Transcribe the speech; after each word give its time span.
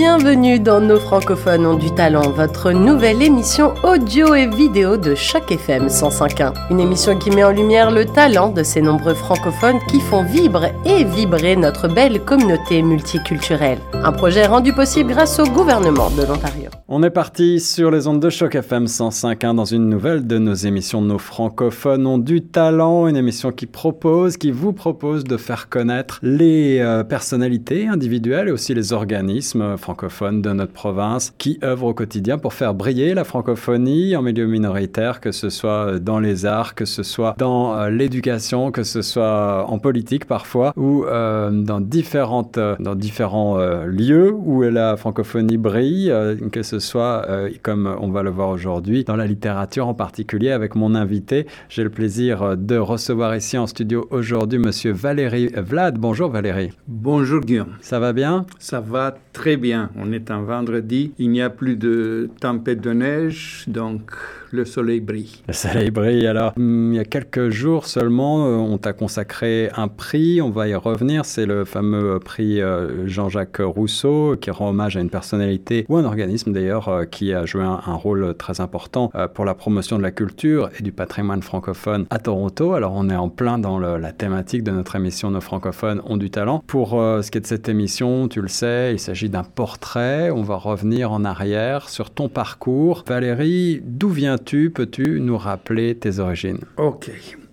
Bienvenue 0.00 0.58
dans 0.58 0.80
Nos 0.80 0.98
francophones 0.98 1.66
ont 1.66 1.76
du 1.76 1.90
talent, 1.94 2.30
votre 2.30 2.72
nouvelle 2.72 3.20
émission 3.20 3.74
audio 3.84 4.34
et 4.34 4.46
vidéo 4.46 4.96
de 4.96 5.14
Choc 5.14 5.52
FM 5.52 5.88
105.1. 5.88 6.54
Une 6.70 6.80
émission 6.80 7.18
qui 7.18 7.28
met 7.28 7.44
en 7.44 7.50
lumière 7.50 7.90
le 7.90 8.06
talent 8.06 8.48
de 8.48 8.62
ces 8.62 8.80
nombreux 8.80 9.12
francophones 9.12 9.78
qui 9.90 10.00
font 10.00 10.24
vibrer 10.24 10.72
et 10.86 11.04
vibrer 11.04 11.54
notre 11.54 11.86
belle 11.86 12.18
communauté 12.24 12.80
multiculturelle. 12.80 13.76
Un 13.92 14.12
projet 14.12 14.46
rendu 14.46 14.72
possible 14.72 15.12
grâce 15.12 15.38
au 15.38 15.44
gouvernement 15.44 16.08
de 16.08 16.22
l'Ontario. 16.22 16.70
On 16.88 17.02
est 17.02 17.10
parti 17.10 17.60
sur 17.60 17.90
les 17.90 18.06
ondes 18.06 18.20
de 18.20 18.30
choc 18.30 18.54
FM 18.54 18.86
105.1 18.86 19.54
dans 19.54 19.66
une 19.66 19.86
nouvelle 19.86 20.26
de 20.26 20.38
nos 20.38 20.54
émissions 20.54 21.02
Nos 21.02 21.18
francophones 21.18 22.06
ont 22.06 22.18
du 22.18 22.40
talent, 22.40 23.06
une 23.06 23.16
émission 23.16 23.52
qui 23.52 23.66
propose, 23.66 24.38
qui 24.38 24.50
vous 24.50 24.72
propose 24.72 25.24
de 25.24 25.36
faire 25.36 25.68
connaître 25.68 26.20
les 26.22 26.78
euh, 26.78 27.04
personnalités 27.04 27.86
individuelles 27.86 28.48
et 28.48 28.50
aussi 28.50 28.72
les 28.72 28.94
organismes 28.94 29.76
francophones 29.76 29.89
de 29.94 30.52
notre 30.52 30.72
province 30.72 31.32
qui 31.38 31.58
œuvrent 31.62 31.86
au 31.86 31.94
quotidien 31.94 32.38
pour 32.38 32.54
faire 32.54 32.74
briller 32.74 33.14
la 33.14 33.24
francophonie 33.24 34.16
en 34.16 34.22
milieu 34.22 34.46
minoritaire, 34.46 35.20
que 35.20 35.32
ce 35.32 35.50
soit 35.50 35.98
dans 35.98 36.18
les 36.18 36.46
arts, 36.46 36.74
que 36.74 36.84
ce 36.84 37.02
soit 37.02 37.34
dans 37.38 37.76
euh, 37.76 37.90
l'éducation, 37.90 38.70
que 38.70 38.82
ce 38.82 39.02
soit 39.02 39.64
en 39.68 39.78
politique 39.78 40.26
parfois 40.26 40.72
ou 40.76 41.04
euh, 41.04 41.50
dans 41.50 41.80
différentes 41.80 42.58
dans 42.58 42.94
différents 42.94 43.58
lieux 43.86 44.32
où 44.32 44.62
la 44.62 44.96
francophonie 44.96 45.56
brille, 45.56 46.12
que 46.52 46.62
ce 46.62 46.78
soit, 46.78 47.24
euh, 47.28 47.50
comme 47.62 47.94
on 48.00 48.10
va 48.10 48.22
le 48.22 48.30
voir 48.30 48.50
aujourd'hui, 48.50 49.04
dans 49.04 49.16
la 49.16 49.26
littérature 49.26 49.88
en 49.88 49.94
particulier 49.94 50.50
avec 50.50 50.74
mon 50.74 50.94
invité. 50.94 51.46
J'ai 51.68 51.82
le 51.84 51.90
plaisir 51.90 52.56
de 52.56 52.76
recevoir 52.76 53.34
ici 53.36 53.58
en 53.58 53.66
studio 53.66 54.06
aujourd'hui 54.10 54.58
Monsieur 54.58 54.92
Valérie 54.92 55.50
Vlad. 55.56 55.98
Bonjour 55.98 56.30
Valérie. 56.30 56.70
Bonjour 56.88 57.40
Guillaume. 57.40 57.74
Ça 57.80 57.98
va 57.98 58.12
bien? 58.12 58.46
Ça 58.58 58.80
va 58.80 59.14
très 59.32 59.56
bien. 59.56 59.69
On 59.96 60.12
est 60.12 60.30
un 60.30 60.42
vendredi. 60.42 61.12
Il 61.18 61.30
n'y 61.30 61.42
a 61.42 61.50
plus 61.50 61.76
de 61.76 62.30
tempête 62.40 62.80
de 62.80 62.92
neige, 62.92 63.64
donc 63.66 64.12
le 64.52 64.64
soleil 64.64 65.00
brille. 65.00 65.36
Le 65.46 65.52
soleil 65.52 65.90
brille. 65.90 66.26
Alors, 66.26 66.52
hmm, 66.56 66.92
il 66.92 66.96
y 66.96 67.00
a 67.00 67.04
quelques 67.04 67.50
jours 67.50 67.86
seulement, 67.86 68.46
euh, 68.46 68.56
on 68.56 68.78
t'a 68.78 68.92
consacré 68.92 69.70
un 69.76 69.88
prix. 69.88 70.40
On 70.40 70.50
va 70.50 70.68
y 70.68 70.74
revenir. 70.74 71.24
C'est 71.24 71.46
le 71.46 71.64
fameux 71.64 72.18
prix 72.18 72.60
euh, 72.60 73.06
Jean-Jacques 73.06 73.60
Rousseau 73.60 74.36
qui 74.40 74.50
rend 74.50 74.70
hommage 74.70 74.96
à 74.96 75.00
une 75.00 75.10
personnalité 75.10 75.86
ou 75.88 75.96
un 75.96 76.04
organisme 76.04 76.52
d'ailleurs 76.52 76.88
euh, 76.88 77.04
qui 77.04 77.32
a 77.32 77.46
joué 77.46 77.62
un, 77.62 77.80
rôle 78.00 78.34
très 78.34 78.60
important 78.60 79.10
pour 79.34 79.44
la 79.44 79.54
promotion 79.54 79.98
de 79.98 80.02
la 80.02 80.10
culture 80.10 80.70
et 80.78 80.82
du 80.82 80.92
patrimoine 80.92 81.42
francophone 81.42 82.06
à 82.08 82.18
Toronto. 82.18 82.72
Alors, 82.72 82.92
on 82.94 83.10
est 83.10 83.16
en 83.16 83.28
plein 83.28 83.58
dans 83.58 83.78
la 83.78 84.12
thématique 84.12 84.62
de 84.62 84.70
notre 84.70 84.96
émission 84.96 85.30
Nos 85.30 85.40
francophones 85.40 86.00
ont 86.06 86.16
du 86.16 86.30
talent. 86.30 86.62
Pour 86.66 86.90
ce 86.90 87.30
qui 87.30 87.38
est 87.38 87.42
de 87.42 87.46
cette 87.46 87.68
émission, 87.68 88.28
tu 88.28 88.40
le 88.40 88.48
sais, 88.48 88.92
il 88.92 88.98
s'agit 88.98 89.28
d'un 89.28 89.42
portrait. 89.42 90.30
On 90.30 90.42
va 90.42 90.56
revenir 90.56 91.12
en 91.12 91.24
arrière 91.24 91.88
sur 91.90 92.10
ton 92.10 92.28
parcours. 92.28 93.04
Valérie, 93.06 93.82
d'où 93.84 94.08
vient 94.08 94.38
tu 94.44 94.70
Peux-tu 94.70 95.20
nous 95.20 95.38
rappeler 95.38 95.96
tes 95.96 96.18
origines? 96.18 96.60
Ok. 96.76 97.10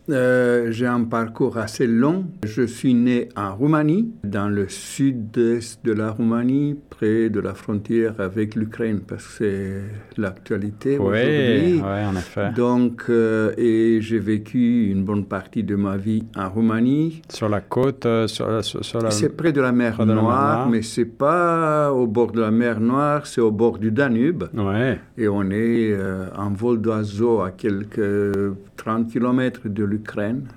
Euh, 0.09 0.72
j'ai 0.72 0.86
un 0.86 1.03
parcours 1.03 1.58
assez 1.58 1.86
long. 1.86 2.25
Je 2.45 2.63
suis 2.63 2.94
né 2.94 3.27
en 3.36 3.55
Roumanie, 3.55 4.13
dans 4.23 4.47
le 4.47 4.69
sud-est 4.69 5.83
de 5.83 5.91
la 5.91 6.11
Roumanie, 6.11 6.77
près 6.89 7.30
de 7.30 7.39
la 7.41 7.53
frontière 7.53 8.16
avec 8.19 8.55
l'Ukraine, 8.55 9.02
parce 9.05 9.25
que 9.25 9.33
c'est 9.38 10.22
l'actualité 10.22 10.97
aujourd'hui. 10.97 11.81
Oui, 11.81 11.81
en 11.81 12.16
effet. 12.16 12.52
Donc, 12.55 13.03
euh, 13.09 13.52
et 13.58 14.00
j'ai 14.02 14.19
vécu 14.19 14.89
une 14.89 15.03
bonne 15.03 15.25
partie 15.25 15.63
de 15.63 15.75
ma 15.75 15.97
vie 15.97 16.23
en 16.38 16.50
Roumanie. 16.50 17.22
Sur 17.30 17.50
la 17.50 17.59
côte, 17.59 18.05
euh, 18.05 18.28
sur, 18.28 18.47
la... 18.47 19.11
C'est 19.11 19.35
près 19.35 19.52
de 19.52 19.61
la 19.61 19.73
mer 19.73 20.05
Noire, 20.05 20.69
mais 20.69 20.83
c'est 20.83 21.05
pas 21.05 21.91
au 21.91 22.08
bord 22.08 22.31
de 22.31 22.39
la 22.39 22.52
mer 22.52 22.80
Noire, 22.80 23.28
c'est 23.28 23.41
au 23.41 23.52
bord 23.52 23.78
du 23.78 23.91
Danube. 23.91 24.45
Ouais. 24.55 25.00
Et 25.17 25.28
on 25.28 25.50
est 25.52 25.95
en 26.35 26.52
vol 26.52 26.80
d'oiseau 26.80 27.41
à 27.41 27.52
quelques 27.52 28.55
30 28.78 29.11
km 29.11 29.67
de 29.67 29.83
l'Ukraine 29.83 29.97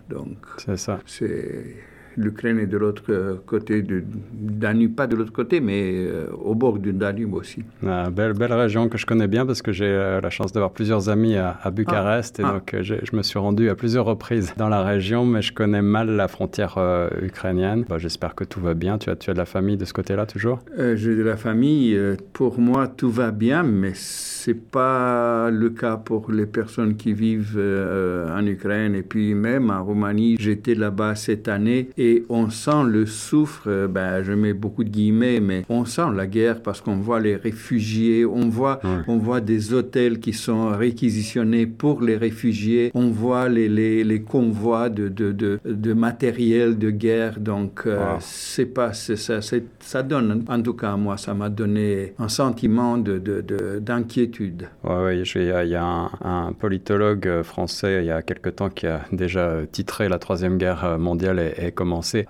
donc, 0.09 0.39
c'est 0.59 0.77
ça. 0.77 1.01
C'est 1.07 1.77
l'Ukraine 2.21 2.59
est 2.59 2.67
de 2.67 2.77
l'autre 2.77 3.41
côté 3.47 3.83
du 3.83 4.05
Danube, 4.33 4.95
pas 4.95 5.07
de 5.07 5.17
l'autre 5.17 5.33
côté, 5.33 5.61
mais 5.61 5.93
euh, 5.95 6.27
au 6.45 6.55
bord 6.55 6.79
du 6.79 6.93
Danube 6.93 7.35
aussi. 7.35 7.63
Ah, 7.87 8.11
belle, 8.11 8.35
belle 8.35 8.53
région 8.53 8.89
que 8.89 8.99
je 8.99 9.07
connais 9.07 9.29
bien 9.29 9.47
parce 9.47 9.63
que 9.63 9.73
j'ai 9.73 9.87
euh, 9.87 10.21
la 10.21 10.31
chance 10.31 10.53
d'avoir 10.53 10.73
plusieurs 10.73 11.09
amis 11.09 11.37
à, 11.37 11.71
Bucarest 11.71 12.41
et 12.41 12.43
ah. 12.45 12.53
donc 12.53 12.75
euh, 12.75 12.83
je 12.83 13.17
me 13.17 13.23
suis 13.23 13.39
rendu 13.39 13.69
à 13.69 13.75
plusieurs 13.75 14.05
reprises 14.05 14.53
dans 14.57 14.69
la 14.69 14.83
région, 14.83 15.25
mais 15.25 15.43
je 15.43 15.53
connais 15.53 15.83
mal 15.83 16.11
la 16.11 16.29
frontière 16.29 16.79
ukrainienne. 17.23 17.85
Bah, 17.89 17.99
j'espère 17.99 18.35
que 18.35 18.45
tout 18.45 18.61
va 18.61 18.75
bien. 18.75 18.99
Tu 18.99 19.11
as, 19.11 19.17
tu 19.17 19.31
as 19.31 19.33
de 19.33 19.39
la 19.39 19.47
famille 19.47 19.77
de 19.77 19.85
ce 19.85 19.93
côté-là 19.93 20.27
toujours? 20.27 20.61
J'ai 20.77 21.17
de 21.17 21.23
la 21.23 21.37
famille. 21.37 21.99
Pour 22.33 22.59
moi, 22.59 22.89
tout 22.89 23.11
va 23.11 23.31
bien, 23.31 23.63
mais 23.63 23.93
c'est 23.95 24.55
pas 24.55 25.51
le 25.51 25.71
cas 25.71 25.97
pour 25.97 26.31
les 26.31 26.47
personnes 26.47 26.97
qui 26.97 27.13
vivent 27.13 27.59
en 27.59 28.47
Ukraine 28.47 28.95
et 28.95 29.03
puis 29.03 29.35
même 29.35 29.71
en 29.71 29.85
Roumanie. 29.85 30.37
J'étais 30.39 30.75
là-bas 30.75 31.15
cette 31.15 31.49
année 31.49 31.91
et 31.97 32.10
on 32.29 32.51
sent 32.51 32.85
le 32.87 33.07
souffre, 33.07 33.65
euh, 33.67 33.89
ben, 33.89 34.23
je 34.23 34.33
mets 34.33 34.53
beaucoup 34.53 34.85
de 34.85 34.91
guillemets, 34.91 35.41
mais 35.41 35.65
on 35.69 35.85
sent 35.85 36.11
la 36.15 36.27
guerre 36.27 36.63
parce 36.63 36.81
qu'on 36.81 36.97
voit 36.97 37.21
les 37.21 37.37
réfugiés, 37.37 38.25
on 38.25 38.49
voit, 38.49 38.81
on 39.07 39.17
voit 39.19 39.41
des 39.41 39.73
hôtels 39.73 40.21
qui 40.21 40.33
sont 40.33 40.69
réquisitionnés 40.71 41.67
pour 41.67 42.03
les 42.03 42.17
réfugiés, 42.17 42.91
on 42.95 43.09
voit 43.09 43.49
les, 43.49 43.69
les, 43.69 44.05
les 44.05 44.23
convois 44.23 44.89
de, 44.89 45.09
de, 45.09 45.33
de, 45.33 45.61
de, 45.65 45.93
matériel 45.93 46.79
de 46.79 46.91
guerre. 46.91 47.39
Donc, 47.41 47.83
euh, 47.87 47.99
c'est 48.21 48.67
pas, 48.67 48.93
c'est 48.93 49.17
ça, 49.17 49.41
ça 49.81 50.03
donne, 50.03 50.45
en 50.49 50.63
tout 50.63 50.75
cas, 50.75 50.97
moi, 50.97 51.17
ça 51.17 51.35
m'a 51.35 51.49
donné 51.49 52.15
un 52.19 52.29
sentiment 52.29 52.99
d'inquiétude. 52.99 54.69
Oui, 54.85 54.95
ouais, 54.95 55.23
il 55.35 55.69
y 55.69 55.75
a, 55.75 55.85
un, 55.85 56.11
un, 56.23 56.53
politologue 56.53 57.27
euh, 57.27 57.43
français 57.43 58.01
il 58.03 58.07
y 58.07 58.11
a 58.11 58.23
quelque 58.23 58.51
temps 58.51 58.69
qui 58.69 58.87
a 58.87 59.03
déjà 59.13 59.61
titré 59.71 60.09
La 60.09 60.19
Troisième 60.19 60.59
Guerre 60.59 60.99
mondiale 60.99 61.39
et, 61.39 61.67
et 61.67 61.73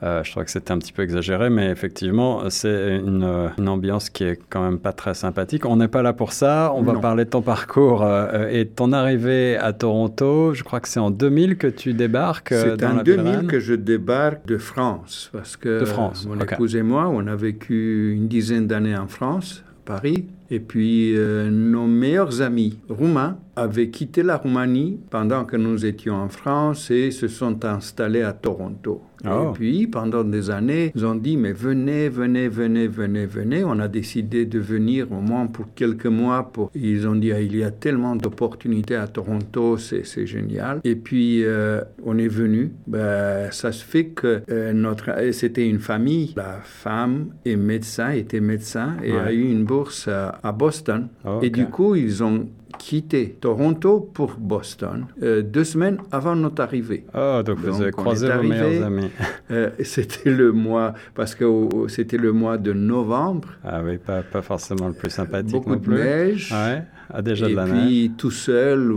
euh, 0.03 0.22
je 0.25 0.31
crois 0.31 0.44
que 0.44 0.50
c'était 0.50 0.72
un 0.72 0.78
petit 0.78 0.93
peu 0.93 1.03
exagéré, 1.03 1.50
mais 1.50 1.71
effectivement, 1.71 2.48
c'est 2.50 2.97
une, 2.97 3.50
une, 3.59 3.69
ambiance 3.69 4.10
qui 4.10 4.25
est 4.25 4.38
quand 4.48 4.62
même 4.62 4.78
pas 4.78 4.93
très 4.93 5.15
sympathique. 5.15 5.66
On 5.66 5.76
n'est 5.76 5.88
pas 5.88 6.03
là 6.03 6.12
pour 6.12 6.32
ça. 6.32 6.72
On 6.75 6.82
va 6.82 6.94
parler 6.94 7.25
de 7.25 7.31
ton 7.31 7.43
parcours 7.43 8.03
euh, 8.03 8.49
et 8.50 8.65
de 8.65 8.70
ton 8.70 8.93
arrivée 8.93 9.56
à 9.56 9.72
Toronto. 9.72 10.54
Je 10.54 10.62
crois 10.65 10.81
que 10.81 10.88
c'est 10.88 11.00
en 11.00 11.10
2000 11.10 11.56
que 11.56 11.66
tu 11.66 11.93
débarques. 11.94 12.53
Euh, 12.53 12.76
c'est 12.78 12.84
en 12.84 13.03
2000 13.03 13.47
que 13.47 13.60
je 13.60 13.75
débarque 13.75 14.47
de 14.47 14.59
France, 14.59 15.31
parce 15.32 15.56
que 15.56 15.81
de 15.81 15.84
France. 15.84 16.26
mon 16.26 16.41
épouse 16.41 16.76
et 16.76 16.82
moi, 16.82 17.09
on 17.09 17.26
a 17.26 17.37
vécu 17.37 18.12
une 18.15 18.28
dizaine 18.28 18.66
d'années 18.66 18.97
en 18.97 19.09
France, 19.09 19.65
Paris. 19.84 20.26
Et 20.50 20.61
puis, 20.61 21.15
nos 21.16 21.87
meilleurs 21.87 22.43
amis 22.43 22.78
roumains 22.88 23.38
avaient 23.56 23.91
quitté 23.91 24.22
la 24.22 24.37
Roumanie 24.37 24.99
pendant 25.11 25.44
que 25.44 25.56
nous 25.56 25.84
étions 25.84 26.15
en 26.15 26.28
France 26.28 26.91
et 26.91 27.11
se 27.11 27.28
sont 27.28 27.65
installés 27.65 28.22
à 28.22 28.33
Toronto. 28.33 29.03
Et 29.22 29.28
oh. 29.28 29.53
puis, 29.53 29.87
pendant 29.87 30.25
des 30.25 30.49
années, 30.50 30.93
ils 30.94 31.05
ont 31.05 31.15
dit, 31.15 31.37
mais 31.37 31.53
venez, 31.53 32.09
venez, 32.09 32.49
venez, 32.49 32.88
venez, 32.88 33.27
venez. 33.27 33.65
On 33.65 33.78
a 33.78 33.88
décidé 33.88 34.47
de 34.47 34.59
venir 34.59 35.12
au 35.12 35.21
moins 35.21 35.47
pour 35.47 35.75
quelques 35.75 36.06
mois. 36.06 36.50
Pour... 36.50 36.71
Ils 36.75 37.06
ont 37.06 37.15
dit, 37.15 37.31
ah, 37.32 37.41
il 37.41 37.55
y 37.56 37.62
a 37.62 37.71
tellement 37.71 38.17
d'opportunités 38.17 38.97
à 38.97 39.06
Toronto, 39.06 39.77
c'est 39.77 40.27
génial. 40.27 40.81
Et 40.84 40.97
puis, 40.97 41.44
euh, 41.44 41.82
on 42.05 42.17
est 42.17 42.28
venu. 42.28 42.72
Ben, 42.87 43.50
ça 43.50 43.72
se 43.72 43.84
fait 43.84 44.06
que 44.06 44.41
euh, 44.50 44.72
notre... 44.72 45.11
c'était 45.32 45.69
une 45.69 45.81
famille. 45.81 46.32
La 46.37 46.61
femme 46.62 47.34
est 47.44 47.56
médecin, 47.56 48.11
était 48.11 48.41
médecin 48.41 48.97
et 49.03 49.12
a 49.12 49.32
eu 49.32 49.43
une 49.43 49.65
bourse 49.65 50.09
à, 50.09 50.39
Boston. 50.52 51.08
Oh, 51.24 51.38
et 51.42 51.50
du 51.50 51.66
coup, 51.66 51.94
ils 51.94 52.22
ont 52.22 52.48
quitté 52.78 53.36
Toronto 53.40 54.00
pour 54.00 54.36
Boston 54.38 55.06
euh, 55.22 55.42
deux 55.42 55.64
semaines 55.64 55.98
avant 56.12 56.34
notre 56.34 56.62
arrivée. 56.62 57.04
Ah, 57.12 57.42
donc, 57.44 57.58
vous 57.58 57.82
avez 57.82 57.90
croisé 57.90 58.28
vos 58.30 58.42
meilleurs 58.42 58.84
amis. 58.84 59.10
Euh, 59.50 59.70
c'était 59.82 60.30
le 60.30 60.52
mois, 60.52 60.94
parce 61.12 61.34
que 61.34 61.44
c'était 61.88 62.16
le 62.16 62.30
mois 62.30 62.56
de 62.56 62.72
novembre. 62.72 63.48
Ah 63.64 63.82
oui, 63.84 63.98
pas, 63.98 64.22
pas 64.22 64.42
forcément 64.42 64.86
le 64.86 64.94
plus 64.94 65.10
sympathique 65.10 65.50
Beaucoup 65.50 65.70
non 65.70 65.81
plus. 65.81 65.96
de 65.96 66.00
neige. 66.00 66.52
Ouais, 66.52 66.84
ah, 67.12 67.20
déjà 67.20 67.48
et 67.48 67.50
de 67.50 67.56
la 67.56 67.64
puis, 67.64 68.12
tout 68.16 68.31
seul. 68.31 68.94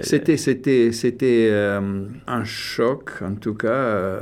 C'était, 0.00 0.38
c'était, 0.38 0.92
c'était 0.92 1.48
euh, 1.50 2.06
un 2.26 2.44
choc, 2.44 3.20
en 3.20 3.34
tout 3.34 3.52
cas 3.52 4.18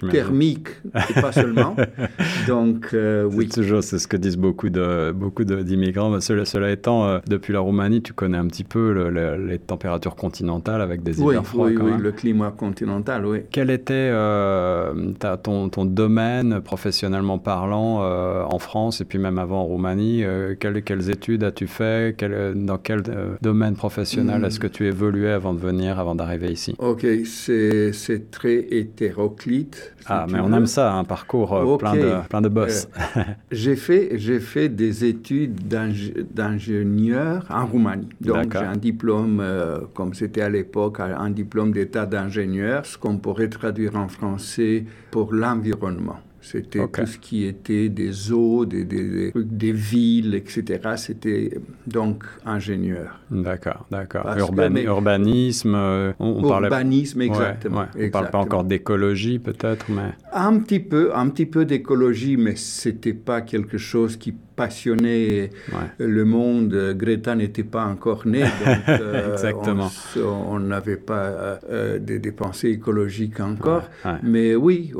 thermique, 0.00 0.68
et 1.10 1.20
pas 1.20 1.32
seulement. 1.32 1.76
Donc, 2.46 2.90
euh, 2.94 3.24
oui. 3.24 3.48
toujours, 3.48 3.82
c'est 3.82 3.98
ce 3.98 4.08
que 4.08 4.16
disent 4.16 4.38
beaucoup 4.38 4.70
de 4.70 5.12
beaucoup 5.12 5.44
d'immigrants. 5.44 6.20
Cela, 6.20 6.44
cela, 6.44 6.70
étant, 6.70 7.06
euh, 7.06 7.18
depuis 7.26 7.52
la 7.52 7.60
Roumanie, 7.60 8.02
tu 8.02 8.12
connais 8.12 8.38
un 8.38 8.46
petit 8.46 8.64
peu 8.64 9.08
les 9.08 9.58
températures 9.58 10.16
continentales 10.16 10.80
avec 10.80 11.02
des 11.02 11.20
hivers 11.20 11.46
froids. 11.46 11.66
Oui, 11.66 11.76
oui, 11.76 11.92
le 11.98 12.12
climat 12.12 12.50
continental, 12.50 13.26
oui. 13.26 13.40
Quel 13.50 13.70
était 13.70 13.92
euh, 13.94 15.12
ton, 15.42 15.68
ton, 15.68 15.84
domaine 15.84 16.60
professionnellement 16.60 17.38
parlant 17.38 18.02
en 18.02 18.58
France 18.58 19.00
et 19.00 19.04
puis 19.04 19.18
même 19.18 19.38
avant 19.38 19.62
en 19.62 19.64
Roumanie 19.64 20.24
quelles, 20.58 20.82
quelles, 20.82 21.10
études 21.10 21.44
as-tu 21.44 21.66
fait? 21.66 22.16
Dans 22.54 22.78
quel 22.78 23.02
domaine 23.42 23.74
professionnel 23.74 24.42
hmm. 24.42 24.44
est-ce 24.44 24.60
que 24.60 24.66
tu 24.66 24.86
évoluais 24.86 25.32
avant 25.32 25.52
de 25.52 25.58
venir, 25.58 25.98
avant 25.98 26.14
d'arriver 26.14 26.50
ici? 26.50 26.74
Ok, 26.78 27.06
c'est 27.24 28.30
très 28.30 28.66
hétéroclite. 28.70 29.81
Ah, 30.06 30.26
mais 30.30 30.40
on 30.40 30.52
aime 30.52 30.66
ça, 30.66 30.94
un 30.94 31.04
parcours 31.04 31.52
euh, 31.52 31.76
plein, 31.76 31.94
de, 31.94 32.28
plein 32.28 32.40
de 32.40 32.48
boss. 32.48 32.88
Euh, 33.16 33.22
j'ai 33.50 33.76
fait, 33.76 34.18
fait 34.40 34.68
des 34.68 35.04
études 35.04 35.68
d'ingénieur 35.68 37.46
en 37.50 37.66
Roumanie. 37.66 38.08
Donc, 38.20 38.52
j'ai 38.52 38.58
un 38.64 38.76
diplôme, 38.76 39.40
euh, 39.40 39.80
comme 39.94 40.14
c'était 40.14 40.42
à 40.42 40.48
l'époque, 40.48 41.00
un 41.00 41.30
diplôme 41.30 41.72
d'état 41.72 42.06
d'ingénieur, 42.06 42.84
ce 42.86 42.98
qu'on 42.98 43.18
pourrait 43.18 43.48
traduire 43.48 43.96
en 43.96 44.08
français 44.08 44.84
pour 45.10 45.32
l'environnement. 45.32 46.18
C'était 46.42 46.86
tout 46.86 47.06
ce 47.06 47.18
qui 47.18 47.44
était 47.44 47.88
des 47.88 48.32
eaux, 48.32 48.66
des, 48.66 48.84
des, 48.84 49.32
des, 49.34 49.72
villes, 49.72 50.34
etc. 50.34 50.80
C'était 50.96 51.58
donc 51.86 52.24
ingénieur. 52.44 53.20
D'accord, 53.30 53.86
d'accord. 53.90 54.26
urbanisme, 54.36 55.74
euh, 55.74 56.12
on, 56.18 56.42
urbanisme, 56.42 57.22
exactement. 57.22 57.86
On 57.96 58.02
ne 58.02 58.08
parle 58.08 58.30
pas 58.30 58.38
encore 58.38 58.64
d'écologie 58.64 59.38
peut-être, 59.38 59.86
mais... 59.88 60.14
Un 60.32 60.58
petit 60.58 60.80
peu, 60.80 61.14
un 61.14 61.28
petit 61.28 61.46
peu 61.46 61.64
d'écologie, 61.64 62.36
mais 62.36 62.56
c'était 62.56 63.14
pas 63.14 63.40
quelque 63.40 63.78
chose 63.78 64.16
qui 64.16 64.32
passionnait 64.56 65.50
le 65.98 66.24
monde. 66.24 66.94
Greta 66.96 67.34
n'était 67.34 67.64
pas 67.64 67.84
encore 67.84 68.26
née, 68.26 68.42
donc 68.42 68.78
euh, 68.88 69.32
Exactement. 69.32 69.90
on 70.16 70.58
n'avait 70.58 70.96
pas 70.96 71.58
euh, 71.70 71.98
des, 71.98 72.32
pensées 72.32 72.70
écologiques 72.70 73.40
encore. 73.40 73.84
Mais 74.22 74.54
oui, 74.54 74.92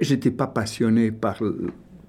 j'étais 0.00 0.30
pas 0.30 0.46
passionné 0.46 1.10
par 1.10 1.40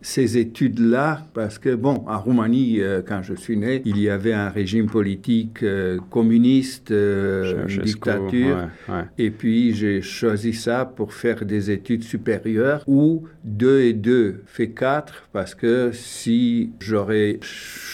ces 0.01 0.37
études-là, 0.37 1.27
parce 1.33 1.59
que, 1.59 1.75
bon, 1.75 2.03
en 2.07 2.19
Roumanie, 2.19 2.81
euh, 2.81 3.01
quand 3.05 3.21
je 3.21 3.35
suis 3.35 3.57
né, 3.57 3.81
il 3.85 3.99
y 3.99 4.09
avait 4.09 4.33
un 4.33 4.49
régime 4.49 4.87
politique 4.87 5.63
euh, 5.63 5.99
communiste, 6.09 6.91
euh, 6.91 7.67
une 7.67 7.83
dictature, 7.83 8.69
et 9.17 9.29
puis 9.29 9.73
j'ai 9.73 10.01
choisi 10.01 10.53
ça 10.53 10.85
pour 10.85 11.13
faire 11.13 11.45
des 11.45 11.69
études 11.69 12.03
supérieures, 12.03 12.83
où 12.87 13.23
deux 13.43 13.81
et 13.81 13.93
deux 13.93 14.41
fait 14.45 14.71
quatre, 14.71 15.27
parce 15.31 15.55
que 15.55 15.91
si 15.93 16.71
j'aurais 16.79 17.39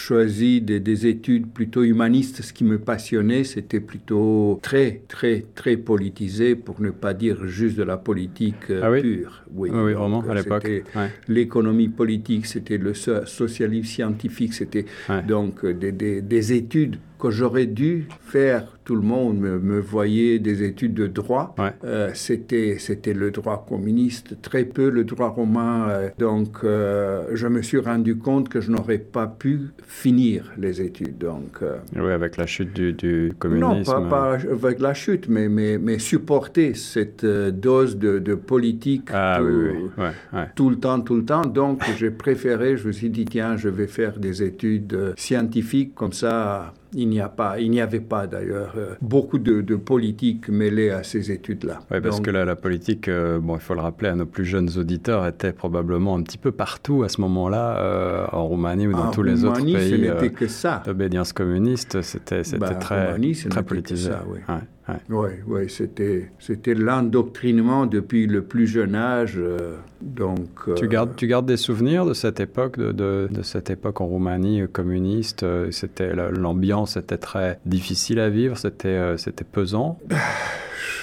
choisi 0.07 0.61
des, 0.61 1.07
études 1.07 1.51
plutôt 1.51 1.83
humanistes. 1.83 2.41
Ce 2.41 2.53
qui 2.53 2.63
me 2.63 2.79
passionnait, 2.79 3.43
c'était 3.43 3.81
plutôt 3.81 4.57
très, 4.63 5.01
très, 5.09 5.43
très 5.53 5.75
politisé, 5.75 6.55
pour 6.55 6.79
ne 6.79 6.91
pas 6.91 7.13
dire 7.13 7.45
juste 7.45 7.77
de 7.77 7.83
la 7.83 7.97
politique 7.97 8.71
ah 8.81 8.89
pure. 8.89 9.43
Oui, 9.53 9.69
oui, 9.69 9.93
vraiment, 9.93 10.21
à 10.21 10.33
l'époque. 10.33 10.69
L'économie 11.27 11.89
politique, 11.97 12.45
c'était 12.45 12.77
le 12.77 12.93
socialisme 12.93 13.87
scientifique, 13.87 14.53
c'était 14.53 14.85
donc 15.27 15.65
des, 15.65 15.91
des, 15.91 16.21
des 16.21 16.53
études 16.53 16.97
que 17.19 17.29
j'aurais 17.29 17.65
dû 17.65 18.07
faire 18.21 18.77
tout 18.87 18.95
le 18.95 19.01
monde 19.01 19.39
me, 19.39 19.79
voyait 19.81 20.39
des 20.39 20.63
études 20.63 20.93
de 20.93 21.07
droit. 21.07 21.53
Euh, 21.83 22.11
c'était, 22.13 22.77
c'était 22.79 23.13
le 23.13 23.31
droit 23.31 23.65
communiste, 23.67 24.41
très 24.41 24.63
peu 24.63 24.89
le 24.89 25.03
droit 25.03 25.27
romain. 25.27 25.89
Euh, 25.89 26.09
donc, 26.17 26.59
euh, 26.63 27.25
je 27.33 27.47
me 27.47 27.61
suis 27.61 27.79
rendu 27.79 28.17
compte 28.17 28.47
que 28.47 28.61
je 28.61 28.71
n'aurais 28.71 28.99
pas 28.99 29.27
pu 29.27 29.71
finir 29.85 30.53
les 30.57 30.81
études. 30.81 31.17
Donc, 31.17 31.59
oui, 31.97 32.11
avec 32.11 32.37
la 32.37 32.45
chute 32.45 32.73
du, 32.73 32.93
du 32.93 33.33
communisme. 33.37 33.91
Non, 33.91 34.07
pas, 34.07 34.37
avec 34.49 34.79
la 34.79 34.93
chute, 34.93 35.27
mais, 35.27 35.49
mais, 35.49 35.77
mais 35.77 35.99
supporter 35.99 36.73
cette 36.73 37.25
dose 37.25 37.97
de, 37.97 38.19
de 38.19 38.35
politique 38.35 39.09
ah, 39.13 39.41
tout, 40.55 40.69
le 40.69 40.77
temps, 40.77 41.01
tout 41.01 41.15
le 41.15 41.25
temps. 41.25 41.41
Donc, 41.41 41.81
j'ai 41.97 42.11
préféré, 42.11 42.77
je 42.77 42.87
me 42.87 42.93
suis 42.93 43.09
dit, 43.09 43.25
tiens, 43.25 43.57
je 43.57 43.67
vais 43.67 43.87
faire 43.87 44.17
des 44.17 44.43
études 44.43 45.13
scientifiques, 45.17 45.93
comme 45.93 46.13
ça, 46.13 46.73
il 46.93 47.09
n'y 47.09 47.19
a 47.19 47.29
pas, 47.29 47.59
il 47.59 47.69
n'y 47.69 47.81
avait 47.81 47.99
pas 47.99 48.27
d'ailleurs 48.27 48.73
euh, 48.77 48.95
beaucoup 49.01 49.39
de, 49.39 49.75
politique 49.75 50.49
mêlée 50.49 50.89
à 50.89 51.03
ces 51.03 51.31
études-là. 51.31 51.79
Oui, 51.91 51.99
parce 52.01 52.19
que 52.19 52.31
la 52.31 52.55
politique, 52.55 53.07
euh, 53.07 53.39
bon, 53.39 53.55
il 53.55 53.61
faut 53.61 53.73
le 53.73 53.81
rappeler 53.81 54.09
à 54.09 54.15
nos 54.15 54.25
plus 54.25 54.45
jeunes 54.45 54.69
auditeurs, 54.77 55.25
était 55.27 55.51
probablement 55.51 56.15
un 56.15 56.23
petit 56.23 56.37
peu 56.37 56.51
partout 56.51 57.03
à 57.03 57.09
ce 57.09 57.21
moment-là, 57.21 57.77
euh, 57.79 58.25
en 58.31 58.47
Roumanie 58.47 58.87
ou 58.87 58.93
dans 58.93 59.11
tous 59.11 59.23
les 59.23 59.45
autres 59.45 59.63
pays. 59.63 59.73
ce 59.73 59.95
n'était 59.95 60.31
que 60.31 60.47
ça. 60.47 60.81
D'obédience 60.85 61.33
communiste, 61.33 62.01
c'était 62.01 62.41
bah, 62.57 62.75
très, 62.75 63.17
très 63.49 63.63
politisé. 63.63 64.11
Ça, 64.11 64.23
oui. 64.27 64.39
Oui, 65.09 65.29
ouais, 65.47 65.67
c'était, 65.67 66.31
c'était 66.39 66.73
l'endoctrinement 66.73 67.85
depuis 67.85 68.27
le 68.27 68.43
plus 68.43 68.67
jeune 68.67 68.95
âge. 68.95 69.39
donc, 70.01 70.73
tu, 70.75 70.87
gardes, 70.87 71.15
tu 71.15 71.27
gardes 71.27 71.45
des 71.45 71.57
souvenirs 71.57 72.05
de 72.05 72.13
cette 72.13 72.39
époque, 72.39 72.77
de, 72.77 72.91
de, 72.91 73.27
de 73.31 73.41
cette 73.41 73.69
époque 73.69 74.01
en 74.01 74.05
Roumanie 74.05 74.63
communiste 74.71 75.45
C'était 75.71 76.13
l'ambiance 76.15 76.97
était 76.97 77.17
très 77.17 77.59
difficile 77.65 78.19
à 78.19 78.29
vivre, 78.29 78.57
c'était, 78.57 78.87
euh, 78.87 79.17
c'était 79.17 79.43
pesant? 79.43 79.99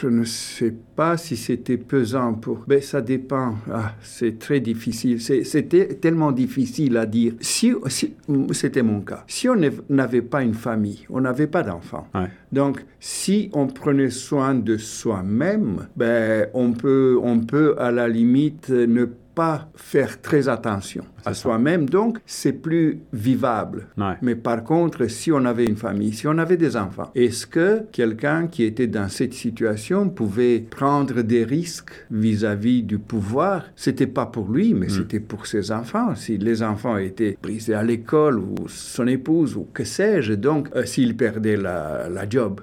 Je 0.04 0.10
ne 0.10 0.24
sais 0.24 0.74
pas 0.96 1.16
si 1.16 1.34
c'était 1.34 1.78
pesant 1.78 2.34
pour... 2.34 2.58
Mais 2.68 2.76
ben, 2.76 2.82
ça 2.82 3.00
dépend. 3.00 3.54
Ah, 3.72 3.94
c'est 4.02 4.38
très 4.38 4.60
difficile. 4.60 5.18
c'était 5.18 5.94
tellement 5.94 6.30
difficile 6.30 6.98
à 6.98 7.06
dire. 7.06 7.32
Si, 7.40 7.72
c'était 8.52 8.82
mon 8.82 9.00
cas. 9.00 9.24
Si 9.26 9.48
on 9.48 9.56
n'avait 9.88 10.20
pas 10.20 10.42
une 10.42 10.52
famille, 10.52 11.06
on 11.08 11.22
n'avait 11.22 11.46
pas 11.46 11.62
d'enfants. 11.62 12.06
Donc, 12.52 12.84
si 13.00 13.48
on 13.54 13.66
prenait 13.66 14.10
soin 14.10 14.54
de 14.54 14.76
soi-même, 14.76 15.88
ben, 15.96 16.48
on 16.52 16.72
peut, 16.72 17.18
on 17.22 17.40
peut 17.40 17.74
à 17.78 17.90
la 17.90 18.06
limite 18.06 18.68
ne 18.68 19.06
pas 19.06 19.70
faire 19.74 20.20
très 20.20 20.50
attention 20.50 21.06
à 21.24 21.34
soi-même, 21.34 21.88
donc 21.88 22.18
c'est 22.26 22.52
plus 22.52 23.00
vivable. 23.12 23.88
Mais 24.22 24.34
par 24.34 24.64
contre, 24.64 25.06
si 25.08 25.32
on 25.32 25.44
avait 25.44 25.66
une 25.66 25.76
famille, 25.76 26.12
si 26.12 26.26
on 26.26 26.38
avait 26.38 26.56
des 26.56 26.76
enfants, 26.76 27.10
est-ce 27.14 27.46
que 27.46 27.82
quelqu'un 27.92 28.46
qui 28.46 28.64
était 28.64 28.86
dans 28.86 29.08
cette 29.08 29.34
situation 29.34 30.08
pouvait 30.08 30.60
prendre 30.60 31.22
des 31.22 31.44
risques 31.44 31.92
vis-à-vis 32.10 32.82
du 32.82 32.98
pouvoir? 32.98 33.64
C'était 33.76 34.06
pas 34.06 34.26
pour 34.26 34.50
lui, 34.50 34.74
mais 34.74 34.86
hmm. 34.86 34.90
c'était 34.90 35.20
pour 35.20 35.46
ses 35.46 35.72
enfants. 35.72 36.14
Si 36.14 36.38
les 36.38 36.62
enfants 36.62 36.96
étaient 36.96 37.36
brisés 37.42 37.74
à 37.74 37.82
l'école 37.82 38.38
ou 38.38 38.54
son 38.68 39.06
épouse 39.06 39.56
ou 39.56 39.66
que 39.72 39.84
sais-je, 39.84 40.34
donc 40.34 40.68
euh, 40.74 40.84
s'il 40.84 41.16
perdait 41.16 41.56
la, 41.56 42.08
la 42.08 42.28
job, 42.28 42.60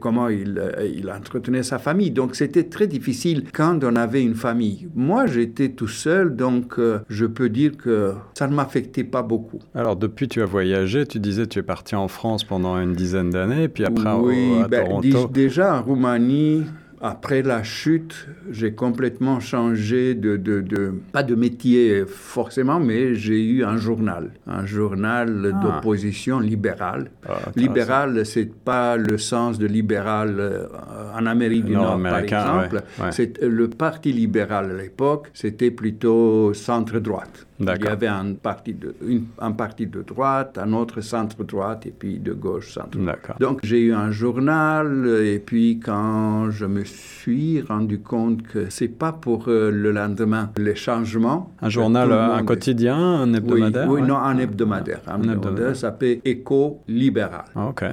comment 0.00 0.28
il, 0.28 0.58
euh, 0.58 0.88
il 0.94 1.10
entretenait 1.10 1.62
sa 1.62 1.78
famille? 1.78 2.10
Donc 2.10 2.36
c'était 2.36 2.64
très 2.64 2.86
difficile 2.86 3.44
quand 3.52 3.82
on 3.84 3.96
avait 3.96 4.22
une 4.22 4.34
famille. 4.34 4.88
Moi, 4.94 5.26
j'étais 5.26 5.70
tout 5.70 5.88
seul, 5.88 6.36
donc 6.36 6.78
euh, 6.78 7.00
je 7.08 7.26
peux 7.26 7.48
dire 7.48 7.76
que 7.76 7.85
ça 8.34 8.48
ne 8.48 8.54
m'affectait 8.54 9.04
pas 9.04 9.22
beaucoup. 9.22 9.58
Alors 9.74 9.96
depuis 9.96 10.28
tu 10.28 10.42
as 10.42 10.46
voyagé, 10.46 11.06
tu 11.06 11.18
disais 11.18 11.46
tu 11.46 11.58
es 11.58 11.62
parti 11.62 11.94
en 11.94 12.08
France 12.08 12.44
pendant 12.44 12.78
une 12.78 12.94
dizaine 12.94 13.30
d'années, 13.30 13.68
puis 13.68 13.84
après 13.84 14.12
oui, 14.12 14.60
à 14.62 14.68
ben, 14.68 14.84
Toronto. 14.84 15.28
Déjà 15.32 15.76
en 15.76 15.82
Roumanie, 15.82 16.64
après 17.00 17.42
la 17.42 17.62
chute, 17.62 18.28
j'ai 18.50 18.72
complètement 18.72 19.38
changé 19.40 20.14
de, 20.14 20.36
de, 20.36 20.60
de, 20.60 20.94
pas 21.12 21.22
de 21.22 21.34
métier 21.34 22.04
forcément, 22.06 22.80
mais 22.80 23.14
j'ai 23.14 23.44
eu 23.44 23.64
un 23.64 23.76
journal, 23.76 24.30
un 24.46 24.64
journal 24.64 25.52
ah. 25.54 25.62
d'opposition 25.62 26.40
libérale. 26.40 27.10
Ah, 27.28 27.38
libéral, 27.54 28.24
c'est 28.24 28.52
pas 28.52 28.96
le 28.96 29.18
sens 29.18 29.58
de 29.58 29.66
libéral 29.66 30.36
euh, 30.38 30.66
en 31.14 31.26
Amérique 31.26 31.66
du 31.66 31.72
Nord, 31.72 32.00
par 32.02 32.18
exemple. 32.18 32.82
C'est 33.10 33.42
le 33.42 33.68
Parti 33.68 34.12
libéral 34.12 34.70
à 34.70 34.82
l'époque, 34.82 35.28
c'était 35.34 35.70
plutôt 35.70 36.54
centre-droite. 36.54 37.45
Il 37.58 37.66
y 37.66 37.86
avait 37.88 38.06
un 38.06 38.34
parti, 38.34 38.74
de, 38.74 38.94
un 39.38 39.52
parti 39.52 39.86
de 39.86 40.02
droite, 40.02 40.58
un 40.58 40.72
autre 40.74 41.00
centre-droite 41.00 41.86
et 41.86 41.94
puis 41.96 42.18
de 42.18 42.32
gauche 42.32 42.72
centre. 42.72 42.98
Donc 43.40 43.60
j'ai 43.62 43.80
eu 43.80 43.94
un 43.94 44.10
journal 44.10 45.06
et 45.22 45.38
puis 45.38 45.80
quand 45.82 46.50
je 46.50 46.66
me 46.66 46.84
suis 46.84 47.62
rendu 47.62 48.00
compte 48.00 48.42
que 48.42 48.68
c'est 48.68 48.88
pas 48.88 49.12
pour 49.12 49.48
euh, 49.48 49.70
le 49.70 49.90
lendemain 49.92 50.50
les 50.58 50.74
changements. 50.74 51.52
Un 51.62 51.68
journal, 51.68 52.12
un 52.12 52.44
quotidien, 52.44 52.96
un 52.96 53.32
hebdomadaire. 53.32 53.88
Oui, 53.88 54.02
non, 54.02 54.16
un 54.16 54.36
hebdomadaire. 54.38 55.00
Un, 55.06 55.22
hebdomadaire, 55.22 55.76
s'appelle 55.76 56.20
Éco 56.24 56.82
libéral. 56.88 57.44
Ah, 57.54 57.68
ok. 57.68 57.84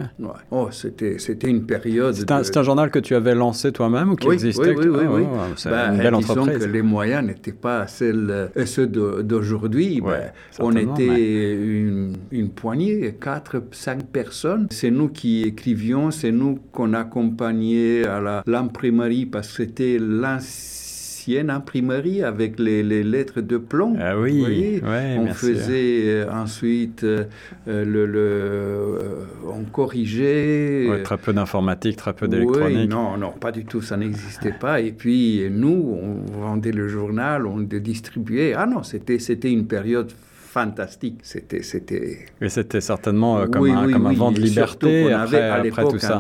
Oh, 0.52 0.68
c'était 0.72 1.20
c'était 1.20 1.50
une 1.50 1.66
période. 1.66 2.14
C'est 2.14 2.58
un, 2.58 2.64
journal 2.64 2.92
que 2.92 3.00
tu 3.00 3.16
avais 3.16 3.36
lancé 3.36 3.72
toi-même 3.72 4.12
ou 4.12 4.16
qui 4.16 4.28
existait 4.30 4.76
Oui, 4.76 4.88
oui, 4.88 5.06
oui. 5.10 5.24
Ah, 5.36 5.48
c'est 5.56 5.70
ben, 5.70 5.94
une 5.94 5.98
belle 6.00 6.16
disons 6.18 6.34
entreprise. 6.34 6.66
que 6.66 6.72
les 6.72 6.82
moyens 6.82 7.26
n'étaient 7.26 7.52
pas 7.52 7.88
celles, 7.88 8.50
ceux 8.66 8.88
d'aujourd'hui 8.88 9.53
aujourd'hui, 9.54 10.02
ben, 10.02 10.32
on 10.60 10.76
était 10.76 11.54
une, 11.54 12.16
une, 12.32 12.50
poignée, 12.50 13.16
quatre, 13.20 13.64
cinq 13.72 14.06
personnes. 14.08 14.68
C'est 14.72 14.92
nous 14.92 15.10
qui 15.10 15.44
écrivions, 15.44 16.12
c'est 16.12 16.32
nous 16.32 16.60
qu'on 16.72 16.94
accompagnait 16.94 18.06
à 18.06 18.44
l'imprimerie 18.46 19.26
parce 19.26 19.50
que 19.50 19.64
c'était 19.64 19.98
l'ancien 20.00 20.83
ancienne 21.24 21.50
imprimerie 21.50 22.22
avec 22.22 22.60
les, 22.60 22.84
lettres 23.04 23.42
de 23.42 23.58
plomb. 23.58 23.96
Ah 24.00 24.20
oui, 24.20 24.82
on 24.84 25.28
faisait 25.28 26.04
euh, 26.06 26.32
ensuite 26.32 27.04
euh, 27.04 27.26
euh, 27.68 27.86
le, 27.86 28.06
le 28.06 29.00
on 29.48 29.64
corrigeait. 29.64 31.02
très 31.04 31.18
peu 31.18 31.32
d'informatique, 31.34 31.96
très 31.96 32.14
peu 32.14 32.28
d'électronique. 32.28 32.90
Non, 32.90 33.18
non, 33.18 33.32
pas 33.32 33.52
du 33.52 33.64
tout, 33.64 33.82
ça 33.82 33.96
n'existait 33.96 34.52
pas. 34.54 34.82
Et 34.82 34.92
puis 34.92 35.48
nous, 35.50 35.98
on 36.02 36.42
vendait 36.42 36.72
le 36.72 36.88
journal, 36.90 37.48
on 37.48 37.58
le 37.58 37.66
distribuait. 37.66 38.54
Ah 38.54 38.66
non, 38.66 38.84
c'était 38.84 39.20
c'était 39.20 39.52
une 39.52 39.66
période 39.66 40.12
fantastique. 40.58 41.20
C'était, 41.24 41.64
c'était. 41.72 42.26
Et 42.42 42.50
c'était 42.58 42.82
certainement 42.92 43.34
euh, 43.40 43.48
comme, 43.48 43.70
un, 43.70 43.92
comme 43.92 44.08
un 44.08 44.14
vent 44.14 44.32
de 44.32 44.40
liberté 44.50 45.12
après, 45.12 45.42
avait, 45.42 45.70
après 45.70 45.84
tout 45.94 46.00
ça. 46.00 46.18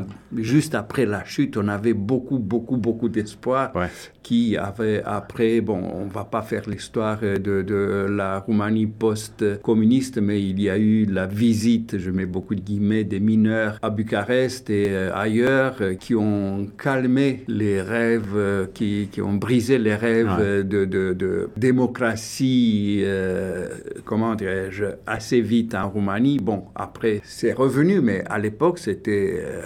juste 0.53 0.73
après 0.83 1.05
la 1.05 1.23
chute, 1.33 1.55
on 1.57 1.67
avait 1.67 1.93
beaucoup, 2.11 2.39
beaucoup, 2.39 2.77
beaucoup 2.77 3.09
d'espoir. 3.09 3.65
Ouais. 3.75 3.89
Qui 4.23 4.55
avait 4.55 5.01
après, 5.03 5.59
bon, 5.59 5.79
on 6.01 6.05
va 6.07 6.23
pas 6.23 6.41
faire 6.41 6.63
l'histoire 6.69 7.19
de, 7.19 7.61
de 7.61 8.07
la 8.09 8.39
Roumanie 8.39 8.87
post-communiste, 8.87 10.17
mais 10.27 10.41
il 10.41 10.61
y 10.61 10.69
a 10.69 10.77
eu 10.77 11.05
la 11.05 11.25
visite, 11.27 11.97
je 11.97 12.09
mets 12.09 12.25
beaucoup 12.25 12.55
de 12.55 12.61
guillemets, 12.61 13.03
des 13.03 13.19
mineurs 13.19 13.77
à 13.81 13.89
Bucarest 13.89 14.69
et 14.69 14.85
euh, 14.87 15.13
ailleurs 15.13 15.75
euh, 15.81 15.95
qui 15.95 16.15
ont 16.15 16.67
calmé 16.77 17.43
les 17.49 17.81
rêves, 17.81 18.31
euh, 18.35 18.65
qui, 18.73 19.09
qui 19.11 19.21
ont 19.21 19.33
brisé 19.33 19.77
les 19.77 19.95
rêves 19.95 20.31
Ouais. 20.39 20.63
de, 20.63 20.85
de- 20.85 21.11
de 21.13 21.49
démocratie, 21.57 23.01
euh, 23.03 23.67
comment 24.05 24.22
dirais-je, 24.35 24.85
assez 25.05 25.41
vite 25.41 25.75
en 25.75 25.89
Roumanie. 25.89 26.39
Bon, 26.39 26.65
après, 26.75 27.21
c'est 27.23 27.53
revenu, 27.53 28.01
mais 28.01 28.23
à 28.29 28.39
l'époque, 28.39 28.79
c'était 28.79 29.41
euh, 29.43 29.61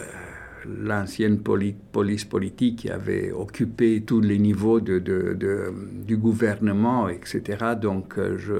l'ancienne 0.83 1.37
poli- 1.39 1.75
police 1.91 2.25
politique 2.25 2.79
qui 2.79 2.89
avait 2.89 3.31
occupé 3.31 4.03
tous 4.05 4.21
les 4.21 4.37
niveaux 4.39 4.79
de, 4.79 4.99
de- 4.99 5.33
de- 5.33 5.71
du 6.05 6.17
gouvernement, 6.17 7.07
etc. 7.09 7.41
Donc, 7.81 8.17
euh, 8.17 8.37
je, 8.37 8.53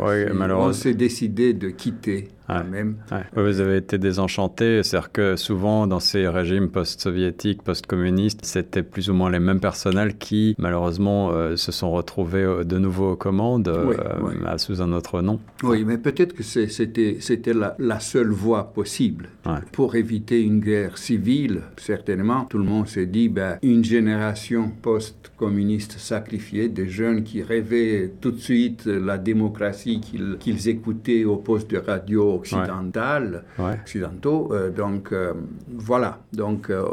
Oui, 0.00 0.24
on 0.54 0.72
s'est 0.74 0.94
décidé 0.94 1.52
de 1.54 1.70
quitter 1.70 2.28
quand 2.58 2.70
même. 2.70 2.96
Vous 3.34 3.60
avez 3.60 3.76
été 3.78 3.98
désenchanté, 3.98 4.82
c'est-à-dire 4.82 5.12
que 5.12 5.36
souvent 5.36 5.86
dans 5.86 6.00
ces 6.00 6.28
régimes 6.28 6.68
post-soviétiques, 6.68 7.62
post-communistes, 7.62 8.40
c'était 8.44 8.82
plus 8.82 9.10
ou 9.10 9.14
moins 9.14 9.30
les 9.30 9.38
mêmes 9.40 9.60
personnels 9.60 10.16
qui 10.16 10.54
malheureusement 10.58 11.30
euh, 11.32 11.56
se 11.56 11.72
sont 11.72 11.90
retrouvés 11.90 12.42
euh, 12.42 12.64
de 12.64 12.78
nouveau 12.78 13.12
aux 13.12 13.16
commandes 13.16 13.68
euh, 13.68 13.84
Oui, 14.22 14.34
oui. 14.40 14.46
à- 14.46 14.58
sous 14.58 14.82
un 14.82 14.92
autre 14.92 15.22
nom. 15.22 15.40
Oui, 15.62 15.84
mais 15.86 15.96
peut-être 15.98 16.34
que 16.34 16.42
c'était 16.42 17.54
la, 17.54 17.74
la 17.78 18.00
seule 18.00 18.30
voie 18.30 18.72
possible 18.72 19.28
pour 19.72 19.94
éviter 19.94 20.42
une 20.42 20.60
guerre 20.60 20.98
civile. 20.98 21.62
Certainement, 21.78 22.44
tout 22.44 22.58
le 22.58 22.64
monde 22.64 22.86
s'est 22.88 23.06
dit, 23.06 23.28
ben, 23.28 23.58
une 23.62 23.82
génération 23.84 24.70
post-communiste 24.82 25.98
sacrifiée, 25.98 26.68
des 26.68 26.88
jeunes 26.88 27.22
qui 27.22 27.42
rêvaient 27.42 28.12
tout 28.20 28.30
de 28.32 28.38
suite 28.38 28.86
la 28.86 29.18
démocratie 29.18 30.00
qu'ils 30.38 30.68
écoutaient 30.68 31.24
aux 31.24 31.36
postes 31.36 31.70
de 31.70 31.78
radio 31.78 32.39
occidentales, 32.40 33.44
Ouais. 33.58 33.78
occidentaux. 33.82 34.50
Euh, 34.52 34.70
donc 34.70 35.12
euh, 35.12 35.32
voilà. 35.68 36.18
Donc, 36.32 36.70
euh, 36.70 36.84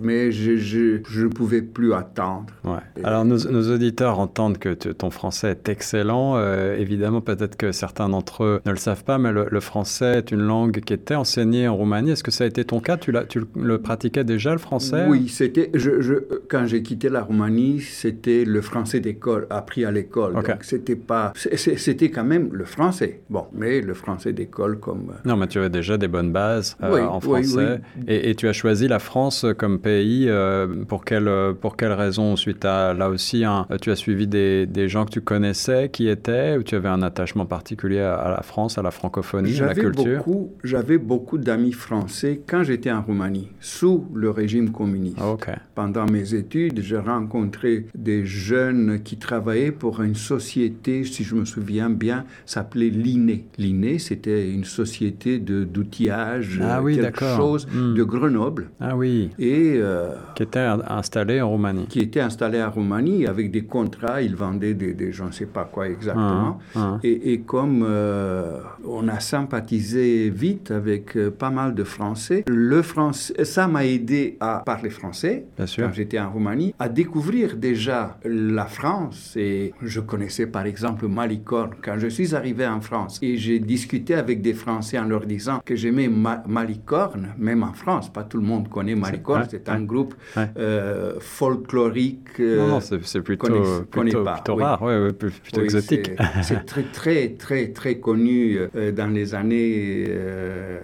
mais 0.00 0.32
je 0.32 1.22
ne 1.22 1.28
pouvais 1.28 1.62
plus 1.62 1.92
attendre. 1.92 2.46
Ouais. 2.64 2.78
Alors 3.04 3.24
nos, 3.24 3.38
nos 3.50 3.72
auditeurs 3.74 4.18
entendent 4.18 4.58
que 4.58 4.72
ton 4.74 5.10
français 5.10 5.50
est 5.50 5.68
excellent. 5.68 6.38
Évidemment, 6.76 7.20
peut-être 7.20 7.56
que 7.56 7.72
certains 7.72 8.08
d'entre 8.08 8.44
eux 8.44 8.60
ne 8.66 8.70
le 8.70 8.76
savent 8.76 9.04
pas, 9.04 9.18
mais 9.18 9.32
le, 9.32 9.46
le 9.50 9.60
français 9.60 10.18
est 10.18 10.30
une 10.30 10.40
langue 10.42 10.80
qui 10.80 10.92
était 10.92 11.14
enseignée 11.14 11.68
en 11.68 11.76
Roumanie. 11.76 12.10
Est-ce 12.12 12.22
que 12.24 12.30
ça 12.30 12.44
a 12.44 12.46
été 12.46 12.64
ton 12.64 12.80
cas? 12.80 12.96
Tu, 12.96 13.12
le- 13.12 13.78
pratiquais 13.78 14.24
déjà, 14.24 14.52
le 14.52 14.58
français? 14.58 15.06
Oui, 15.08 15.28
c'était. 15.28 15.70
Je, 15.74 16.00
je, 16.00 16.14
quand 16.48 16.66
j'ai 16.66 16.82
quitté 16.82 17.08
la 17.08 17.22
Roumanie, 17.22 17.80
c'était 17.80 18.44
le 18.44 18.60
français 18.60 19.00
d'école, 19.00 19.46
appris 19.50 19.84
à 19.84 19.90
l'école. 19.90 20.34
Donc 20.34 20.48
c'était 20.62 20.96
pas. 20.96 21.32
C'était 21.36 22.10
quand 22.10 22.24
même 22.24 22.48
le 22.52 22.64
français. 22.64 23.20
Bon, 23.30 23.44
mais 23.52 23.80
le 23.80 23.94
français 23.94 24.32
d'école 24.32 24.78
comme. 24.80 24.95
Non, 25.24 25.36
mais 25.36 25.46
tu 25.46 25.58
avais 25.58 25.70
déjà 25.70 25.96
des 25.98 26.08
bonnes 26.08 26.32
bases 26.32 26.76
euh, 26.82 26.94
Oui, 26.94 27.00
en 27.00 27.18
oui, 27.18 27.44
français. 27.44 27.80
Et, 28.08 28.30
et 28.30 28.34
tu 28.34 28.48
as 28.48 28.52
choisi 28.52 28.88
la 28.88 28.98
France 28.98 29.44
comme 29.58 29.78
pays. 29.78 30.26
euh, 30.28 30.66
pour, 30.88 31.04
quelle, 31.04 31.30
pour 31.60 31.76
quelle 31.76 31.92
raison? 31.92 32.36
Suite 32.36 32.64
à, 32.64 32.92
là 32.94 33.08
aussi, 33.08 33.44
un- 33.44 33.66
tu 33.80 33.90
as 33.90 33.96
suivi 33.96 34.26
des, 34.26 34.66
des 34.66 34.88
gens 34.88 35.04
que 35.04 35.10
tu 35.10 35.20
connaissais 35.20 35.88
qui 35.90 36.08
étaient, 36.08 36.56
ou 36.56 36.62
tu 36.62 36.74
avais 36.74 36.88
un 36.88 37.02
attachement 37.02 37.46
particulier 37.46 38.00
à, 38.00 38.30
la 38.36 38.42
France, 38.42 38.78
à 38.78 38.82
la 38.82 38.90
francophonie, 38.90 39.58
à 39.60 39.66
la 39.66 39.74
culture? 39.74 40.18
beaucoup, 40.18 40.52
j'avais 40.64 40.98
beaucoup 40.98 41.38
d'amis 41.38 41.72
français 41.72 42.40
quand 42.46 42.62
j'étais 42.62 42.90
en 42.90 43.02
Roumanie, 43.02 43.48
sous 43.60 44.06
le 44.14 44.30
régime 44.30 44.70
communiste. 44.70 45.16
Ah, 45.20 45.30
Ok. 45.32 45.48
Pendant 45.74 46.06
mes 46.06 46.34
études, 46.34 46.80
j'ai 46.80 46.96
rencontré 46.98 47.86
des 47.94 48.24
jeunes 48.24 49.00
qui 49.04 49.16
travaillaient 49.18 49.72
pour 49.72 50.00
une 50.02 50.14
société, 50.14 51.04
si 51.04 51.24
je 51.24 51.34
me 51.34 51.44
souviens 51.44 51.90
bien, 51.90 52.24
s'appelait 52.46 52.88
l'INE. 52.90 53.40
L'INE, 53.58 53.98
c'était 53.98 54.50
une 54.50 54.64
société 54.64 54.85
de 54.90 55.64
d'outillage, 55.64 56.60
Ah 56.62 56.78
euh, 56.78 56.82
oui, 56.82 56.96
quelque 56.96 57.24
chose 57.36 57.66
Hmm. 57.66 57.94
de 57.94 58.04
Grenoble. 58.04 58.68
Ah 58.80 58.96
oui, 58.96 59.30
Et 59.38 59.74
euh, 59.76 60.10
qui 60.34 60.42
était 60.44 60.60
in- 60.60 60.80
installé 60.88 61.40
en 61.40 61.50
Roumanie. 61.50 61.86
qui 61.88 62.00
était 62.00 62.20
installé 62.20 62.62
en 62.62 62.70
Roumanie 62.70 63.26
avec 63.26 63.50
des 63.50 63.62
contrats, 63.64 64.22
ils 64.22 64.36
vendaient 64.36 64.74
des, 64.74 64.92
des 64.94 65.12
je 65.12 65.24
ne 65.24 65.32
sais 65.32 65.46
pas 65.46 65.64
quoi 65.64 65.88
exactement. 65.88 66.58
Ah, 66.74 66.78
ah. 66.94 66.98
Et, 67.02 67.32
et 67.32 67.40
comme 67.40 67.84
euh, 67.86 68.58
on 68.84 69.08
a 69.08 69.20
sympathisé 69.20 70.30
vite 70.30 70.70
avec 70.70 71.16
euh, 71.16 71.30
pas 71.30 71.50
mal 71.50 71.74
de 71.74 71.84
Français, 71.84 72.44
le 72.46 72.82
français, 72.82 73.44
ça 73.44 73.66
m'a 73.68 73.84
aidé 73.84 74.36
à 74.40 74.62
parler 74.64 74.90
français 74.90 75.46
Bien 75.56 75.66
sûr. 75.66 75.86
quand 75.86 75.92
j'étais 75.94 76.18
en 76.18 76.30
Roumanie, 76.30 76.74
à 76.78 76.88
découvrir 76.88 77.56
déjà 77.56 78.18
la 78.24 78.66
France. 78.66 79.34
Et 79.36 79.72
je 79.82 80.00
connaissais 80.00 80.46
par 80.46 80.66
exemple 80.66 81.06
Malicorne 81.08 81.70
quand 81.82 81.98
je 81.98 82.08
suis 82.08 82.34
arrivé 82.34 82.66
en 82.66 82.80
France. 82.80 83.18
Et 83.22 83.36
j'ai 83.36 83.58
discuté 83.58 84.14
avec 84.14 84.42
des 84.42 84.52
Français 84.54 84.65
en 84.66 85.04
leur 85.08 85.26
disant 85.26 85.60
que 85.64 85.76
j'aimais 85.76 86.08
Ma- 86.08 86.42
Malicorne, 86.46 87.28
même 87.38 87.62
en 87.62 87.72
France. 87.72 88.12
Pas 88.12 88.24
tout 88.24 88.38
le 88.38 88.44
monde 88.44 88.68
connaît 88.68 88.94
Malicorne, 88.94 89.42
ouais, 89.42 89.48
c'est 89.50 89.68
ouais. 89.68 89.74
un 89.74 89.82
groupe 89.82 90.14
Ouais. 90.36 90.48
euh, 90.58 91.14
folklorique. 91.20 92.40
euh, 92.40 92.58
non, 92.58 92.68
non, 92.68 92.80
c'est 92.80 93.02
c'est 93.04 93.20
plutôt, 93.22 93.46
plutôt, 93.90 94.24
pas, 94.24 94.34
plutôt 94.34 94.54
oui. 94.56 94.62
rare, 94.62 94.82
ouais, 94.82 94.98
ouais, 95.02 95.12
plus- 95.12 95.30
plutôt 95.30 95.60
oui, 95.60 95.64
exotique. 95.66 96.10
c'est- 96.42 96.64
très, 96.66 96.82
très, 96.84 97.28
très, 97.30 97.68
très 97.68 97.98
connu 97.98 98.58
euh, 98.76 98.92
dans 98.92 99.06
les 99.12 99.34
années 99.34 100.04
euh, 100.08 100.78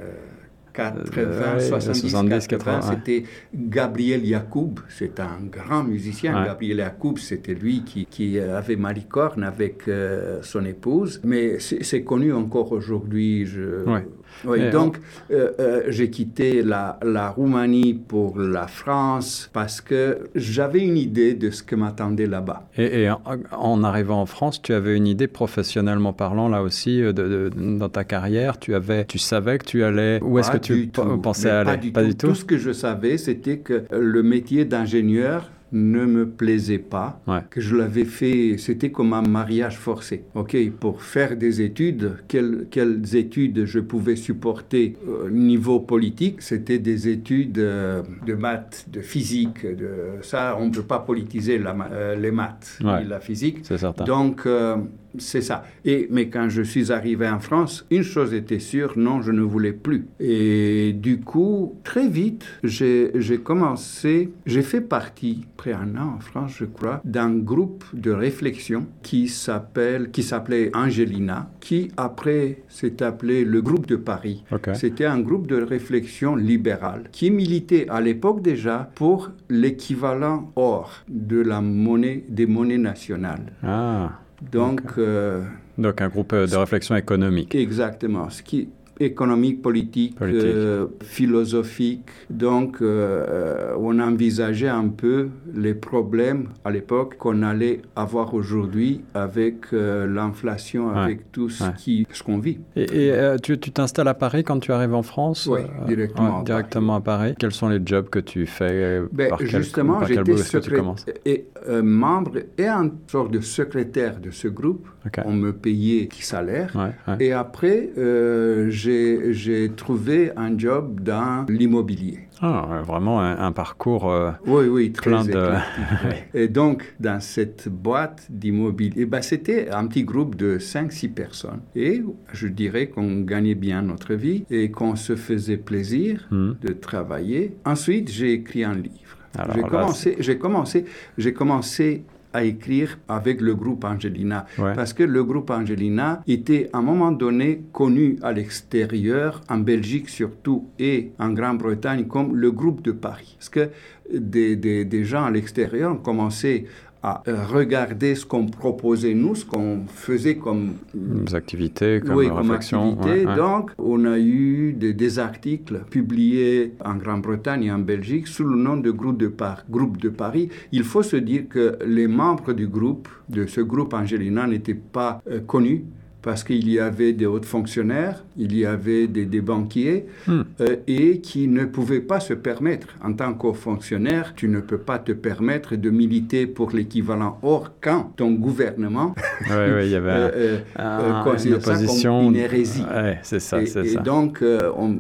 80, 0.72 1.18
Euh, 1.18 1.54
ouais, 1.54 1.60
70, 1.60 2.10
70, 2.10 2.46
80. 2.48 2.72
80, 2.80 2.88
ouais. 2.90 2.94
C'était 2.96 3.24
Gabriel 3.54 4.24
Yacoub, 4.24 4.74
c'est 4.88 5.20
un 5.20 5.38
grand 5.50 5.84
musicien. 5.84 6.38
Ouais. 6.40 6.46
Gabriel 6.46 6.78
Yacoub, 6.78 7.16
c'était 7.18 7.54
lui 7.54 7.82
qui, 7.84 8.06
qui 8.06 8.38
avait 8.38 8.76
Malicorne 8.76 9.44
avec 9.44 9.88
euh, 9.88 10.38
son 10.42 10.64
épouse. 10.64 11.20
Mais 11.24 11.58
c'est 11.58 11.82
c'est 11.84 12.02
connu 12.02 12.32
encore 12.32 12.72
aujourd'hui. 12.72 13.44
Je... 13.46 13.84
Ouais. 13.84 14.06
Oui, 14.44 14.58
Mais 14.60 14.70
donc 14.70 14.98
euh, 15.30 15.50
euh, 15.60 15.82
j'ai 15.88 16.10
quitté 16.10 16.62
la, 16.62 16.98
la 17.02 17.30
Roumanie 17.30 17.94
pour 17.94 18.38
la 18.38 18.66
France 18.66 19.50
parce 19.52 19.80
que 19.80 20.28
j'avais 20.34 20.80
une 20.80 20.96
idée 20.96 21.34
de 21.34 21.50
ce 21.50 21.62
que 21.62 21.76
m'attendait 21.76 22.26
là-bas. 22.26 22.68
Et, 22.76 23.02
et 23.02 23.10
en, 23.10 23.20
en 23.52 23.84
arrivant 23.84 24.20
en 24.20 24.26
France, 24.26 24.60
tu 24.62 24.72
avais 24.72 24.96
une 24.96 25.06
idée 25.06 25.28
professionnellement 25.28 26.12
parlant 26.12 26.48
là 26.48 26.62
aussi 26.62 27.02
euh, 27.02 27.12
de, 27.12 27.50
de- 27.54 27.78
dans 27.78 27.88
ta 27.88 28.04
carrière. 28.04 28.58
Tu 28.58 28.74
avais, 28.74 29.04
tu 29.04 29.18
savais 29.18 29.58
que 29.58 29.64
tu 29.64 29.84
allais. 29.84 30.20
Où 30.22 30.38
est-ce 30.38 30.50
que 30.50 30.56
tu 30.56 30.88
tout. 30.88 31.18
pensais 31.18 31.48
Mais 31.64 31.70
aller? 31.70 31.90
Pas 31.92 32.02
du 32.04 32.14
tout? 32.16 32.28
Tout 32.28 32.34
ce 32.34 32.44
que 32.44 32.58
je 32.58 32.72
savais, 32.72 33.18
c'était 33.18 33.58
que 33.58 33.84
le 33.92 34.22
métier 34.22 34.64
d'ingénieur 34.64 35.50
ne 35.72 36.04
me 36.04 36.28
plaisait 36.28 36.78
pas, 36.78 37.20
Ouais. 37.26 37.40
que 37.50 37.60
je 37.60 37.74
l'avais 37.76 38.04
fait, 38.04 38.56
c'était 38.58 38.90
comme 38.90 39.12
un 39.14 39.22
mariage 39.22 39.76
forcé. 39.78 40.24
Ok, 40.34 40.56
pour 40.78 41.02
faire 41.02 41.36
des 41.36 41.60
études, 41.62 42.16
quelles, 42.28 42.66
quelles 42.70 43.16
études 43.16 43.64
je 43.64 43.80
pouvais 43.80 44.16
supporter 44.16 44.96
au 45.06 45.30
niveau 45.30 45.80
politique? 45.80 46.42
C'était 46.42 46.78
des 46.78 47.08
études 47.08 47.58
euh, 47.58 48.02
de 48.26 48.34
maths, 48.34 48.86
de 48.92 49.00
physique, 49.00 49.64
de 49.66 50.22
ça, 50.22 50.56
on 50.60 50.66
ne 50.66 50.70
peut 50.72 50.82
pas 50.82 50.98
politiser 51.00 51.58
la 51.58 51.74
euh, 51.92 52.14
les 52.16 52.30
maths 52.30 52.78
Ouais. 52.84 53.02
ni 53.02 53.08
la 53.08 53.20
physique. 53.20 53.58
C'est 53.62 53.78
certain. 53.78 54.04
Donc, 54.04 54.42
euh, 54.46 54.76
c'est 55.19 55.40
ça. 55.40 55.64
Et, 55.85 56.09
mais 56.11 56.28
quand 56.28 56.49
je 56.49 56.62
suis 56.62 56.92
arrivé 56.92 57.28
en 57.28 57.40
France, 57.40 57.87
une 57.90 58.02
chose 58.02 58.35
était 58.35 58.59
sûre, 58.59 58.95
non, 58.97 59.23
je 59.23 59.33
ne 59.33 59.42
voulais 59.42 59.73
plus. 59.73 60.07
Et 60.21 60.92
du 60.92 61.21
coup, 61.21 61.75
très 61.85 62.09
vite, 62.09 62.45
j'ai 62.62 63.12
commencé, 63.42 64.31
j'ai 64.47 64.62
fait 64.62 64.81
partie, 64.81 65.47
après 65.54 65.73
un 65.73 65.97
an 65.97 66.16
en 66.16 66.21
France, 66.21 66.52
je 66.59 66.64
crois, 66.64 67.00
d'un 67.04 67.31
groupe 67.31 67.85
de 67.95 68.11
réflexion 68.11 68.87
qui 69.02 69.28
s'appelle, 69.28 70.11
qui 70.11 70.23
s'appelait 70.23 70.71
Angelina, 70.75 71.50
qui 71.61 71.90
après 71.97 72.62
s'est 72.69 73.02
appelé 73.02 73.45
le 73.45 73.62
groupe 73.62 73.87
de 73.87 73.97
Paris. 73.97 74.45
C'était 74.75 75.04
un 75.04 75.21
groupe 75.21 75.47
de 75.47 75.61
réflexion 75.62 76.37
libérale 76.37 77.04
qui 77.12 77.31
militait 77.31 77.88
à 77.88 78.00
l'époque 78.00 78.42
déjà 78.42 78.90
pour 78.95 79.31
l'équivalent 79.49 80.50
or 80.57 81.04
de 81.09 81.40
la 81.40 81.61
monnaie, 81.61 82.25
des 82.28 82.47
monnaies 82.47 82.78
nationales. 82.78 83.52
Ah, 83.62 84.21
Donc, 84.50 84.80
euh, 84.99 85.42
donc 85.78 86.00
un 86.00 86.08
groupe 86.08 86.32
euh, 86.32 86.46
de 86.46 86.56
réflexion 86.56 86.96
économique. 86.96 87.54
exactement, 87.54 88.28
ce 88.30 88.42
qui 88.42 88.68
économique, 89.00 89.62
politique, 89.62 90.14
Politique. 90.16 90.44
euh, 90.44 90.87
philosophique. 91.02 92.08
Donc, 92.30 92.76
euh, 92.82 93.75
on 93.78 93.99
envisageait 93.99 94.68
un 94.68 94.87
peu 94.88 95.28
les 95.54 95.75
problèmes 95.75 96.50
à 96.64 96.70
l'époque 96.70 97.16
qu'on 97.16 97.42
allait 97.42 97.80
avoir 97.96 98.32
aujourd'hui 98.34 99.00
avec 99.14 99.72
euh, 99.72 100.06
l'inflation, 100.06 100.90
Ouais. 100.92 100.99
avec 100.99 101.32
tout 101.32 101.49
ce 101.49 101.64
Ouais. 101.64 101.70
qui, 101.76 102.06
ce 102.12 102.22
qu'on 102.22 102.38
vit. 102.38 102.58
Et, 102.76 103.08
et, 103.08 103.37
tu 103.42 103.58
t'installes 103.58 104.06
à 104.08 104.14
Paris 104.14 104.44
quand 104.44 104.61
tu 104.61 104.70
arrives 104.72 104.94
en 104.94 105.02
France? 105.02 105.49
Oui, 105.50 105.61
directement 105.88 106.40
à 106.40 106.44
directement 106.44 106.94
à 106.96 107.00
Paris. 107.00 107.34
Quels 107.38 107.52
sont 107.52 107.68
les 107.70 107.80
jobs 107.84 108.08
que 108.08 108.18
tu 108.20 108.46
fais 108.46 109.00
Ben, 109.11 109.30
par 109.30 109.40
justement, 109.40 110.04
j'étais 110.04 110.22
bout 110.22 110.32
est-ce 110.32 110.52
que 110.52 110.58
tu 110.58 110.70
secré- 110.70 110.76
commences? 110.76 111.06
Et 111.25 111.46
euh, 111.69 111.83
membre 111.83 112.38
et 112.59 112.66
un 112.66 112.90
sorte 113.07 113.31
de 113.33 113.40
secrétaire 113.40 114.21
de 114.21 114.31
ce 114.31 114.49
groupe. 114.49 114.88
On 115.25 115.33
me 115.33 115.52
payait 115.52 116.07
qui 116.07 116.23
salaire. 116.25 116.75
Ouais, 116.75 117.12
ouais. 117.12 117.25
Et 117.25 117.33
après, 117.33 117.90
euh, 117.99 118.71
j'ai 118.71 119.71
trouvé 119.76 120.33
un 120.37 120.57
job 120.57 121.00
dans 121.00 121.45
l'immobilier. 121.49 122.28
Ah, 122.45 122.83
vraiment 122.85 123.21
un, 123.21 123.38
un 123.38 123.52
parcours. 123.52 124.11
euh, 124.11 124.33
Oui, 124.47 124.66
oui, 124.66 124.92
très 124.92 125.11
Plein 125.11 125.25
de-. 125.25 125.52
Et 126.35 126.49
donc, 126.49 126.95
dans 126.99 127.21
cette 127.21 127.69
boîte 127.69 128.26
d'immobilier, 128.31 129.02
eh 129.02 129.07
ben, 129.07 129.23
c'était 129.23 129.71
un 129.71 129.87
petit 129.87 130.02
groupe 130.02 130.35
de 130.35 130.59
5-6 130.59 131.12
personnes. 131.12 131.61
Et 131.76 132.02
je 132.33 132.49
dirais 132.49 132.88
qu'on 132.88 133.21
gagnait 133.21 133.54
bien 133.54 133.83
notre 133.83 134.14
vie 134.14 134.45
et 134.50 134.73
qu'on 134.73 134.97
se 134.97 135.14
faisait 135.14 135.57
plaisir 135.57 136.26
hmm. 136.33 136.52
de 136.61 136.73
travailler. 136.73 137.57
Ensuite, 137.64 138.11
j'ai 138.11 138.33
écrit 138.33 138.64
un 138.64 138.75
livre. 138.75 139.21
J'ai 139.54 139.62
commencé, 139.62 140.16
j'ai 140.18 140.38
commencé, 140.38 140.84
j'ai 141.18 141.32
commencé 141.32 142.04
à 142.34 142.44
écrire 142.44 142.98
avec 143.08 143.42
le 143.42 143.54
groupe 143.54 143.84
Angelina. 143.84 144.46
Ouais. 144.58 144.72
Parce 144.74 144.94
que 144.94 145.02
le 145.02 145.22
groupe 145.22 145.50
Angelina 145.50 146.22
était 146.26 146.70
à 146.72 146.78
un 146.78 146.82
moment 146.82 147.12
donné 147.12 147.62
connu 147.72 148.16
à 148.22 148.32
l'extérieur, 148.32 149.42
en 149.50 149.58
Belgique 149.58 150.08
surtout 150.08 150.68
et 150.78 151.12
en 151.18 151.30
Grande-Bretagne, 151.30 152.06
comme 152.06 152.34
le 152.36 152.50
groupe 152.50 152.80
de 152.82 152.92
Paris. 152.92 153.36
Parce 153.38 153.50
que 153.50 153.68
des, 154.12 154.56
des- 154.56 154.84
des 154.86 155.04
gens 155.04 155.24
à 155.24 155.30
l'extérieur 155.30 155.92
ont 155.92 155.96
commencé 155.96 156.66
à 157.02 157.23
euh, 157.26 157.44
regarder 157.47 158.14
ce 158.14 158.25
qu'on 158.25 158.47
proposait 158.47 159.14
nous, 159.14 159.35
ce 159.35 159.44
qu'on 159.44 159.80
faisait 159.88 160.37
comme 160.37 160.75
Des 160.94 161.35
activités, 161.35 162.00
comme 162.00 162.14
oui, 162.16 162.28
comme 162.28 162.38
réflexion. 162.38 162.92
activité. 162.92 163.21
ouais, 163.25 163.26
ouais. 163.26 163.37
Donc, 163.37 163.71
on 163.78 164.04
a 164.04 164.18
eu 164.18 164.73
des, 164.73 164.92
des 164.94 165.18
articles 165.18 165.80
publiés 165.90 166.75
en 166.85 166.94
Grande-Bretagne 166.97 167.64
et 167.64 167.73
en 167.73 167.80
Belgique 167.80 168.26
sous 168.28 168.44
le 168.44 168.56
nom 168.56 168.76
de 168.76 168.90
groupe 168.90 169.18
de, 169.18 169.28
Par- 169.28 169.64
groupe 169.68 169.97
de 169.99 170.11
Paris. 170.11 170.49
Il 170.71 170.85
faut 170.85 171.02
se 171.02 171.16
dire 171.16 171.49
que 171.49 171.76
les 171.87 172.06
membres 172.06 172.52
du 172.52 172.68
groupe, 172.68 173.09
de 173.28 173.47
ce 173.47 173.61
groupe 173.61 173.94
Angelina, 173.94 174.47
n'étaient 174.47 174.75
pas 174.75 175.21
euh, 175.28 175.40
connus 175.40 175.85
parce 176.22 176.44
qu'il 176.44 176.68
y 176.70 176.78
avait 176.78 177.12
des 177.12 177.26
hauts 177.26 177.42
fonctionnaires, 177.42 178.22
il 178.38 178.56
y 178.56 178.64
avait 178.64 179.06
des, 179.08 179.24
des 179.26 179.40
banquiers, 179.40 180.06
Hmm. 180.26 180.42
euh, 180.60 180.76
et 180.86 181.18
qui 181.20 181.48
ne 181.48 181.64
pouvaient 181.64 182.00
pas 182.00 182.20
se 182.20 182.32
permettre, 182.34 182.86
en 183.02 183.12
tant 183.12 183.34
qu'haut 183.34 183.54
fonctionnaire, 183.54 184.32
tu 184.36 184.46
ne 184.48 184.60
peux 184.60 184.78
pas 184.78 184.98
te 184.98 185.12
permettre 185.12 185.74
de 185.76 185.90
militer 185.90 186.46
pour 186.46 186.70
l'équivalent. 186.70 187.38
Or, 187.42 187.72
quand 187.80 188.12
ton 188.16 188.30
gouvernement 188.32 189.14
Ouais, 189.50 189.88
y 189.88 189.94
avait 189.96 190.10
euh, 190.10 190.30
euh, 190.36 190.58
un- 190.76 191.00
euh, 191.00 191.18
une 191.24 191.24
considère 191.32 191.60
ça 191.62 191.72
comme 191.74 191.82
opposition. 191.82 192.22
une 192.30 192.36
hérésie. 192.36 192.82
Ouais, 192.82 193.18
c'est 193.22 193.40
ça, 193.40 193.60
et, 193.62 193.66
c'est 193.66 193.84
et 193.86 193.88
ça. 193.94 194.00
donc, 194.00 194.42
on, 194.76 194.96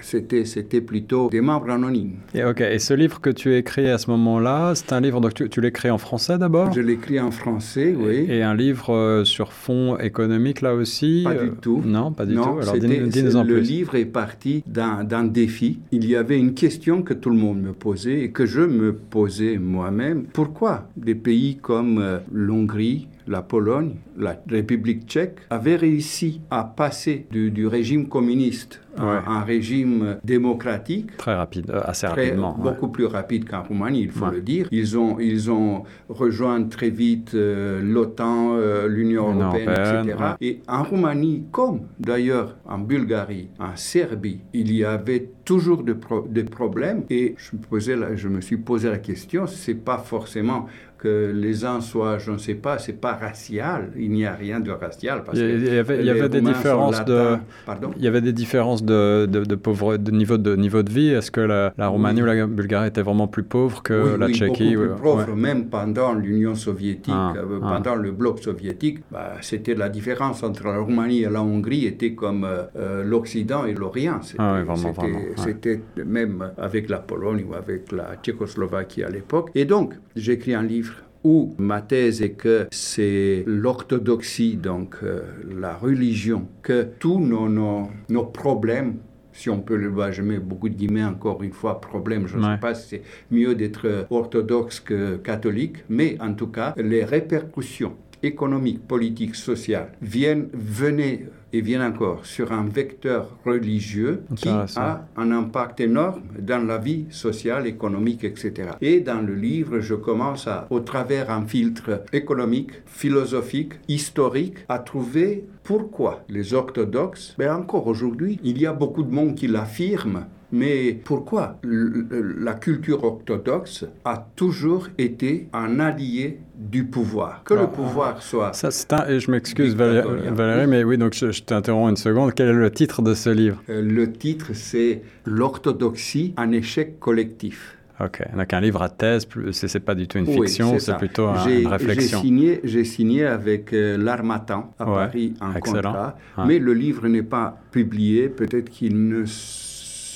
c'était, 0.00 0.44
c'était 0.44 0.80
plutôt 0.80 1.28
des 1.28 1.40
membres 1.40 1.70
anonymes. 1.70 2.14
Et, 2.34 2.44
ok, 2.44 2.60
et 2.62 2.78
ce 2.78 2.94
livre 2.94 3.20
que 3.20 3.30
tu 3.30 3.52
as 3.52 3.58
écrit 3.58 3.88
à 3.88 3.98
ce 3.98 4.10
moment-là, 4.10 4.72
c'est 4.74 4.92
un 4.92 5.00
livre, 5.00 5.20
donc 5.20 5.34
tu, 5.34 5.48
tu 5.48 5.60
l'écris 5.60 5.90
en 5.90 5.98
français 5.98 6.38
d'abord? 6.38 6.72
Je 6.72 6.80
l'écris 6.80 7.20
en 7.20 7.30
français, 7.30 7.94
oui. 7.98 8.26
Et 8.28 8.42
un 8.42 8.54
livre 8.54 9.22
sur 9.24 9.52
fond 9.52 9.98
économique 9.98 10.29
là 10.60 10.74
aussi 10.74 11.22
Pas 11.24 11.32
euh, 11.34 11.48
du 11.48 11.56
tout. 11.56 11.82
Non, 11.84 12.12
pas 12.12 12.26
du 12.26 12.34
non, 12.34 12.54
tout. 12.56 12.60
Alors 12.60 12.76
dis-nous 12.78 13.36
en 13.36 13.44
le 13.44 13.54
plus. 13.54 13.62
livre 13.62 13.94
est 13.94 14.04
parti 14.04 14.62
d'un, 14.66 15.04
d'un 15.04 15.24
défi. 15.24 15.80
Il 15.92 16.06
y 16.06 16.16
avait 16.16 16.38
une 16.38 16.54
question 16.54 17.02
que 17.02 17.14
tout 17.14 17.30
le 17.30 17.36
monde 17.36 17.60
me 17.60 17.72
posait 17.72 18.20
et 18.20 18.30
que 18.30 18.46
je 18.46 18.62
me 18.62 18.92
posais 18.94 19.58
moi-même. 19.58 20.24
Pourquoi 20.32 20.88
des 20.96 21.14
pays 21.14 21.56
comme 21.56 21.98
euh, 21.98 22.18
l'Hongrie, 22.32 23.08
la 23.30 23.42
Pologne, 23.42 23.94
la 24.18 24.36
République 24.50 25.06
tchèque 25.06 25.38
avaient 25.50 25.76
réussi 25.76 26.40
à 26.50 26.64
passer 26.64 27.26
du, 27.30 27.50
du 27.52 27.66
régime 27.66 28.08
communiste 28.08 28.82
à 28.98 29.04
Ouais. 29.06 29.18
un 29.24 29.40
régime 29.42 30.16
démocratique 30.24 31.16
Très 31.16 31.34
rapide, 31.36 31.70
euh, 31.70 31.80
assez 31.84 32.08
très- 32.08 32.24
rapidement. 32.24 32.56
ouais. 32.58 32.64
beaucoup 32.72 32.88
plus 32.88 33.06
rapide 33.06 33.48
qu'en 33.48 33.62
Roumanie, 33.62 34.02
il 34.02 34.10
faut 34.10 34.24
Ouais. 34.26 34.32
le 34.34 34.40
dire. 34.40 34.66
Ils 34.72 34.98
ont, 34.98 35.20
ils 35.20 35.48
ont 35.48 35.84
rejoint 36.08 36.60
très 36.64 36.90
vite 36.90 37.32
euh, 37.34 37.80
l'OTAN, 37.80 38.56
euh, 38.56 38.88
l'Union 38.88 39.32
européenne, 39.32 39.68
européenne, 39.68 40.08
etc. 40.08 40.24
Et 40.40 40.60
en 40.66 40.82
Roumanie, 40.82 41.44
comme 41.52 41.82
d'ailleurs 42.00 42.56
en 42.66 42.78
Bulgarie, 42.78 43.48
en 43.60 43.76
Serbie, 43.76 44.40
il 44.52 44.72
y 44.74 44.84
avait 44.84 45.30
toujours 45.44 45.84
de 45.84 45.92
pro- 45.92 46.26
des 46.28 46.44
problèmes. 46.44 47.04
Et 47.10 47.36
je 47.38 47.56
me, 47.56 47.62
posais 47.62 47.94
la- 47.96 48.16
je 48.16 48.28
me 48.28 48.40
suis 48.40 48.56
posé 48.56 48.90
la 48.90 48.98
question, 48.98 49.46
c'est 49.46 49.74
pas 49.74 49.98
forcément 49.98 50.66
que 51.00 51.32
les 51.34 51.64
uns 51.64 51.80
soient, 51.80 52.18
je 52.18 52.30
ne 52.30 52.38
sais 52.38 52.54
pas, 52.54 52.78
c'est 52.78 53.00
pas 53.06 53.14
racial. 53.14 53.90
Il 53.96 54.10
n'y 54.12 54.26
a 54.26 54.34
rien 54.34 54.60
de 54.60 54.70
racial. 54.70 55.22
Parce 55.24 55.38
Il 55.38 55.64
y- 55.74 55.78
avait- 55.78 55.96
il 55.96 56.02
y 56.02 56.04
les 56.04 56.10
avait 56.10 56.28
des 56.28 56.40
différences 56.42 57.04
de-. 57.04 57.36
Pardon? 57.66 57.90
Il 57.96 58.02
y 58.04 58.08
avait 58.08 58.20
des 58.20 58.32
différences 58.32 58.84
de, 58.84 59.26
de, 59.26 59.44
de, 59.44 59.54
pauvre- 59.54 59.96
de 59.96 60.10
niveau, 60.10 60.36
de 60.38 60.54
niveau 60.56 60.82
de 60.82 60.90
vie. 60.90 61.08
Est-ce 61.08 61.30
que 61.30 61.40
la, 61.40 61.72
la 61.78 61.88
Roumanie 61.88 62.22
ou 62.22 62.26
la 62.26 62.46
Bulgarie 62.46 62.88
étaient 62.88 63.02
vraiment 63.02 63.28
plus 63.28 63.42
pauvres 63.42 63.82
que 63.82 64.12
oui, 64.14 64.18
la 64.20 64.26
oui, 64.26 64.34
Tchéquie 64.34 64.76
beaucoup 64.76 64.88
plus 64.94 65.02
pauvre, 65.02 65.28
ouais. 65.30 65.34
même 65.48 65.66
pendant 65.68 66.12
l'Union 66.14 66.54
soviétique, 66.54 67.14
Ah, 67.16 67.32
euh, 67.36 67.58
ah. 67.62 67.72
pendant 67.74 67.96
le 67.96 68.10
bloc 68.12 68.38
soviétique, 68.40 68.98
bah, 69.10 69.32
c'était 69.40 69.74
la 69.74 69.88
différence 69.88 70.42
entre 70.42 70.64
la 70.66 70.78
Roumanie 70.78 71.22
et 71.22 71.30
la 71.30 71.42
Hongrie 71.42 71.86
était 71.86 72.12
comme 72.14 72.44
euh, 72.44 72.62
euh, 72.76 73.04
l'Occident 73.04 73.64
et 73.64 73.74
l'Orient. 73.74 74.20
C'était, 74.22 74.36
Ah 74.38 74.62
c'était- 74.76 75.00
ouais. 75.00 75.32
c'était 75.36 75.80
même 76.04 76.50
avec 76.58 76.88
la 76.90 76.98
Pologne 76.98 77.44
ou 77.48 77.54
avec 77.54 77.90
la 77.92 78.16
Tchécoslovaquie 78.22 79.02
à 79.04 79.08
l'époque. 79.08 79.50
Et 79.54 79.64
donc, 79.64 79.94
j'ai 80.16 80.32
écrit 80.32 80.54
un 80.54 80.62
livre 80.62 80.89
où 81.24 81.54
ma 81.58 81.80
thèse 81.82 82.22
est 82.22 82.30
que 82.32 82.66
c'est 82.70 83.44
l'orthodoxie, 83.46 84.56
donc 84.56 84.96
euh, 85.02 85.22
la 85.58 85.74
religion, 85.74 86.48
que 86.62 86.86
tous 86.98 87.18
nos, 87.20 87.48
nos, 87.48 87.88
nos 88.08 88.24
problèmes 88.24 88.94
si 89.32 89.48
on 89.48 89.60
peut 89.60 89.76
le 89.76 89.88
voir, 89.88 90.10
je 90.12 90.22
mets 90.22 90.38
beaucoup 90.38 90.68
de 90.68 90.74
guillemets 90.74 91.04
encore 91.04 91.42
une 91.42 91.52
fois, 91.52 91.80
problème, 91.80 92.26
je 92.26 92.36
ne 92.36 92.44
Ouais. 92.44 92.54
sais 92.54 92.60
pas 92.60 92.74
si 92.74 92.88
c'est 92.88 93.02
mieux 93.30 93.54
d'être 93.54 94.06
orthodoxe 94.10 94.80
que 94.80 95.16
catholique, 95.16 95.76
mais 95.88 96.16
en 96.20 96.34
tout 96.34 96.48
cas, 96.48 96.74
les 96.76 97.04
répercussions 97.04 97.94
économiques, 98.22 98.86
politiques, 98.86 99.34
sociales 99.34 99.92
viennent, 100.00 100.48
venaient 100.52 101.26
et 101.52 101.60
viennent 101.60 101.82
encore 101.82 102.26
sur 102.26 102.52
un 102.52 102.64
vecteur 102.64 103.36
religieux 103.44 104.22
qui 104.36 104.48
a 104.48 105.04
un 105.16 105.32
impact 105.32 105.80
énorme 105.80 106.22
dans 106.38 106.64
la 106.64 106.78
vie 106.78 107.06
sociale, 107.10 107.66
économique, 107.66 108.24
etc. 108.24 108.70
Et 108.80 109.00
dans 109.00 109.20
le 109.20 109.34
livre, 109.34 109.80
je 109.80 109.94
commence 109.94 110.46
à, 110.46 110.66
au 110.70 110.80
travers 110.80 111.30
un 111.30 111.44
filtre 111.46 112.04
économique, 112.12 112.70
philosophique, 112.86 113.74
historique, 113.88 114.58
à 114.68 114.78
trouver 114.78 115.44
pourquoi 115.64 116.24
les 116.28 116.54
orthodoxes, 116.54 117.34
mais 117.38 117.48
encore 117.48 117.86
aujourd'hui, 117.86 118.38
il 118.44 118.60
y 118.60 118.66
a 118.66 118.72
beaucoup 118.72 119.02
de 119.02 119.12
monde 119.12 119.34
qui 119.34 119.46
l'affirme, 119.46 120.26
mais 120.52 120.92
pourquoi 121.04 121.58
la 121.62 122.54
culture 122.54 123.04
orthodoxe 123.04 123.84
a 124.04 124.26
toujours 124.36 124.88
été 124.98 125.48
un 125.52 125.80
allié 125.80 126.38
du 126.56 126.84
pouvoir? 126.84 127.42
Que 127.44 127.54
le 127.54 127.66
pouvoir 127.68 128.22
soit... 128.22 128.52
Ça, 128.52 128.70
c'est 128.70 128.92
un- 128.92 129.06
et 129.08 129.20
je 129.20 129.30
m'excuse 129.30 129.76
Dictatorial. 129.76 130.34
Valérie, 130.34 130.66
mais 130.66 130.84
oui, 130.84 130.98
donc 130.98 131.14
je, 131.14 131.30
je 131.30 131.42
t'interromps 131.42 131.90
une 131.90 131.96
seconde. 131.96 132.34
Quel 132.34 132.48
est 132.48 132.52
le 132.52 132.70
titre 132.70 133.02
de 133.02 133.14
ce 133.14 133.30
livre? 133.30 133.62
Euh, 133.68 133.80
Le 133.82 134.12
titre, 134.12 134.48
c'est 134.54 135.02
L'orthodoxie, 135.24 136.34
un 136.36 136.52
échec 136.52 136.98
collectif. 137.00 137.76
Ok, 138.02 138.22
donc 138.34 138.52
un 138.54 138.60
livre 138.62 138.80
à 138.80 138.88
thèse, 138.88 139.28
c'est 139.52 139.80
pas 139.80 139.94
du 139.94 140.08
tout 140.08 140.16
une 140.16 140.26
Oui, 140.26 140.46
fiction, 140.46 140.78
c'est 140.78 140.96
plutôt 140.96 141.26
un- 141.26 141.46
une 141.46 141.66
réflexion. 141.66 142.18
J'ai 142.18 142.26
signé, 142.26 142.60
j'ai 142.64 142.84
signé 142.84 143.26
avec 143.26 143.74
euh, 143.74 143.98
l'Armatan 143.98 144.72
à 144.78 144.84
Ouais, 144.88 144.94
Paris 145.06 145.34
un 145.42 145.54
excellent. 145.54 145.82
contrat, 145.92 146.16
Ouais. 146.38 146.44
mais 146.46 146.58
le 146.58 146.72
livre 146.72 147.06
n'est 147.08 147.22
pas 147.22 147.58
publié. 147.70 148.30
Peut-être 148.30 148.70
qu'il 148.70 149.06
ne 149.08 149.24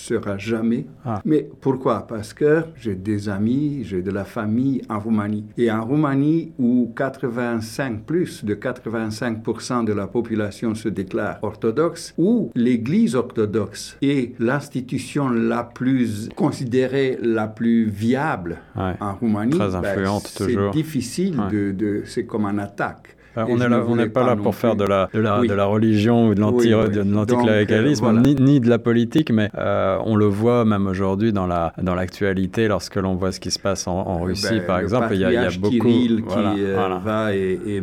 sera 0.04 0.36
jamais. 0.38 0.86
Ah. 1.04 1.20
Mais 1.24 1.48
pourquoi? 1.60 2.06
Parce 2.06 2.32
que 2.34 2.62
j'ai 2.76 2.94
des 2.94 3.28
amis, 3.28 3.84
j'ai 3.84 4.02
de 4.02 4.10
la 4.10 4.24
famille 4.24 4.82
en 4.88 4.98
Roumanie. 5.00 5.44
Et 5.56 5.70
en 5.70 5.84
Roumanie, 5.84 6.52
où 6.58 6.92
85, 6.96 8.04
plus 8.04 8.44
de 8.44 8.54
85% 8.54 9.84
de 9.84 9.92
la 9.92 10.06
population 10.06 10.74
se 10.74 10.88
déclare 10.88 11.38
orthodoxe, 11.42 12.14
où 12.18 12.50
l'Église 12.54 13.14
orthodoxe 13.14 13.96
est 14.02 14.38
l'institution 14.40 15.28
la 15.28 15.64
plus 15.64 16.28
considérée, 16.36 17.18
la 17.22 17.48
plus 17.48 17.86
viable 17.86 18.58
Ouais. 18.76 18.94
en 19.00 19.14
Roumanie, 19.14 19.52
Très 19.52 19.70
ben, 19.80 20.20
c'est 20.24 20.44
toujours. 20.44 20.70
difficile 20.70 21.38
Ouais. 21.40 21.50
de, 21.50 21.72
de- 21.72 22.02
c'est 22.04 22.24
comme 22.26 22.44
un 22.46 22.58
attaque. 22.58 23.16
Euh, 23.36 23.44
on 23.88 23.96
n'est 23.96 24.08
pas, 24.08 24.24
là 24.24 24.36
pour 24.36 24.54
faire 24.54 24.76
de 24.76 24.84
la, 24.84 25.08
de 25.12 25.18
la, 25.20 25.40
Oui. 25.40 25.48
de 25.48 25.54
la 25.54 25.64
religion 25.64 26.28
ou 26.28 26.34
de 26.34 26.42
Oui, 26.42 26.72
oui. 26.72 27.10
l'anticléricalisme, 27.10 28.04
euh, 28.04 28.12
voilà. 28.12 28.20
ni, 28.22 28.34
ni 28.36 28.60
de 28.60 28.68
la 28.68 28.78
politique, 28.78 29.30
mais 29.32 29.50
euh, 29.58 29.98
on 30.04 30.14
le 30.16 30.26
voit 30.26 30.64
même 30.64 30.86
aujourd'hui 30.86 31.32
dans 31.32 31.46
la 31.46 31.72
dans 31.82 31.94
l'actualité, 31.94 32.68
lorsque 32.68 32.96
l'on 32.96 33.14
voit 33.16 33.32
ce 33.32 33.40
qui 33.40 33.50
se 33.50 33.58
passe 33.58 33.86
en, 33.88 33.96
en 33.98 34.20
Russie, 34.20 34.46
Ben, 34.60 34.66
par 34.66 34.76
le 34.78 34.84
exemple, 34.84 35.08
il 35.12 35.20
y 35.20 35.24
a, 35.24 35.30
il 35.30 35.34
y 35.34 35.36
a 35.36 35.42
patriarche 35.42 35.60
beaucoup. 35.60 35.88
Kirill 35.88 36.22
voilà, 36.26 36.52
qui 36.54 36.62
euh, 36.64 36.74
voilà. 36.76 36.98
va 36.98 37.34
et, 37.34 37.58
et 37.66 37.82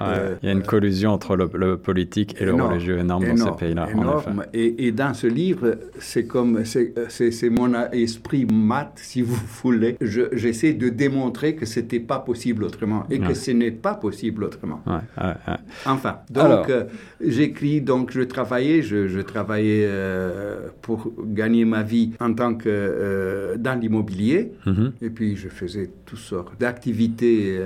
Euh, 0.00 0.36
il 0.42 0.46
y 0.46 0.48
a 0.48 0.52
une 0.52 0.62
collusion 0.62 1.10
entre 1.10 1.36
le, 1.36 1.76
politique 1.76 2.36
et 2.40 2.44
le 2.44 2.54
religieux 2.54 2.98
énorme, 2.98 3.26
dans 3.26 3.36
ces 3.36 3.64
pays-là. 3.64 3.88
Et, 4.52 4.86
et, 4.86 4.92
dans 4.92 5.14
ce 5.14 5.26
livre, 5.26 5.76
c'est 5.98 6.26
comme 6.26 6.64
c'est 6.64 7.50
mon 7.50 7.74
esprit 7.92 8.46
mat, 8.46 8.92
si 8.96 9.22
vous 9.22 9.40
voulez. 9.62 9.96
J'essaie 10.00 10.74
de 10.74 10.88
démontrer 10.88 11.54
que 11.54 11.66
c'était 11.66 12.00
pas 12.00 12.18
possible 12.18 12.64
autrement 12.64 13.04
et 13.10 13.18
que 13.18 13.34
ce 13.34 13.50
n'est 13.50 13.70
pas 13.70 13.94
possible 13.94 14.44
autrement. 14.44 14.82
enfin, 15.86 16.20
donc 16.30 16.70
euh, 16.70 16.84
j'écris, 17.20 17.80
donc 17.80 18.10
je 18.12 18.22
travaillais, 18.22 18.82
je, 18.82 19.20
travaillais 19.20 19.86
euh, 19.86 20.68
pour 20.82 21.12
gagner 21.24 21.64
ma 21.64 21.82
vie 21.82 22.12
en 22.20 22.32
tant 22.34 22.54
que 22.54 22.68
euh, 22.68 23.56
dans 23.56 23.78
l'immobilier, 23.78 24.52
mm-hmm. 24.66 24.92
et 25.02 25.10
puis 25.10 25.36
je 25.36 25.48
faisais 25.48 25.90
toutes 26.04 26.18
sortes 26.18 26.58
d'activités 26.58 27.58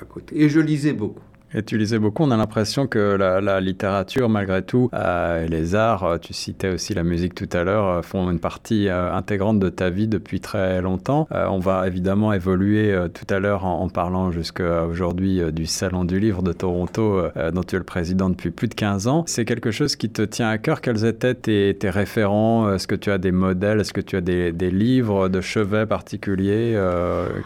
à 0.00 0.04
côté. 0.04 0.40
Et 0.42 0.48
je 0.48 0.60
lisais 0.60 0.92
beaucoup. 0.92 1.22
Et 1.58 1.62
tu 1.62 1.78
lisais 1.78 1.98
beaucoup, 1.98 2.22
on 2.22 2.30
a 2.32 2.36
l'impression 2.36 2.86
que 2.86 3.16
la, 3.16 3.60
littérature, 3.62 4.28
malgré 4.28 4.60
tout, 4.60 4.90
euh, 4.92 5.46
et 5.46 5.48
les 5.48 5.74
arts, 5.74 6.04
euh, 6.04 6.18
tu 6.18 6.34
citais 6.34 6.68
aussi 6.68 6.92
la 6.92 7.02
musique 7.02 7.34
tout 7.34 7.48
à 7.50 7.64
l'heure, 7.64 7.86
euh, 7.86 8.02
font 8.02 8.30
une 8.30 8.40
partie 8.40 8.90
intégrante 8.90 9.58
de 9.58 9.70
ta 9.70 9.88
vie 9.88 10.06
depuis 10.06 10.40
très 10.40 10.82
longtemps. 10.82 11.26
on 11.30 11.58
va 11.58 11.86
évidemment 11.86 12.34
évoluer 12.34 12.94
tout 13.14 13.32
à 13.32 13.38
l'heure 13.38 13.64
en, 13.64 13.88
parlant 13.88 14.30
jusqu'à 14.32 14.84
aujourd'hui 14.84 15.40
du 15.50 15.64
Salon 15.64 16.04
du 16.04 16.20
Livre 16.20 16.42
de 16.42 16.52
Toronto, 16.52 17.22
dont 17.54 17.62
tu 17.62 17.76
es 17.76 17.78
le 17.78 17.84
président 17.84 18.28
depuis 18.28 18.50
plus 18.50 18.68
de 18.68 18.74
15 18.74 19.06
ans. 19.06 19.24
C'est 19.26 19.46
quelque 19.46 19.70
chose 19.70 19.96
qui 19.96 20.10
te 20.10 20.22
tient 20.22 20.50
à 20.50 20.58
cœur. 20.58 20.82
Quels 20.82 21.06
étaient 21.06 21.34
tes, 21.34 21.90
référents? 21.90 22.74
Est-ce 22.74 22.86
que 22.86 22.94
tu 22.94 23.10
as 23.10 23.18
des 23.18 23.32
modèles? 23.32 23.80
Est-ce 23.80 23.94
que 23.94 24.00
tu 24.02 24.16
as 24.16 24.20
des, 24.20 24.52
livres 24.70 25.28
de 25.28 25.40
chevet 25.40 25.86
particuliers 25.86 26.74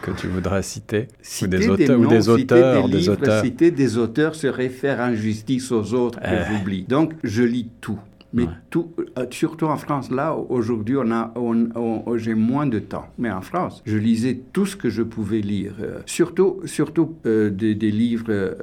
que 0.01 0.11
tu 0.11 0.27
voudrais 0.27 0.63
citer? 0.63 1.07
Ou 1.41 1.47
des 1.47 1.69
auteurs, 1.69 1.99
ou 1.99 2.07
des 2.07 2.29
auteurs, 2.29 2.89
des, 2.89 3.09
auteurs? 3.09 3.43
auteurs 3.43 4.00
se 4.33 4.47
réfèrent 4.47 4.99
en 4.99 5.13
justice 5.13 5.71
aux 5.71 5.93
autres 5.93 6.19
que 6.19 6.25
eh. 6.25 6.45
j'oublie. 6.51 6.83
Donc, 6.83 7.13
je 7.23 7.43
lis 7.43 7.69
tout. 7.81 7.99
Mais 8.33 8.45
tout, 8.69 8.91
euh, 9.17 9.25
surtout 9.29 9.65
en 9.65 9.77
France, 9.77 10.09
là, 10.09 10.35
aujourd'hui, 10.35 10.95
on 10.97 11.11
a, 11.11 11.33
on, 11.35 12.17
j'ai 12.17 12.33
moins 12.33 12.65
de 12.65 12.79
temps. 12.79 13.07
Mais 13.17 13.29
en 13.29 13.41
France, 13.41 13.81
je 13.85 13.97
lisais 13.97 14.39
tout 14.53 14.65
ce 14.65 14.75
que 14.75 14.89
je 14.89 15.03
pouvais 15.03 15.41
lire. 15.41 15.73
Euh, 15.81 15.99
surtout 16.05 16.61
surtout 16.65 17.15
euh, 17.25 17.49
des, 17.49 17.73
livres 17.73 18.55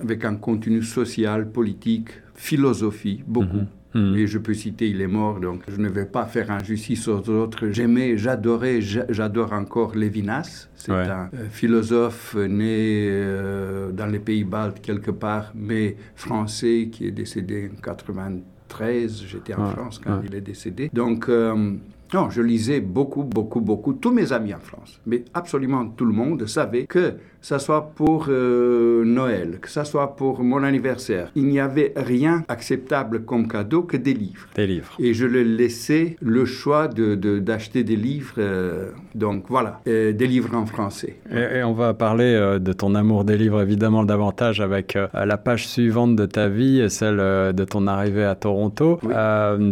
avec 0.00 0.24
un 0.24 0.34
contenu 0.34 0.82
social, 0.82 1.50
politique, 1.50 2.10
philosophie, 2.34 3.22
beaucoup. 3.26 3.56
Mhm. 3.56 3.62
Hmm. 3.62 3.83
Et 3.94 4.26
je 4.26 4.38
peux 4.38 4.54
citer 4.54 4.88
Il 4.88 5.00
est 5.00 5.06
mort, 5.06 5.38
donc 5.40 5.62
je 5.68 5.76
ne 5.76 5.88
vais 5.88 6.04
pas 6.04 6.26
faire 6.26 6.50
injustice 6.50 7.06
aux 7.06 7.28
autres. 7.30 7.68
J'aimais, 7.70 8.16
j'adorais, 8.16 8.80
j'adore 8.80 9.52
encore 9.52 9.94
Lévinas. 9.94 10.68
C'est 10.74 10.92
un 10.92 11.30
euh, 11.34 11.48
philosophe 11.50 12.34
né 12.34 13.06
euh, 13.08 13.92
dans 13.92 14.06
les 14.06 14.18
pays 14.18 14.44
baltes 14.44 14.80
quelque 14.80 15.10
part, 15.10 15.52
mais 15.54 15.96
français 16.16 16.88
qui 16.90 17.06
est 17.06 17.12
décédé 17.12 17.70
en 17.72 17.80
93. 17.80 19.24
J'étais 19.26 19.54
en 19.54 19.66
France 19.66 20.00
quand 20.04 20.20
il 20.26 20.34
est 20.34 20.40
décédé. 20.40 20.90
Donc, 20.92 21.28
euh, 21.28 21.74
non, 22.12 22.30
je 22.30 22.42
lisais 22.42 22.80
beaucoup, 22.80 23.22
beaucoup, 23.22 23.60
beaucoup. 23.60 23.94
Tous 23.94 24.12
mes 24.12 24.32
amis 24.32 24.54
en 24.54 24.60
France, 24.60 25.00
mais 25.06 25.24
absolument 25.34 25.86
tout 25.86 26.04
le 26.04 26.12
monde 26.12 26.46
savait 26.46 26.86
que 26.86 27.14
ça 27.44 27.58
soit 27.58 27.90
pour 27.94 28.28
euh, 28.30 29.04
Noël, 29.04 29.58
que 29.60 29.68
ça 29.68 29.84
soit 29.84 30.16
pour 30.16 30.42
mon 30.42 30.62
anniversaire. 30.62 31.30
Il 31.36 31.44
n'y 31.44 31.60
avait 31.60 31.92
rien 31.94 32.42
acceptable 32.48 33.26
comme 33.26 33.48
cadeau 33.48 33.82
que 33.82 33.98
des 33.98 34.14
livres. 34.14 34.48
Des 34.54 34.66
livres. 34.66 34.94
Et 34.98 35.12
je 35.12 35.26
le 35.26 35.42
laissais 35.42 36.16
le 36.22 36.46
choix 36.46 36.88
d'acheter 36.88 37.16
de, 37.16 37.38
d'acheter 37.40 37.84
des 37.84 37.96
livres, 37.96 38.36
euh, 38.38 38.92
donc 39.14 39.44
voilà, 39.48 39.82
euh, 39.86 40.14
des 40.14 40.26
livres 40.26 40.56
en 40.56 40.64
français. 40.64 41.16
Et, 41.30 41.62
on 41.62 41.74
va 41.74 41.92
parler 41.92 42.58
de 42.60 42.72
ton 42.72 42.94
amour 42.94 43.24
des 43.24 43.36
livres 43.36 43.60
évidemment 43.60 44.04
davantage 44.04 44.62
avec 44.62 44.96
la 45.12 45.36
page 45.36 45.68
suivante 45.68 46.16
de 46.16 46.24
ta 46.24 46.48
vie, 46.48 46.88
celle 46.88 47.16
de 47.16 47.64
ton 47.64 47.86
arrivée 47.86 48.24
à 48.24 48.34
Toronto. 48.34 49.00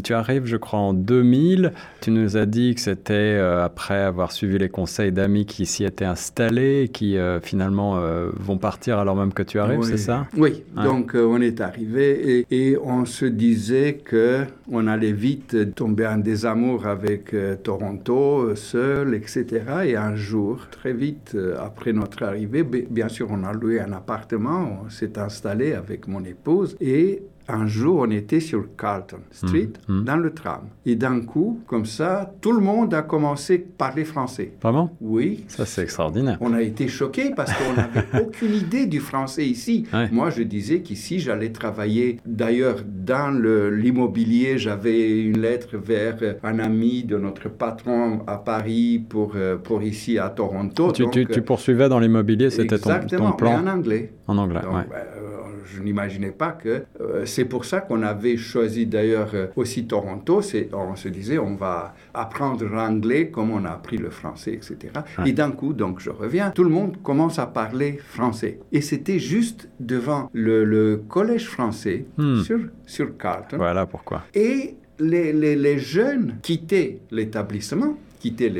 tu 0.04 0.14
arrives, 0.14 0.44
je 0.44 0.56
crois, 0.58 0.78
en 0.78 0.92
2000. 0.92 1.72
Tu 2.02 2.10
nous 2.10 2.36
as 2.36 2.46
dit 2.46 2.74
que 2.74 2.80
c'était 2.82 3.38
après 3.38 4.02
avoir 4.02 4.32
suivi 4.32 4.58
les 4.58 4.68
conseils 4.68 5.12
d'amis 5.12 5.46
qui 5.46 5.64
s'y 5.64 5.84
étaient 5.84 6.04
installés, 6.04 6.90
qui 6.92 7.16
finalement 7.42 7.61
finalement 7.62 7.96
euh, 7.98 8.30
vont 8.34 8.58
partir 8.58 8.98
alors 8.98 9.14
même 9.14 9.32
que 9.32 9.42
tu 9.42 9.58
arrives, 9.60 9.82
c'est 9.82 9.96
ça 9.96 10.26
Oui, 10.36 10.64
donc 10.74 11.14
euh, 11.14 11.24
on 11.24 11.40
est 11.40 11.60
arrivé 11.60 12.44
et, 12.50 12.76
on 12.82 13.04
se 13.04 13.24
disait 13.24 14.00
que 14.04 14.44
on 14.70 14.86
allait 14.86 15.12
vite 15.12 15.74
tomber 15.74 16.06
en 16.06 16.18
désamour 16.18 16.86
avec 16.86 17.34
euh, 17.34 17.54
Toronto, 17.54 18.56
seul, 18.56 19.14
etc. 19.14 19.46
Et 19.84 19.96
un 19.96 20.16
jour, 20.16 20.66
très 20.70 20.92
vite 20.92 21.36
après 21.60 21.92
notre 21.92 22.24
arrivée, 22.24 22.64
bien 22.64 23.08
sûr, 23.08 23.28
on 23.30 23.44
a 23.44 23.52
loué 23.52 23.80
un 23.80 23.92
appartement, 23.92 24.80
on 24.84 24.90
s'est 24.90 25.18
installé 25.18 25.72
avec 25.72 26.08
mon 26.08 26.24
épouse 26.24 26.76
et 26.80 27.22
un 27.52 27.66
jour, 27.66 28.04
on 28.06 28.10
était 28.10 28.40
sur 28.40 28.64
Carlton 28.76 29.20
Street, 29.30 29.72
mm, 29.88 30.00
mm. 30.00 30.04
dans 30.04 30.16
le 30.16 30.32
tram. 30.32 30.62
Et 30.86 30.96
d'un 30.96 31.20
coup, 31.20 31.60
comme 31.66 31.84
ça, 31.84 32.34
tout 32.40 32.52
le 32.52 32.60
monde 32.60 32.94
a 32.94 33.02
commencé 33.02 33.54
à 33.54 33.78
parler 33.78 34.04
français. 34.04 34.54
Vraiment 34.60 34.96
Oui. 35.00 35.44
Ça, 35.48 35.66
c'est 35.66 35.82
extraordinaire. 35.82 36.38
On 36.40 36.54
a 36.54 36.62
été 36.62 36.88
choqués 36.88 37.32
parce 37.36 37.52
qu'on 37.52 37.74
n'avait 37.74 38.06
aucune 38.22 38.54
idée 38.54 38.86
du 38.86 39.00
français 39.00 39.46
ici. 39.46 39.86
Moi, 40.10 40.30
je 40.30 40.42
disais 40.42 40.80
qu'ici, 40.80 41.20
j'allais 41.20 41.50
travailler. 41.50 42.18
D'ailleurs, 42.24 42.76
dans 42.86 43.30
l'immobilier, 43.70 44.58
j'avais 44.58 45.20
une 45.20 45.40
lettre 45.40 45.76
vers 45.76 46.16
un 46.42 46.58
ami 46.58 47.04
de 47.04 47.18
notre 47.18 47.48
patron 47.48 48.20
à 48.26 48.36
Paris 48.36 49.04
pour, 49.08 49.32
euh, 49.36 49.56
pour 49.56 49.82
ici 49.82 50.18
à 50.18 50.28
Toronto. 50.30 50.92
Tu, 50.92 51.26
tu, 51.26 51.42
poursuivais 51.42 51.88
dans 51.88 51.98
l'immobilier, 51.98 52.50
c'était 52.50 52.78
ton, 52.78 52.90
ton, 53.06 53.32
plan 53.32 53.62
mais 53.62 53.70
en 53.70 53.74
anglais. 53.74 54.12
En 54.26 54.38
anglais, 54.38 54.60
oui. 54.70 54.80
Euh, 54.92 55.21
je 55.64 55.82
n'imaginais 55.82 56.30
pas 56.30 56.52
que 56.52 56.84
euh, 57.00 57.26
c'est 57.26 57.44
pour 57.44 57.64
ça 57.64 57.80
qu'on 57.80 58.02
avait 58.02 58.36
choisi 58.36 58.86
d'ailleurs 58.86 59.30
euh, 59.34 59.46
aussi 59.56 59.86
Toronto. 59.86 60.40
On 60.72 60.96
se 60.96 61.08
disait, 61.08 61.38
on 61.38 61.54
va 61.54 61.94
apprendre 62.14 62.64
l'anglais 62.64 63.28
comme 63.30 63.50
on 63.50 63.64
a 63.64 63.70
appris 63.70 63.96
le 63.96 64.10
français, 64.10 64.52
etc. 64.52 64.92
Et 65.26 65.32
d'un 65.32 65.50
coup, 65.50 65.72
donc 65.72 66.00
je 66.00 66.10
reviens, 66.10 66.50
tout 66.50 66.64
le 66.64 66.70
monde 66.70 66.96
commence 67.02 67.38
à 67.38 67.46
parler 67.46 67.98
français. 68.04 68.58
Et 68.72 68.80
c'était 68.80 69.18
juste 69.18 69.68
devant 69.80 70.30
le, 70.32 71.02
collège 71.08 71.46
français 71.48 72.06
hmm. 72.16 72.40
sur, 72.42 72.58
sur 72.86 73.16
Carlton. 73.16 73.56
Voilà 73.56 73.86
pourquoi. 73.86 74.22
Et 74.34 74.76
les, 74.98 75.32
les, 75.32 75.56
les 75.56 75.78
jeunes 75.78 76.36
quittaient 76.42 77.00
l'établissement, 77.10 77.96
quittaient 78.20 78.52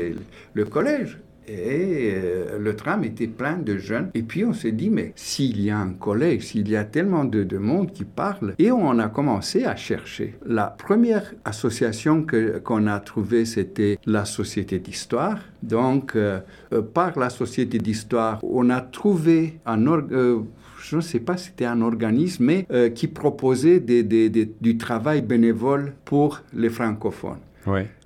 le 0.53 0.65
collège 0.65 1.19
et 1.47 2.13
euh, 2.15 2.57
le 2.59 2.75
tram 2.75 3.03
était 3.03 3.27
plein 3.27 3.57
de 3.57 3.77
jeunes. 3.77 4.09
Et 4.13 4.23
puis 4.23 4.45
on 4.45 4.53
s'est 4.53 4.71
dit, 4.71 4.89
mais 4.89 5.13
s'il 5.15 5.61
y 5.61 5.69
a 5.69 5.77
un 5.77 5.91
collège, 5.93 6.43
s'il 6.47 6.69
y 6.69 6.75
a 6.75 6.83
tellement 6.83 7.25
de, 7.25 7.57
monde 7.57 7.91
qui 7.91 8.03
parle, 8.03 8.55
et 8.57 8.71
on 8.71 8.97
a 8.99 9.09
commencé 9.09 9.65
à 9.65 9.75
chercher. 9.75 10.35
La 10.45 10.67
première 10.67 11.33
association 11.45 12.25
qu'on 12.63 12.87
a 12.87 12.99
trouvée, 12.99 13.45
c'était 13.45 13.99
la 14.05 14.25
Société 14.25 14.79
d'Histoire. 14.79 15.39
Donc, 15.61 16.15
euh, 16.15 16.39
euh, 16.73 16.81
par 16.81 17.17
la 17.17 17.29
Société 17.29 17.77
d'Histoire, 17.77 18.39
on 18.43 18.69
a 18.69 18.81
trouvé 18.81 19.59
un 19.65 19.83
je 19.83 20.95
ne 20.97 21.01
sais 21.01 21.19
pas 21.19 21.37
si 21.37 21.47
c'était 21.47 21.65
un 21.65 21.81
organisme, 21.81 22.45
mais 22.45 22.91
qui 22.93 23.07
proposait 23.07 23.79
du 23.79 24.77
travail 24.77 25.21
bénévole 25.21 25.93
pour 26.03 26.41
les 26.53 26.69
francophones. 26.69 27.39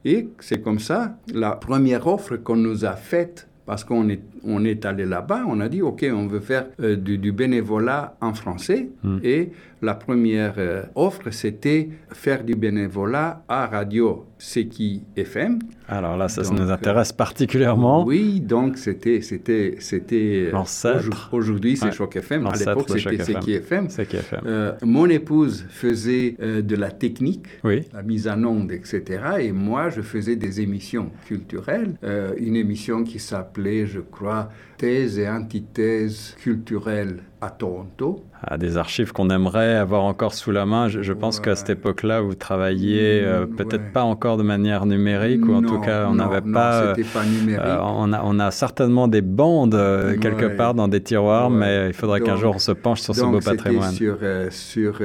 Et 0.06 0.30
c'est 0.40 0.62
comme 0.62 0.80
ça, 0.80 1.18
la 1.34 1.52
première 1.52 2.08
offre 2.08 2.38
qu'on 2.38 2.56
nous 2.56 2.86
a 2.86 2.94
faite, 2.94 3.48
parce 3.66 3.84
qu'on 3.84 4.08
est, 4.08 4.22
on 4.46 4.64
est 4.64 4.86
allé 4.86 5.06
là-bas, 5.06 5.44
on 5.48 5.60
a 5.60 5.68
dit, 5.68 5.82
OK, 5.82 6.06
on 6.10 6.28
veut 6.28 6.40
faire 6.40 6.68
euh, 6.80 6.96
du, 6.96 7.32
bénévolat 7.34 8.16
en 8.22 8.34
français. 8.34 8.90
Hmm. 9.04 9.20
Et 9.24 9.52
la 9.82 9.94
première 9.94 10.56
euh, 10.58 10.84
offre, 10.96 11.32
c'était 11.32 11.90
faire 12.14 12.46
du 12.46 12.56
bénévolat 12.56 13.44
à 13.50 13.68
Radio 13.68 14.26
qui 14.38 15.04
FM. 15.16 15.60
Alors 15.88 16.18
là, 16.18 16.28
ça, 16.28 16.42
nous 16.52 16.70
intéresse 16.70 17.14
particulièrement. 17.14 18.06
Oui, 18.06 18.40
donc 18.40 18.78
c'était 18.78 19.22
c'était 19.22 19.76
c'était 19.80 20.50
l'ancêtre. 20.52 21.30
Aujourd'hui, 21.32 21.78
c'est 21.78 21.92
Choc 21.92 22.16
FM. 22.16 22.46
À 22.48 22.54
l'époque, 22.56 22.90
c'était 22.90 23.24
Seki 23.24 23.54
FM. 23.54 23.88
FM. 23.88 24.42
Euh, 24.46 24.74
mon 24.84 25.08
épouse 25.08 25.66
faisait 25.70 26.36
euh, 26.42 26.62
de 26.62 26.76
la 26.76 26.92
technique, 26.92 27.48
la 27.64 28.04
mise 28.04 28.28
en 28.28 28.44
onde, 28.44 28.72
etc. 28.72 29.04
Et 29.40 29.52
moi, 29.52 29.90
je 29.90 30.02
faisais 30.02 30.36
des 30.36 30.62
émissions 30.62 31.10
culturelles. 31.26 31.96
Euh, 32.04 32.34
une 32.38 32.56
émission 32.56 33.04
qui 33.04 33.20
s'appelait, 33.20 33.86
je 33.86 34.00
crois, 34.00 34.50
Thèse 34.78 35.18
et 35.18 35.28
antithèse 35.28 36.36
culturelle 36.40 37.24
à 37.42 37.50
Toronto. 37.50 38.24
À 38.44 38.58
des 38.58 38.78
archives 38.78 39.12
qu'on 39.12 39.30
aimerait 39.30 39.76
avoir 39.76 40.04
encore 40.04 40.34
sous 40.36 40.52
la 40.52 40.66
main. 40.68 40.88
Je, 40.88 41.14
pense 41.14 41.40
qu'à 41.40 41.56
cette 41.56 41.72
époque-là, 41.72 42.22
vous 42.22 42.36
travailliez 42.36 43.22
euh, 43.24 43.46
mm, 43.48 43.56
peut-être 43.56 43.92
pas 43.92 44.04
encore 44.04 44.27
de 44.36 44.44
manière 44.44 44.86
numérique, 44.86 45.48
ou 45.48 45.54
en 45.54 45.62
tout 45.62 45.80
cas, 45.80 46.08
on 46.10 46.16
n'avait 46.16 46.42
pas. 46.42 46.94
pas 47.14 47.26
numérique. 47.26 47.62
Euh, 47.64 47.78
on, 47.82 48.12
a, 48.12 48.22
on, 48.26 48.40
a, 48.40 48.52
certainement 48.52 49.08
des 49.08 49.22
bandes 49.22 49.76
euh, 49.76 50.18
quelque 50.18 50.58
part 50.58 50.74
dans 50.74 50.90
des 50.90 51.02
tiroirs, 51.02 51.50
mais 51.50 51.88
il 51.88 51.94
faudrait 51.94 52.20
qu'un 52.20 52.36
jour 52.36 52.56
on 52.56 52.60
se 52.60 52.74
penche 52.74 53.00
sur 53.02 53.16
ce 53.16 53.22
beau 53.24 53.40
patrimoine. 53.40 53.92
Sur, 53.92 54.18
sur 54.50 55.00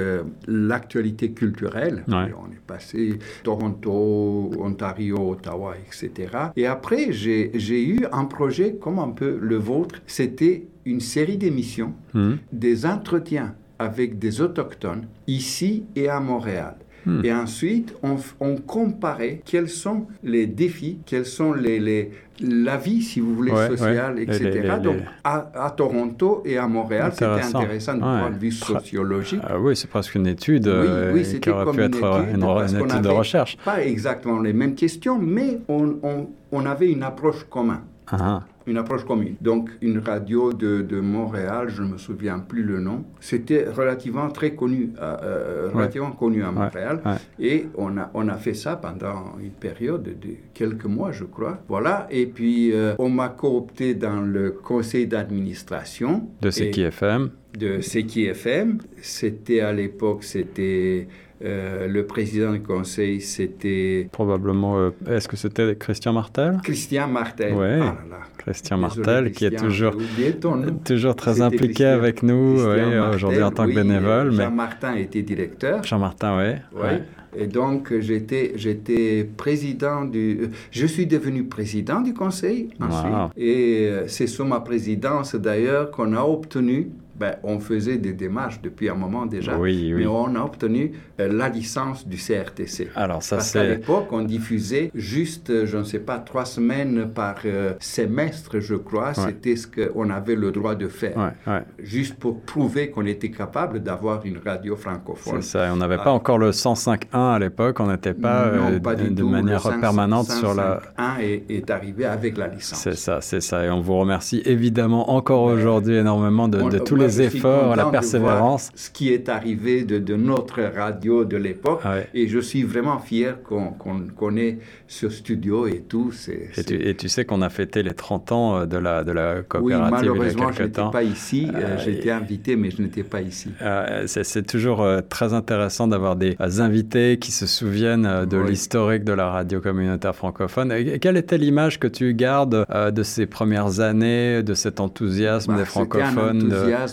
l'actualité 0.49 1.31
culturelle. 1.33 2.03
On 2.09 2.51
est 2.51 2.67
passé 2.67 3.19
Toronto, 3.45 4.51
Ontario, 4.59 5.31
Ottawa, 5.31 5.75
etc. 5.87 6.31
Et 6.57 6.67
après, 6.67 7.13
j'ai 7.13 7.85
eu 7.87 8.01
un 8.11 8.25
projet 8.25 8.75
comme 8.81 8.99
un 8.99 9.11
peu 9.11 9.39
le 9.41 9.57
vôtre. 9.57 10.01
C'était 10.07 10.67
une 10.85 11.01
série 11.01 11.37
d'émissions, 11.37 11.93
Hmm. 12.15 12.35
des 12.53 12.85
entretiens 12.87 13.55
avec 13.79 14.19
des 14.19 14.41
autochtones 14.41 15.07
ici 15.27 15.85
et 15.97 16.09
à 16.09 16.21
Montréal. 16.21 16.77
Hmm. 17.05 17.21
Et 17.25 17.33
ensuite, 17.33 17.95
on, 18.03 18.17
comparait 18.57 19.41
quels 19.45 19.69
sont 19.69 20.07
les 20.23 20.47
défis, 20.47 20.99
quels 21.05 21.27
sont 21.27 21.53
les, 21.53 21.81
les- 21.81 22.11
la 22.41 22.77
vie, 22.77 23.03
si 23.03 23.21
vous 23.21 23.35
voulez, 23.35 23.53
Ouais, 23.53 23.69
sociale, 23.69 24.15
ouais. 24.15 24.23
etc. 24.23 24.39
Les- 24.45 24.51
les- 24.53 24.63
les- 24.63 24.79
Donc, 24.81 24.97
à, 25.25 25.51
à 25.67 25.71
Toronto 25.71 26.43
et 26.45 26.59
à 26.59 26.67
Montréal, 26.67 27.11
c'était 27.13 27.27
Intéressant. 27.27 27.95
du 27.95 28.01
Ouais. 28.03 28.19
point 28.21 28.31
de 28.31 28.39
vue 28.39 28.51
sociologique. 28.53 29.41
Ah 29.45 29.59
oui, 29.61 29.77
c'est 29.77 29.89
presque 29.91 30.15
une 30.15 30.27
étude 30.27 30.67
Oui, 30.67 30.73
euh, 30.75 31.13
oui, 31.15 31.41
qui 31.41 31.51
aurait 31.51 31.65
comme 31.65 31.77
pu 31.77 31.83
une 31.83 31.87
être 31.95 32.03
euh, 32.05 32.23
étude, 32.23 32.35
une, 32.35 32.41
parce 32.41 32.73
une 32.73 32.79
qu'on 32.79 32.85
étude 32.87 33.01
de 33.03 33.09
avait 33.09 33.19
recherche. 33.19 33.57
Pas 33.65 33.85
exactement 33.85 34.41
les 34.41 34.53
mêmes 34.53 34.75
questions, 34.75 35.19
mais 35.19 35.59
on, 35.69 35.97
on- 36.03 36.29
on 36.53 36.67
avait 36.67 36.91
une 36.91 37.03
approche 37.03 37.45
commune. 37.49 37.81
Ah, 38.11 38.43
Une 38.67 38.77
approche 38.77 39.05
commune. 39.05 39.37
Donc, 39.41 39.71
une 39.81 39.99
radio 39.99 40.53
de, 40.53 40.83
de 40.83 41.01
Montréal, 41.01 41.69
je 41.69 41.83
ne 41.83 41.89
me 41.89 41.99
souviens 41.99 42.39
plus 42.41 42.63
le 42.63 42.79
nom, 42.81 43.05
c'était 43.21 43.69
relativement 43.69 44.29
très 44.31 44.55
connu, 44.55 44.91
euh, 45.01 45.17
euh, 45.23 45.67
Ouais. 45.69 45.75
relativement 45.75 46.13
connu 46.13 46.43
à 46.45 46.51
Montréal. 46.53 47.01
ouais. 47.05 47.17
Et 47.41 47.67
on 47.77 47.97
a, 47.99 48.11
on 48.15 48.29
a 48.29 48.35
fait 48.37 48.55
ça 48.55 48.77
pendant 48.77 49.37
une 49.41 49.51
période 49.51 50.03
de 50.05 50.31
quelques 50.55 50.85
mois, 50.87 51.11
je 51.13 51.25
crois. 51.25 51.59
Voilà. 51.69 52.07
Et 52.11 52.27
puis, 52.27 52.73
euh, 52.73 52.95
on 52.99 53.09
m'a 53.09 53.31
coopté 53.31 53.95
dans 53.95 54.21
le 54.21 54.51
conseil 54.53 55.07
d'administration. 55.07 56.29
de 56.41 56.51
CKFM. 56.51 57.31
de 57.59 57.81
CKFM. 57.81 58.79
C'était 59.01 59.61
à 59.61 59.73
l'époque, 59.73 60.25
c'était 60.25 61.09
euh, 61.45 61.89
le 61.89 62.07
président 62.07 62.53
du 62.53 62.61
conseil, 62.61 63.21
c'était 63.21 64.09
Probablement, 64.13 64.79
euh, 64.79 64.91
est-ce 65.09 65.29
que 65.29 65.37
c'était 65.37 65.75
Christian 65.77 66.13
Martel? 66.13 66.59
Christian 66.63 67.09
Martel. 67.09 67.55
Ouais. 67.55 67.79
Ah. 67.81 67.97
Christian 68.39 68.79
Désolé, 68.79 69.07
Martel, 69.07 69.33
qui 69.33 69.45
est 69.47 69.57
toujours, 69.57 69.95
toujours 70.85 71.17
très 71.17 71.41
impliqué 71.41 71.67
Christian- 71.67 71.93
avec 71.93 72.23
nous, 72.23 72.65
ouais, 72.65 72.99
aujourd'hui 73.15 73.43
en 73.43 73.51
tant 73.51 73.65
que 73.65 73.69
oui, 73.69 73.75
bénévole. 73.77 74.33
Mais 74.33 74.45
Jean-Martin 74.45 74.95
était 74.97 75.23
directeur. 75.23 75.83
Jean-Martin, 75.85 76.39
oui. 76.39 76.81
Oui. 76.81 76.99
Et 77.35 77.47
donc, 77.47 77.93
j'étais, 78.01 78.53
j'étais 78.57 79.25
président 79.25 80.05
du... 80.05 80.51
Je 80.71 80.87
suis 80.87 81.07
devenu 81.07 81.45
président 81.45 82.01
du 82.03 82.13
conseil 82.13 82.69
ensuite. 82.81 83.13
Wow. 83.13 83.31
Et 83.37 83.89
euh, 83.89 84.05
c'est 84.07 84.27
sous 84.27 84.45
ma 84.45 84.61
présidence, 84.61 85.35
d'ailleurs, 85.35 85.91
qu'on 85.91 86.13
a 86.15 86.23
obtenu... 86.23 86.91
Ben, 87.23 87.37
on 87.45 87.61
faisait 87.61 87.99
des 87.99 88.13
démarches 88.15 88.61
depuis 88.61 88.89
un 88.89 88.95
moment 88.97 89.27
déjà, 89.27 89.57
Oui, 89.57 89.93
oui. 89.95 90.01
mais 90.01 90.07
on 90.09 90.35
a 90.35 90.41
obtenu 90.41 90.91
euh, 91.21 91.33
la 91.33 91.49
licence 91.49 92.05
du 92.05 92.17
CRTC. 92.17 92.89
Alors 92.97 93.23
ça, 93.23 93.37
Parce 93.37 93.53
qu'à 93.53 93.63
l'époque, 93.63 94.09
on 94.11 94.23
diffusait 94.23 94.91
juste, 94.93 95.51
euh, 95.51 95.65
je 95.67 95.77
ne 95.79 95.85
sais 95.85 96.01
pas, 96.01 96.19
trois 96.19 96.45
semaines 96.45 97.11
par 97.15 97.37
euh, 97.45 97.75
semestre, 97.79 98.59
je 98.59 98.75
crois. 98.75 99.15
C'était 99.15 99.55
ce 99.55 99.69
qu'on 99.69 100.11
avait 100.11 100.35
le 100.35 100.51
droit 100.51 100.75
de 100.75 100.89
faire. 100.89 101.17
Ouais, 101.17 101.53
ouais. 101.53 101.63
Juste 101.79 102.17
pour 102.17 102.41
prouver 102.41 102.91
qu'on 102.91 103.07
était 103.07 103.31
capable 103.31 103.81
d'avoir 103.85 104.27
une 104.27 104.39
radio 104.45 104.75
francophone. 104.75 105.43
C'est 105.43 105.59
ça, 105.59 105.71
on 105.73 105.77
n'avait 105.77 105.99
Ah. 106.01 106.05
pas 106.05 106.11
encore 106.13 106.39
le 106.39 106.51
105.1 106.51 107.35
à 107.35 107.39
l'époque, 107.39 107.79
on 107.79 107.87
n'était 107.87 108.15
pas, 108.15 108.51
Non, 108.51 108.73
euh, 108.73 108.81
pas 108.81 108.97
de, 108.97 109.23
manière 109.23 109.59
Le 109.59 109.71
500 109.71 109.81
permanente 109.81 110.29
sur 110.31 110.55
la... 110.55 110.81
501 110.97 111.19
est, 111.21 111.45
est 111.51 111.71
arrivé 111.71 112.05
avec 112.05 112.37
la 112.37 112.49
licence. 112.49 112.81
C'est 112.81 112.97
ça, 112.97 113.21
c'est 113.21 113.41
ça. 113.41 113.65
Et 113.65 113.71
on 113.71 113.81
vous 113.81 113.97
remercie 113.97 114.43
évidemment 114.45 115.11
encore 115.11 115.43
aujourd'hui 115.45 115.95
énormément 115.97 116.49
de, 116.49 116.61
On- 116.61 116.69
de 116.69 116.79
tous 116.79 116.97
les 116.97 117.12
efforts, 117.21 117.77
la 117.77 117.87
persévérance. 117.87 118.71
ce 118.75 118.91
qui 118.91 119.13
est 119.13 119.29
arrivé 119.29 119.85
de, 119.85 119.99
de 119.99 120.17
notre 120.17 120.63
radio 120.63 121.25
de 121.25 121.37
l'époque. 121.37 121.85
Ouais. 121.85 122.09
Et 122.15 122.29
je 122.29 122.39
suis 122.39 122.63
vraiment 122.63 122.99
fier 122.99 123.43
qu'on 123.43 123.67
qu'on 123.73 124.01
connaît 124.17 124.59
ce 124.87 125.09
studio 125.09 125.67
et 125.67 125.81
tout. 125.89 126.13
Et 126.57 126.65
tu, 126.65 126.75
et 126.89 126.95
tu 126.95 127.09
sais 127.09 127.25
qu'on 127.25 127.43
a 127.43 127.49
fêté 127.51 127.83
les 127.83 127.95
30 127.95 128.33
ans 128.33 128.57
euh, 128.57 128.67
de 128.67 128.77
la, 128.77 129.05
de 129.05 129.13
la 129.13 129.37
Oui, 129.37 129.43
coopérative 129.49 129.69
il 129.69 129.73
y 129.81 129.87
a 129.87 129.91
malheureusement, 129.91 130.53
je 130.53 130.57
quelques 130.59 130.79
n'étais 130.79 130.91
pas 130.91 131.03
ici. 131.03 131.49
Euh, 131.55 131.77
Euh, 131.79 131.91
été 131.91 132.11
invité, 132.11 132.57
mais 132.57 132.71
je 132.71 132.83
n'étais 132.83 133.03
pas 133.03 133.21
ici. 133.21 133.51
Euh, 133.63 134.05
c'est 134.07 134.47
toujours 134.47 134.83
euh, 134.83 135.01
très 135.09 135.33
intéressant 135.33 135.87
d'avoir 135.89 136.17
des 136.17 136.37
invités 136.61 137.19
qui 137.19 137.31
se 137.33 137.47
souviennent 137.47 138.27
de 138.29 138.37
Oui. 138.39 138.51
l'historique 138.51 139.05
de 139.05 139.13
la 139.13 139.29
radio 139.31 139.61
communautaire 139.61 140.15
francophone. 140.15 140.73
Et 140.73 140.99
quelle 140.99 141.17
était 141.17 141.39
l'image 141.39 141.79
que 141.79 141.87
tu 141.87 142.15
gardes 142.15 142.67
de 142.93 143.03
ces 143.03 143.27
premières 143.27 143.81
années, 143.81 144.43
de 144.43 144.55
cet 144.55 144.81
enthousiasme 144.81 145.53
Bah, 145.53 145.59
des 145.59 145.65
francophones 145.65 146.49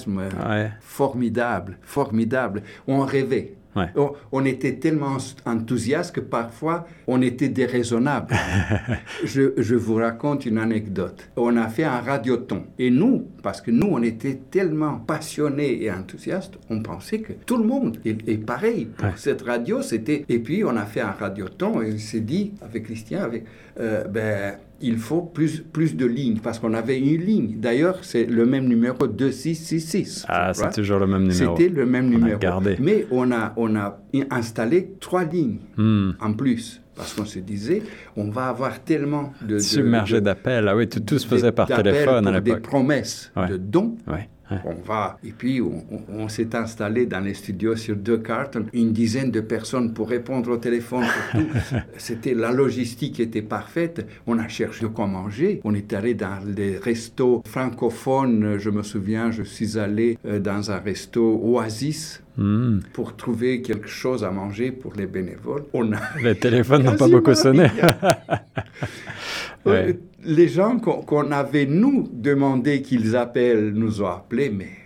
enthousiasme 0.07 0.19
euh, 0.19 0.49
Ouais. 0.63 0.71
formidable, 0.81 1.77
formidable. 1.81 2.63
On 2.87 3.01
rêvait. 3.01 3.53
Ouais. 3.75 3.85
On, 3.95 4.13
on 4.31 4.45
était 4.45 4.77
tellement 4.77 5.17
enthousiaste 5.45 6.15
que 6.15 6.21
parfois 6.21 6.87
on 7.05 7.21
était 7.21 7.49
déraisonnable. 7.49 8.33
je, 9.23 9.53
je 9.57 9.75
vous 9.75 9.93
raconte 9.95 10.47
une 10.47 10.57
anecdote. 10.57 11.29
On 11.37 11.55
a 11.55 11.67
fait 11.67 11.83
un 11.83 11.99
radioton. 12.01 12.63
Et 12.79 12.89
nous, 12.89 13.27
parce 13.43 13.61
que 13.61 13.69
nous, 13.69 13.87
on 13.91 14.01
était 14.01 14.39
tellement 14.49 14.97
passionnés 14.97 15.83
et 15.83 15.91
enthousiastes, 15.91 16.55
on 16.71 16.81
pensait 16.81 17.19
que 17.19 17.33
tout 17.45 17.57
le 17.57 17.63
monde 17.63 17.99
est, 18.05 18.27
est 18.27 18.37
pareil. 18.43 18.85
Pour 18.85 19.05
Ouais. 19.05 19.13
cette 19.15 19.43
radio, 19.43 19.83
c'était... 19.83 20.25
Et 20.27 20.39
puis 20.39 20.63
on 20.63 20.75
a 20.75 20.85
fait 20.85 21.01
un 21.01 21.11
radioton 21.11 21.79
et 21.83 21.93
on 21.93 21.97
s'est 21.99 22.21
dit, 22.21 22.53
avec 22.63 22.85
Christian, 22.85 23.21
avec, 23.21 23.45
euh, 23.79 24.03
ben, 24.05 24.55
il 24.81 24.97
faut 24.97 25.21
plus, 25.21 25.61
plus 25.61 25.95
de 25.95 26.05
lignes, 26.05 26.39
parce 26.39 26.59
qu'on 26.59 26.73
avait 26.73 26.97
une 26.99 27.21
ligne. 27.21 27.55
D'ailleurs, 27.59 27.99
c'est 28.03 28.25
le 28.25 28.45
même 28.45 28.67
numéro 28.67 29.07
2666. 29.07 30.21
je 30.21 30.25
Ah, 30.27 30.51
c'est 30.53 30.71
toujours 30.73 30.99
le 30.99 31.07
même 31.07 31.27
numéro. 31.27 31.55
C'était 31.57 31.69
le 31.69 31.85
même 31.85 32.05
On 32.11 32.15
a 32.15 32.17
numéro. 32.17 32.39
gardé. 32.39 32.75
Mais 32.79 33.05
on 33.11 33.31
a, 33.31 33.53
on 33.57 33.75
a 33.75 33.99
installé 34.31 34.91
trois 34.99 35.23
lignes 35.23 35.57
Hmm. 35.77 36.11
en 36.19 36.33
plus. 36.33 36.81
Parce 36.95 37.13
qu'on 37.13 37.23
se 37.25 37.39
disait, 37.39 37.81
on 38.17 38.29
va 38.29 38.47
avoir 38.47 38.83
tellement 38.83 39.31
de... 39.41 39.57
Submergé 39.59 40.19
d'appels. 40.19 40.67
Ah 40.67 40.75
oui, 40.75 40.87
tout, 40.89 40.99
tout 40.99 41.17
se 41.17 41.25
faisait 41.25 41.53
par 41.53 41.67
téléphone 41.67 42.27
à 42.27 42.31
pour 42.33 42.41
Des 42.41 42.49
l'époque. 42.51 42.63
promesses 42.63 43.31
Ouais. 43.37 43.47
de 43.47 43.55
dons. 43.57 43.95
Ouais, 44.05 44.27
ouais. 44.51 44.57
On 44.65 44.75
va. 44.87 45.17
Et 45.23 45.31
puis, 45.31 45.61
on, 45.61 45.83
on- 45.91 46.21
on 46.23 46.29
s'est 46.29 46.55
installé 46.55 47.05
dans 47.05 47.19
les 47.19 47.33
studios 47.33 47.75
sur 47.75 47.95
deux 47.95 48.17
cartes, 48.17 48.57
une 48.73 48.91
dizaine 48.93 49.31
de 49.31 49.41
personnes 49.41 49.93
pour 49.93 50.09
répondre 50.09 50.49
au 50.51 50.57
téléphone. 50.57 51.03
pour 51.31 51.41
tout. 51.41 51.47
C'était 51.97 52.33
la 52.33 52.51
logistique 52.51 53.19
était 53.19 53.41
parfaite. 53.41 54.05
On 54.27 54.37
a 54.39 54.47
cherché 54.47 54.81
de 54.83 54.87
quoi 54.87 55.07
manger. 55.07 55.61
On 55.63 55.73
est 55.73 55.93
allé 55.93 56.13
dans 56.13 56.39
les 56.55 56.77
restos 56.77 57.41
francophones. 57.45 58.57
Je 58.57 58.69
me 58.69 58.83
souviens, 58.83 59.31
je 59.31 59.43
suis 59.43 59.77
allé 59.77 60.17
euh, 60.25 60.39
dans 60.39 60.71
un 60.71 60.79
resto 60.79 61.39
Oasis 61.43 62.21
Hmm. 62.37 62.79
pour 62.93 63.17
trouver 63.17 63.61
quelque 63.61 63.89
chose 63.89 64.23
à 64.23 64.31
manger 64.31 64.71
pour 64.71 64.93
les 64.95 65.07
bénévoles. 65.07 65.65
On 65.73 65.91
a 65.91 65.97
Les 66.23 66.35
téléphones 66.35 66.83
n'ont 66.83 66.95
pas 66.95 67.09
beaucoup 67.09 67.33
sonné. 67.35 67.67
Ouais. 69.65 69.99
Les 70.23 70.47
gens 70.47 70.79
qu'on 70.79 71.31
avait, 71.31 71.65
nous, 71.65 72.09
demandé 72.11 72.81
qu'ils 72.81 73.15
appellent, 73.15 73.71
nous 73.73 74.01
ont 74.01 74.07
appelés, 74.07 74.49
mais 74.49 74.79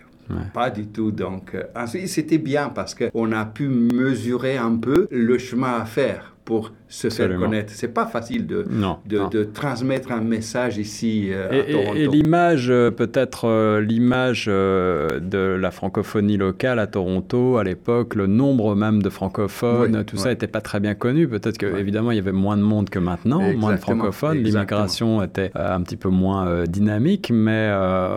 pas 0.52 0.70
du 0.70 0.86
tout. 0.86 1.10
Donc, 1.10 1.54
euh, 1.54 1.86
c'était 2.06 2.38
bien 2.38 2.68
parce 2.68 2.94
qu'on 2.94 3.32
a 3.32 3.44
pu 3.44 3.68
mesurer 3.68 4.56
un 4.56 4.76
peu 4.76 5.08
le 5.10 5.38
chemin 5.38 5.80
à 5.80 5.84
faire 5.84 6.34
pour 6.44 6.72
se 6.94 7.08
Absolument. 7.08 7.40
faire 7.40 7.48
connaître. 7.48 7.72
C'est 7.74 7.88
pas 7.92 8.06
facile 8.06 8.46
de, 8.46 8.64
Non, 8.70 8.98
de, 9.06 9.18
non. 9.18 9.28
de 9.28 9.42
transmettre 9.44 10.12
un 10.12 10.20
message 10.20 10.78
ici 10.78 11.30
euh, 11.32 11.50
à 11.50 11.54
Et, 11.56 11.58
et- 11.68 11.72
Toronto. 11.72 11.96
et 11.96 12.06
l'image, 12.06 12.66
euh, 12.70 12.90
peut-être 12.92 13.48
euh, 13.48 13.80
l'image 13.80 14.46
euh, 14.48 15.18
de 15.20 15.38
la 15.38 15.70
francophonie 15.72 16.36
locale 16.36 16.78
à 16.78 16.86
Toronto 16.86 17.56
à 17.56 17.64
l'époque, 17.64 18.14
le 18.14 18.26
nombre 18.28 18.74
même 18.76 19.02
de 19.02 19.08
francophones, 19.10 19.96
Oui, 19.96 20.04
tout 20.04 20.16
ça 20.16 20.28
n'était 20.28 20.46
pas 20.46 20.60
très 20.60 20.78
bien 20.80 20.94
connu. 20.94 21.26
Peut-être 21.26 21.58
que 21.58 21.66
Ouais. 21.66 21.80
évidemment 21.80 22.12
il 22.12 22.16
y 22.16 22.20
avait 22.20 22.32
moins 22.32 22.56
de 22.56 22.62
monde 22.62 22.88
que 22.90 22.98
maintenant, 23.00 23.40
moins 23.56 23.72
de 23.72 23.78
francophones. 23.78 24.38
L'immigration 24.38 25.22
était 25.22 25.50
un 25.54 25.80
petit 25.82 25.96
peu 25.96 26.10
moins 26.10 26.64
dynamique, 26.64 27.30
mais 27.34 27.72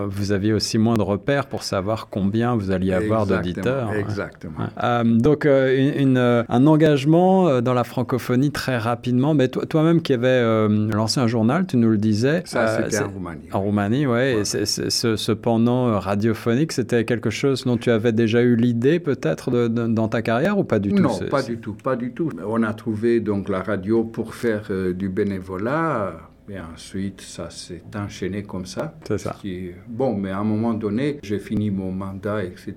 vous 0.07 0.31
aviez 0.31 0.53
aussi 0.53 0.77
moins 0.77 0.95
de 0.97 1.01
repères 1.01 1.47
pour 1.47 1.63
savoir 1.63 2.09
combien 2.09 2.55
vous 2.55 2.69
alliez 2.71 2.93
avoir 2.93 3.25
d'auditeurs. 3.25 3.93
Exactement. 3.93 4.53
Ouais. 4.59 5.03
Donc, 5.19 5.45
une- 5.45 5.93
une, 5.97 6.45
un 6.47 6.67
engagement 6.67 7.61
dans 7.61 7.73
la 7.73 7.83
francophonie 7.83 8.51
très 8.51 8.66
rapidement. 8.75 9.33
Mais 9.33 9.47
toi- 9.47 9.65
toi-même 9.65 10.01
qui 10.01 10.13
avais 10.13 10.27
euh, 10.27 10.89
lancé 10.91 11.19
un 11.21 11.27
journal, 11.27 11.65
tu 11.65 11.77
nous 11.77 11.89
le 11.89 11.97
disais. 11.97 12.41
Ça, 12.45 12.67
euh, 12.67 12.83
c'était 12.89 13.03
en 13.03 13.09
Roumanie. 13.09 13.47
En 13.53 13.61
Roumanie, 13.61 14.05
Ouais. 14.07 14.41
c'est- 14.43 14.65
ce, 14.65 15.31
pendant 15.31 15.87
euh, 15.87 15.99
radiophonique, 15.99 16.73
c'était 16.73 17.05
quelque 17.05 17.29
chose 17.29 17.63
dont 17.63 17.77
tu 17.77 17.89
avais 17.91 18.11
déjà 18.11 18.41
eu 18.41 18.55
l'idée 18.55 18.99
peut-être 18.99 19.51
dans 19.69 20.07
ta 20.09 20.21
carrière 20.21 20.57
ou 20.57 20.63
pas 20.65 20.79
du 20.79 20.89
tout? 20.89 21.01
Non, 21.01 21.17
pas 21.29 21.43
du 21.43 21.57
tout, 21.59 21.73
pas 21.73 21.95
du 21.95 22.11
tout. 22.11 22.29
On 22.45 22.63
a 22.63 22.73
trouvé 22.73 23.19
donc 23.21 23.47
la 23.47 23.61
radio 23.61 24.03
pour 24.03 24.33
faire 24.33 24.69
du 24.93 25.07
bénévolat. 25.07 26.13
Et 26.49 26.59
ensuite, 26.59 27.21
ça 27.21 27.49
s'est 27.49 27.83
enchaîné 27.95 28.43
comme 28.43 28.65
ça. 28.65 28.95
C'est 29.05 29.17
ça. 29.17 29.35
Qui 29.41 29.71
Bon, 29.87 30.15
mais 30.15 30.31
à 30.31 30.39
un 30.39 30.43
moment 30.43 30.73
donné, 30.73 31.19
j'ai 31.21 31.39
fini 31.39 31.71
mon 31.71 31.91
mandat, 31.91 32.43
etc. 32.43 32.75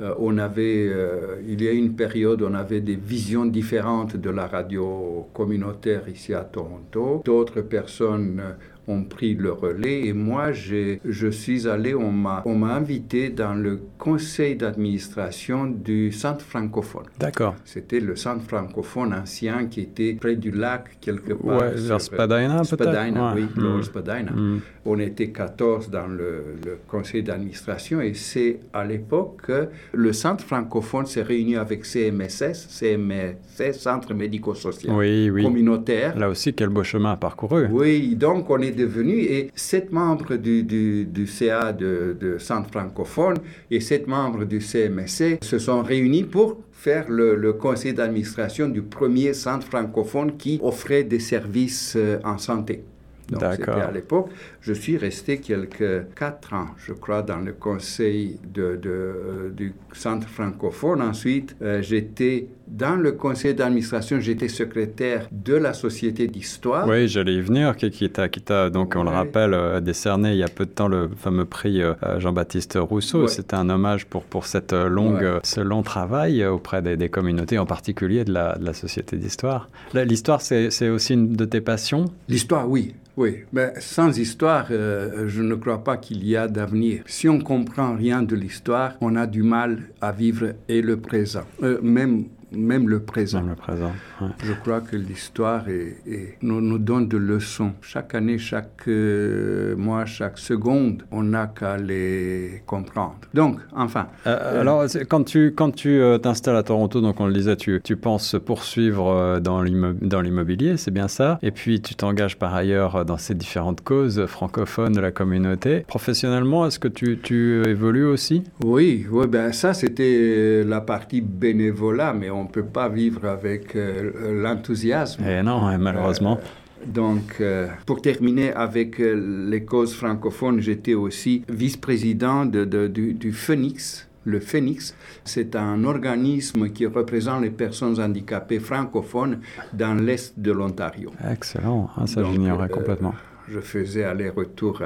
Euh, 0.00 0.14
on 0.18 0.36
avait, 0.36 0.88
euh, 0.88 1.36
il 1.46 1.62
y 1.62 1.68
a 1.68 1.72
une 1.72 1.94
période, 1.96 2.42
on 2.42 2.52
avait 2.54 2.82
des 2.82 2.96
visions 2.96 3.46
différentes 3.46 4.16
de 4.16 4.30
la 4.30 4.46
radio 4.46 5.28
communautaire 5.32 6.08
ici 6.08 6.34
à 6.34 6.40
Toronto. 6.44 7.22
D'autres 7.24 7.62
personnes 7.62 8.42
ont 8.88 9.02
pris 9.02 9.34
le 9.34 9.52
relais 9.52 10.06
et 10.06 10.12
moi, 10.12 10.52
je 10.52 11.30
suis 11.30 11.68
allé, 11.68 11.94
on 11.94 12.12
m'a 12.12 12.42
invité 12.74 13.30
dans 13.30 13.54
le 13.54 13.80
conseil 13.98 14.56
d'administration 14.56 15.66
du 15.66 16.12
centre 16.12 16.44
francophone. 16.44 17.06
D'accord. 17.18 17.56
C'était 17.64 18.00
le 18.00 18.16
centre 18.16 18.44
francophone 18.44 19.12
ancien 19.14 19.66
qui 19.66 19.80
était 19.80 20.14
près 20.14 20.36
du 20.36 20.50
lac, 20.50 20.98
quelque 21.00 21.32
part. 21.32 21.60
Ouais, 21.60 21.72
vers 21.74 22.00
Spadina 22.00 22.62
peut-être? 22.62 22.92
Spadina, 22.92 23.34
oui, 23.34 23.46
mmh. 23.54 23.82
Spadina. 23.82 24.32
Mm. 24.32 24.60
On 24.86 24.98
était 25.00 25.28
14 25.28 25.90
dans 25.90 26.06
le, 26.06 26.44
le 26.64 26.78
conseil 26.88 27.22
d'administration 27.22 28.00
et 28.00 28.14
c'est 28.14 28.60
à 28.72 28.84
l'époque 28.84 29.42
que 29.42 29.68
le 29.92 30.12
centre 30.12 30.44
francophone 30.44 31.06
s'est 31.06 31.22
réuni 31.22 31.56
avec 31.56 31.84
CMSS, 31.84 32.68
CMSS, 32.68 33.78
Centre 33.78 34.14
médico-social 34.14 34.94
oui, 34.94 35.28
oui. 35.30 35.42
communautaire. 35.42 36.16
Là 36.16 36.28
aussi, 36.28 36.54
quel 36.54 36.68
beau 36.68 36.84
chemin 36.84 37.12
à 37.12 37.16
parcouru. 37.16 37.66
Oui, 37.70 38.14
donc 38.14 38.48
on 38.48 38.60
est 38.60 38.70
devenu, 38.70 39.18
et 39.18 39.50
sept 39.54 39.92
membres 39.92 40.36
du, 40.36 40.62
du, 40.62 41.04
du 41.04 41.26
CA 41.26 41.72
de, 41.72 42.16
de, 42.18 42.38
Centre 42.38 42.70
francophone 42.70 43.36
et 43.70 43.80
sept 43.80 44.06
membres 44.06 44.44
du 44.44 44.60
CMSC 44.60 45.38
se 45.42 45.58
sont 45.58 45.82
réunis 45.82 46.24
pour 46.24 46.60
faire 46.72 47.06
le, 47.08 47.34
le 47.34 47.52
conseil 47.54 47.94
d'administration 47.94 48.68
du 48.68 48.82
premier 48.82 49.32
centre 49.34 49.66
francophone 49.66 50.36
qui 50.36 50.60
offrait 50.62 51.02
des 51.04 51.18
services 51.18 51.94
euh, 51.96 52.18
en 52.24 52.38
santé. 52.38 52.84
Donc 53.30 53.42
c'était 53.52 53.70
à 53.70 53.90
l'époque. 53.90 54.30
Je 54.60 54.72
suis 54.72 54.96
resté 54.96 55.38
quelques 55.38 56.14
quatre 56.14 56.54
ans, 56.54 56.68
je 56.76 56.92
crois, 56.92 57.22
dans 57.22 57.38
le 57.38 57.52
conseil 57.52 58.38
de, 58.52 58.76
de, 58.76 58.90
euh, 58.90 59.50
du 59.50 59.74
centre 59.92 60.28
francophone. 60.28 61.02
Ensuite, 61.02 61.56
euh, 61.62 61.82
j'étais 61.82 62.46
dans 62.68 62.96
le 62.96 63.12
conseil 63.12 63.54
d'administration, 63.54 64.18
j'étais 64.20 64.48
secrétaire 64.48 65.28
de 65.30 65.54
la 65.54 65.72
société 65.72 66.26
d'histoire. 66.26 66.86
Oui, 66.88 67.06
j'allais 67.06 67.34
y 67.34 67.40
venir, 67.40 67.76
qui, 67.76 67.90
qui 67.90 68.08
t'a, 68.10 68.70
donc 68.70 68.94
on 68.96 69.04
le 69.04 69.10
rappelle, 69.10 69.54
euh, 69.54 69.80
décerné 69.80 70.32
il 70.32 70.38
y 70.38 70.42
a 70.42 70.48
peu 70.48 70.66
de 70.66 70.70
temps 70.70 70.88
le 70.88 71.08
fameux 71.16 71.44
prix 71.44 71.80
Jean-Baptiste 72.18 72.78
Rousseau. 72.80 73.28
C'était 73.28 73.54
un 73.54 73.70
hommage 73.70 74.06
pour, 74.06 74.24
pour 74.24 74.46
cette 74.46 74.72
longue, 74.72 75.40
ce 75.42 75.60
long 75.60 75.82
travail 75.82 76.44
auprès 76.44 76.82
des, 76.82 76.96
des, 76.96 77.08
communautés, 77.08 77.58
en 77.58 77.66
particulier 77.66 78.24
de 78.24 78.32
la, 78.32 78.56
de 78.56 78.64
la 78.64 78.72
société 78.72 79.16
d'histoire. 79.16 79.68
L'histoire, 79.94 80.40
c'est, 80.40 80.70
c'est 80.70 80.88
aussi 80.88 81.14
une 81.14 81.32
de 81.34 81.44
tes 81.44 81.60
passions? 81.60 82.06
L'histoire, 82.28 82.68
oui. 82.68 82.94
Oui, 83.16 83.44
mais 83.50 83.72
sans 83.78 84.18
histoire, 84.18 84.66
euh, 84.70 85.26
je 85.26 85.42
ne 85.42 85.54
crois 85.54 85.82
pas 85.82 85.96
qu'il 85.96 86.22
y 86.26 86.36
a 86.36 86.48
d'avenir. 86.48 87.02
Si 87.06 87.30
on 87.30 87.38
comprend 87.38 87.96
rien 87.96 88.22
de 88.22 88.36
l'histoire, 88.36 88.92
on 89.00 89.16
a 89.16 89.26
du 89.26 89.42
mal 89.42 89.84
à 90.02 90.12
vivre 90.12 90.52
et 90.68 90.82
le 90.82 90.98
présent. 90.98 91.44
Euh, 91.62 91.80
même 91.80 92.26
même 92.52 92.88
le 92.88 93.00
présent. 93.00 93.40
Même 93.40 93.50
le 93.50 93.56
présent. 93.56 93.92
Ouais. 94.20 94.28
Je 94.44 94.52
crois 94.52 94.80
que 94.80 94.96
l'histoire 94.96 95.68
est, 95.68 95.96
est, 96.06 96.38
nous, 96.42 96.60
nous, 96.60 96.78
donne 96.78 97.08
de 97.08 97.16
leçons. 97.16 97.72
Chaque 97.82 98.14
année, 98.14 98.38
chaque 98.38 98.88
euh, 98.88 99.76
mois, 99.76 100.04
chaque 100.04 100.38
seconde, 100.38 101.02
on 101.10 101.22
n'a 101.22 101.46
qu'à 101.48 101.76
les 101.76 102.62
comprendre. 102.66 103.16
Donc, 103.34 103.58
enfin. 103.74 104.08
Euh, 104.26 104.38
euh, 104.40 104.60
alors, 104.60 104.84
quand 105.08 105.24
tu, 105.24 105.52
quand 105.56 105.70
tu 105.70 106.00
t'installes 106.22 106.56
à 106.56 106.62
Toronto, 106.62 107.00
donc 107.00 107.20
on 107.20 107.26
le 107.26 107.32
disait, 107.32 107.56
tu, 107.56 107.80
tu 107.82 107.96
penses 107.96 108.36
poursuivre 108.44 109.40
dans 109.40 109.62
l'immobilier, 109.62 110.76
c'est 110.76 110.90
bien 110.90 111.08
ça. 111.08 111.38
Et 111.42 111.50
puis, 111.50 111.80
tu 111.80 111.94
t'engages 111.94 112.38
par 112.38 112.54
ailleurs 112.54 113.04
dans 113.04 113.18
ces 113.18 113.34
différentes 113.34 113.82
causes 113.82 114.26
francophones 114.26 114.92
de 114.92 115.00
la 115.00 115.10
communauté. 115.10 115.84
Professionnellement, 115.88 116.66
est-ce 116.66 116.78
que 116.78 116.88
tu, 116.88 117.18
tu 117.22 117.62
évolues 117.66 118.06
aussi? 118.06 118.44
Oui, 118.64 119.06
oui 119.10 119.26
ben 119.26 119.52
ça, 119.52 119.74
c'était 119.74 120.62
la 120.64 120.80
partie 120.80 121.20
bénévolat, 121.20 122.12
mais 122.12 122.30
on 122.30 122.35
ne 122.44 122.48
peut 122.48 122.64
pas 122.64 122.88
vivre 122.88 123.26
avec 123.26 123.76
euh, 123.76 124.42
l'enthousiasme. 124.42 125.24
Et 125.24 125.42
non, 125.42 125.76
malheureusement. 125.78 126.38
Euh, 126.40 126.86
donc, 126.86 127.36
euh, 127.40 127.68
pour 127.86 128.00
terminer 128.02 128.52
avec 128.52 128.98
les 128.98 129.64
causes 129.64 129.94
francophones, 129.94 130.60
j'étais 130.60 130.94
aussi 130.94 131.42
vice-président 131.48 132.46
de, 132.46 132.64
de, 132.64 132.86
du, 132.86 133.14
du 133.14 133.32
Phoenix. 133.32 134.08
Le 134.24 134.40
Phoenix, 134.40 134.94
c'est 135.24 135.54
un 135.54 135.84
organisme 135.84 136.70
qui 136.70 136.84
représente 136.84 137.42
les 137.42 137.50
personnes 137.50 138.00
handicapées 138.00 138.58
francophones 138.58 139.38
dans 139.72 139.94
l'Est 139.94 140.34
de 140.36 140.50
l'Ontario. 140.50 141.12
Excellent, 141.30 141.88
ah, 141.96 142.06
ça 142.08 142.24
j'ignorais 142.24 142.68
complètement 142.68 143.14
je 143.48 143.60
faisais 143.60 144.04
aller-retour 144.04 144.82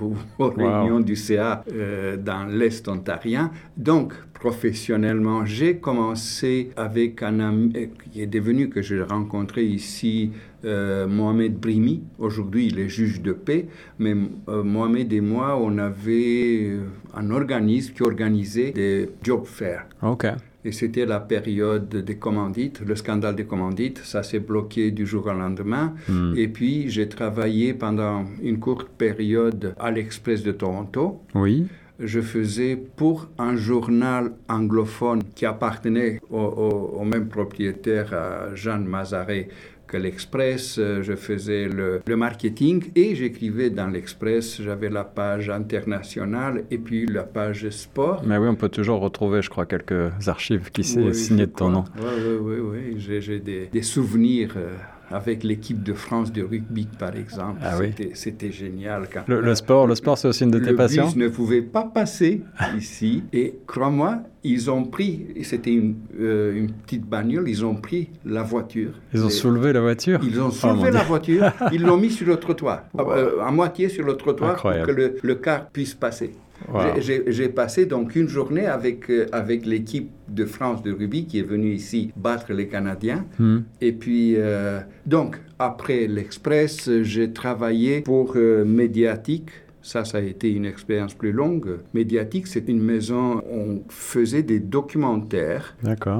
aux, 0.00 0.14
aux 0.38 0.50
réunions 0.50 1.00
du 1.00 1.16
CA 1.16 1.64
euh, 1.72 2.16
dans 2.16 2.44
l'Est 2.46 2.88
ontarien. 2.88 3.50
Donc, 3.76 4.14
professionnellement, 4.34 5.44
j'ai 5.44 5.76
commencé 5.76 6.70
avec 6.76 7.22
un 7.22 7.40
ami 7.40 7.72
qui 8.12 8.22
est 8.22 8.26
devenu 8.26 8.68
que 8.68 8.82
j'ai 8.82 9.02
rencontré 9.02 9.64
ici, 9.64 10.32
euh, 10.64 11.06
Mohamed 11.06 11.58
Brimi. 11.58 12.02
Aujourd'hui, 12.18 12.66
il 12.66 12.78
est 12.78 12.88
juge 12.88 13.22
de 13.22 13.32
paix. 13.32 13.66
Mais 13.98 14.14
euh, 14.48 14.62
Mohamed 14.62 15.12
et 15.12 15.20
moi, 15.20 15.58
on 15.60 15.78
avait 15.78 16.76
un 17.14 17.30
organisme 17.30 17.94
qui 17.94 18.02
organisait 18.02 18.72
des 18.72 19.08
job 19.22 19.44
fairs. 19.46 19.86
OK. 20.02 20.26
Et 20.66 20.72
c'était 20.72 21.06
la 21.06 21.20
période 21.20 21.88
des 21.88 22.16
commandites, 22.16 22.80
le 22.84 22.96
scandale 22.96 23.36
des 23.36 23.44
commandites. 23.44 23.98
Ça 23.98 24.24
s'est 24.24 24.40
bloqué 24.40 24.90
du 24.90 25.06
jour 25.06 25.26
au 25.26 25.32
lendemain. 25.32 25.94
Mm. 26.08 26.34
Et 26.36 26.48
puis, 26.48 26.90
j'ai 26.90 27.08
travaillé 27.08 27.72
pendant 27.72 28.24
une 28.42 28.58
courte 28.58 28.88
période 28.88 29.76
à 29.78 29.92
l'Express 29.92 30.42
de 30.42 30.50
Toronto. 30.50 31.20
Oui. 31.36 31.68
Je 32.00 32.20
faisais 32.20 32.74
pour 32.96 33.28
un 33.38 33.54
journal 33.54 34.32
anglophone 34.48 35.22
qui 35.36 35.46
appartenait 35.46 36.20
au, 36.30 36.40
au, 36.40 37.00
au 37.00 37.04
même 37.04 37.28
propriétaire, 37.28 38.12
à 38.12 38.54
Jean 38.56 38.80
Mazaret, 38.80 39.46
que 39.86 39.96
l'Express, 39.96 40.76
je 40.76 41.14
faisais 41.14 41.68
le, 41.68 42.00
le 42.06 42.16
marketing 42.16 42.90
et 42.94 43.14
j'écrivais 43.14 43.70
dans 43.70 43.86
l'Express, 43.86 44.60
j'avais 44.60 44.90
la 44.90 45.04
page 45.04 45.50
internationale 45.50 46.64
et 46.70 46.78
puis 46.78 47.06
la 47.06 47.22
page 47.22 47.68
sport. 47.70 48.22
Mais 48.26 48.36
oui, 48.36 48.48
on 48.48 48.54
peut 48.54 48.68
toujours 48.68 49.00
retrouver, 49.00 49.42
je 49.42 49.50
crois, 49.50 49.66
quelques 49.66 50.28
archives 50.28 50.70
qui 50.70 50.84
s'est 50.84 51.00
oui, 51.00 51.14
signées 51.14 51.46
de 51.46 51.52
ton 51.52 51.68
nom. 51.68 51.84
Oui, 51.98 52.38
oui, 52.40 52.58
oui, 52.58 52.94
oui. 52.98 53.20
j'ai 53.20 53.38
des, 53.38 53.66
des, 53.66 53.82
souvenirs. 53.82 54.54
Euh, 54.56 54.74
avec 55.10 55.44
l'équipe 55.44 55.82
de 55.82 55.92
France 55.92 56.32
de 56.32 56.42
rugby, 56.42 56.88
par 56.98 57.14
exemple. 57.16 57.60
Ah 57.62 57.76
oui. 57.78 57.92
C'était 58.14 58.50
génial. 58.50 59.08
Le, 59.26 59.40
le, 59.40 59.54
sport, 59.54 59.86
le 59.86 59.94
sport, 59.94 60.18
c'est 60.18 60.28
aussi 60.28 60.44
une 60.44 60.50
de 60.50 60.58
tes 60.58 60.72
passions. 60.72 61.04
Le 61.04 61.08
bus 61.08 61.16
ne 61.16 61.28
pouvait 61.28 61.62
pas 61.62 61.84
passer 61.84 62.42
ici. 62.76 63.22
Et 63.32 63.56
crois-moi, 63.66 64.22
ils 64.42 64.70
ont 64.70 64.84
pris, 64.84 65.26
c'était 65.42 65.72
une, 65.72 65.96
euh, 66.20 66.54
une, 66.54 66.70
petite 66.70 67.04
bagnole, 67.04 67.48
ils 67.48 67.64
ont 67.64 67.74
pris 67.74 68.10
la 68.24 68.42
voiture. 68.42 68.92
Ils 69.12 69.24
ont 69.24 69.28
et, 69.28 69.32
soulevé 69.32 69.72
la 69.72 69.80
voiture? 69.80 70.20
Ils 70.22 70.40
ont 70.40 70.50
soulevé 70.50 70.88
oh, 70.90 70.94
la 70.94 71.02
voiture, 71.02 71.52
ils 71.72 71.82
l'ont 71.82 71.96
mis 71.96 72.10
sur 72.10 72.28
le 72.28 72.36
trottoir, 72.36 72.84
wow. 72.94 73.10
euh, 73.10 73.40
à 73.44 73.50
moitié 73.50 73.88
sur 73.88 74.04
le 74.04 74.16
trottoir 74.16 74.52
Incroyable. 74.52 74.86
pour 74.86 74.94
que 74.94 75.00
le, 75.00 75.16
le 75.20 75.34
car 75.34 75.68
puisse 75.68 75.94
passer. 75.94 76.32
Wow. 76.72 77.00
J'ai 77.00 77.48
passé 77.48 77.86
donc 77.86 78.16
une 78.16 78.28
journée 78.28 78.66
avec, 78.66 79.10
euh, 79.10 79.26
avec 79.32 79.66
l'équipe 79.66 80.10
de 80.28 80.44
France 80.44 80.82
de 80.82 80.92
rugby 80.92 81.26
qui 81.26 81.38
est 81.38 81.48
venue 81.48 81.72
ici 81.72 82.12
battre 82.16 82.52
les 82.52 82.66
Canadiens. 82.68 83.24
Mm. 83.38 83.58
Et 83.80 83.92
puis, 83.92 84.34
euh, 84.36 84.80
donc, 85.04 85.40
après 85.58 86.06
l'Express, 86.06 86.90
j'ai 87.02 87.32
travaillé 87.32 88.00
pour 88.00 88.34
euh, 88.36 88.64
Médiatique. 88.64 89.50
Ça, 89.82 90.04
ça 90.04 90.18
a 90.18 90.20
été 90.20 90.52
une 90.52 90.64
expérience 90.64 91.14
plus 91.14 91.30
longue. 91.30 91.78
Médiatique, 91.94 92.48
c'est 92.48 92.68
une 92.68 92.82
maison, 92.82 93.40
on 93.48 93.82
faisait 93.88 94.42
des 94.42 94.58
documentaires 94.58 95.76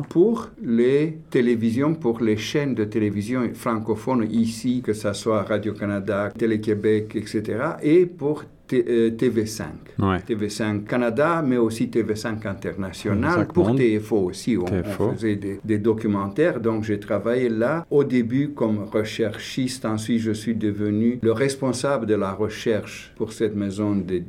pour 0.08 0.50
les 0.62 1.18
télévisions, 1.30 1.94
pour 1.94 2.20
les 2.20 2.36
chaînes 2.36 2.76
de 2.76 2.84
télévision 2.84 3.42
francophones 3.54 4.28
ici, 4.30 4.82
que 4.84 4.92
ce 4.92 5.12
soit 5.14 5.42
Radio-Canada, 5.42 6.30
Télé-Québec, 6.38 7.16
etc. 7.16 7.58
Et 7.82 8.06
pour 8.06 8.44
TV5. 8.74 9.64
Ouais. 9.98 10.18
TV5 10.28 10.84
Canada, 10.84 11.42
mais 11.44 11.56
aussi 11.56 11.86
TV5 11.86 12.46
International. 12.46 13.46
Pour 13.46 13.74
TFO 13.74 14.16
aussi, 14.16 14.56
on, 14.56 14.64
TFO. 14.64 15.04
on 15.04 15.12
faisait 15.12 15.36
des, 15.36 15.60
des, 15.64 15.78
documentaires. 15.78 16.60
Donc, 16.60 16.84
j'ai 16.84 16.98
travaillé 16.98 17.48
là 17.48 17.86
au 17.90 18.04
début 18.04 18.50
comme 18.50 18.84
recherchiste. 18.84 19.84
Ensuite, 19.84 20.20
je 20.20 20.32
suis 20.32 20.54
devenu 20.54 21.18
le 21.22 21.32
responsable 21.32 22.06
de 22.06 22.14
la 22.14 22.32
recherche 22.32 23.12
pour 23.16 23.32
cette 23.32 23.54
maison 23.54 23.94
de. 23.94 24.22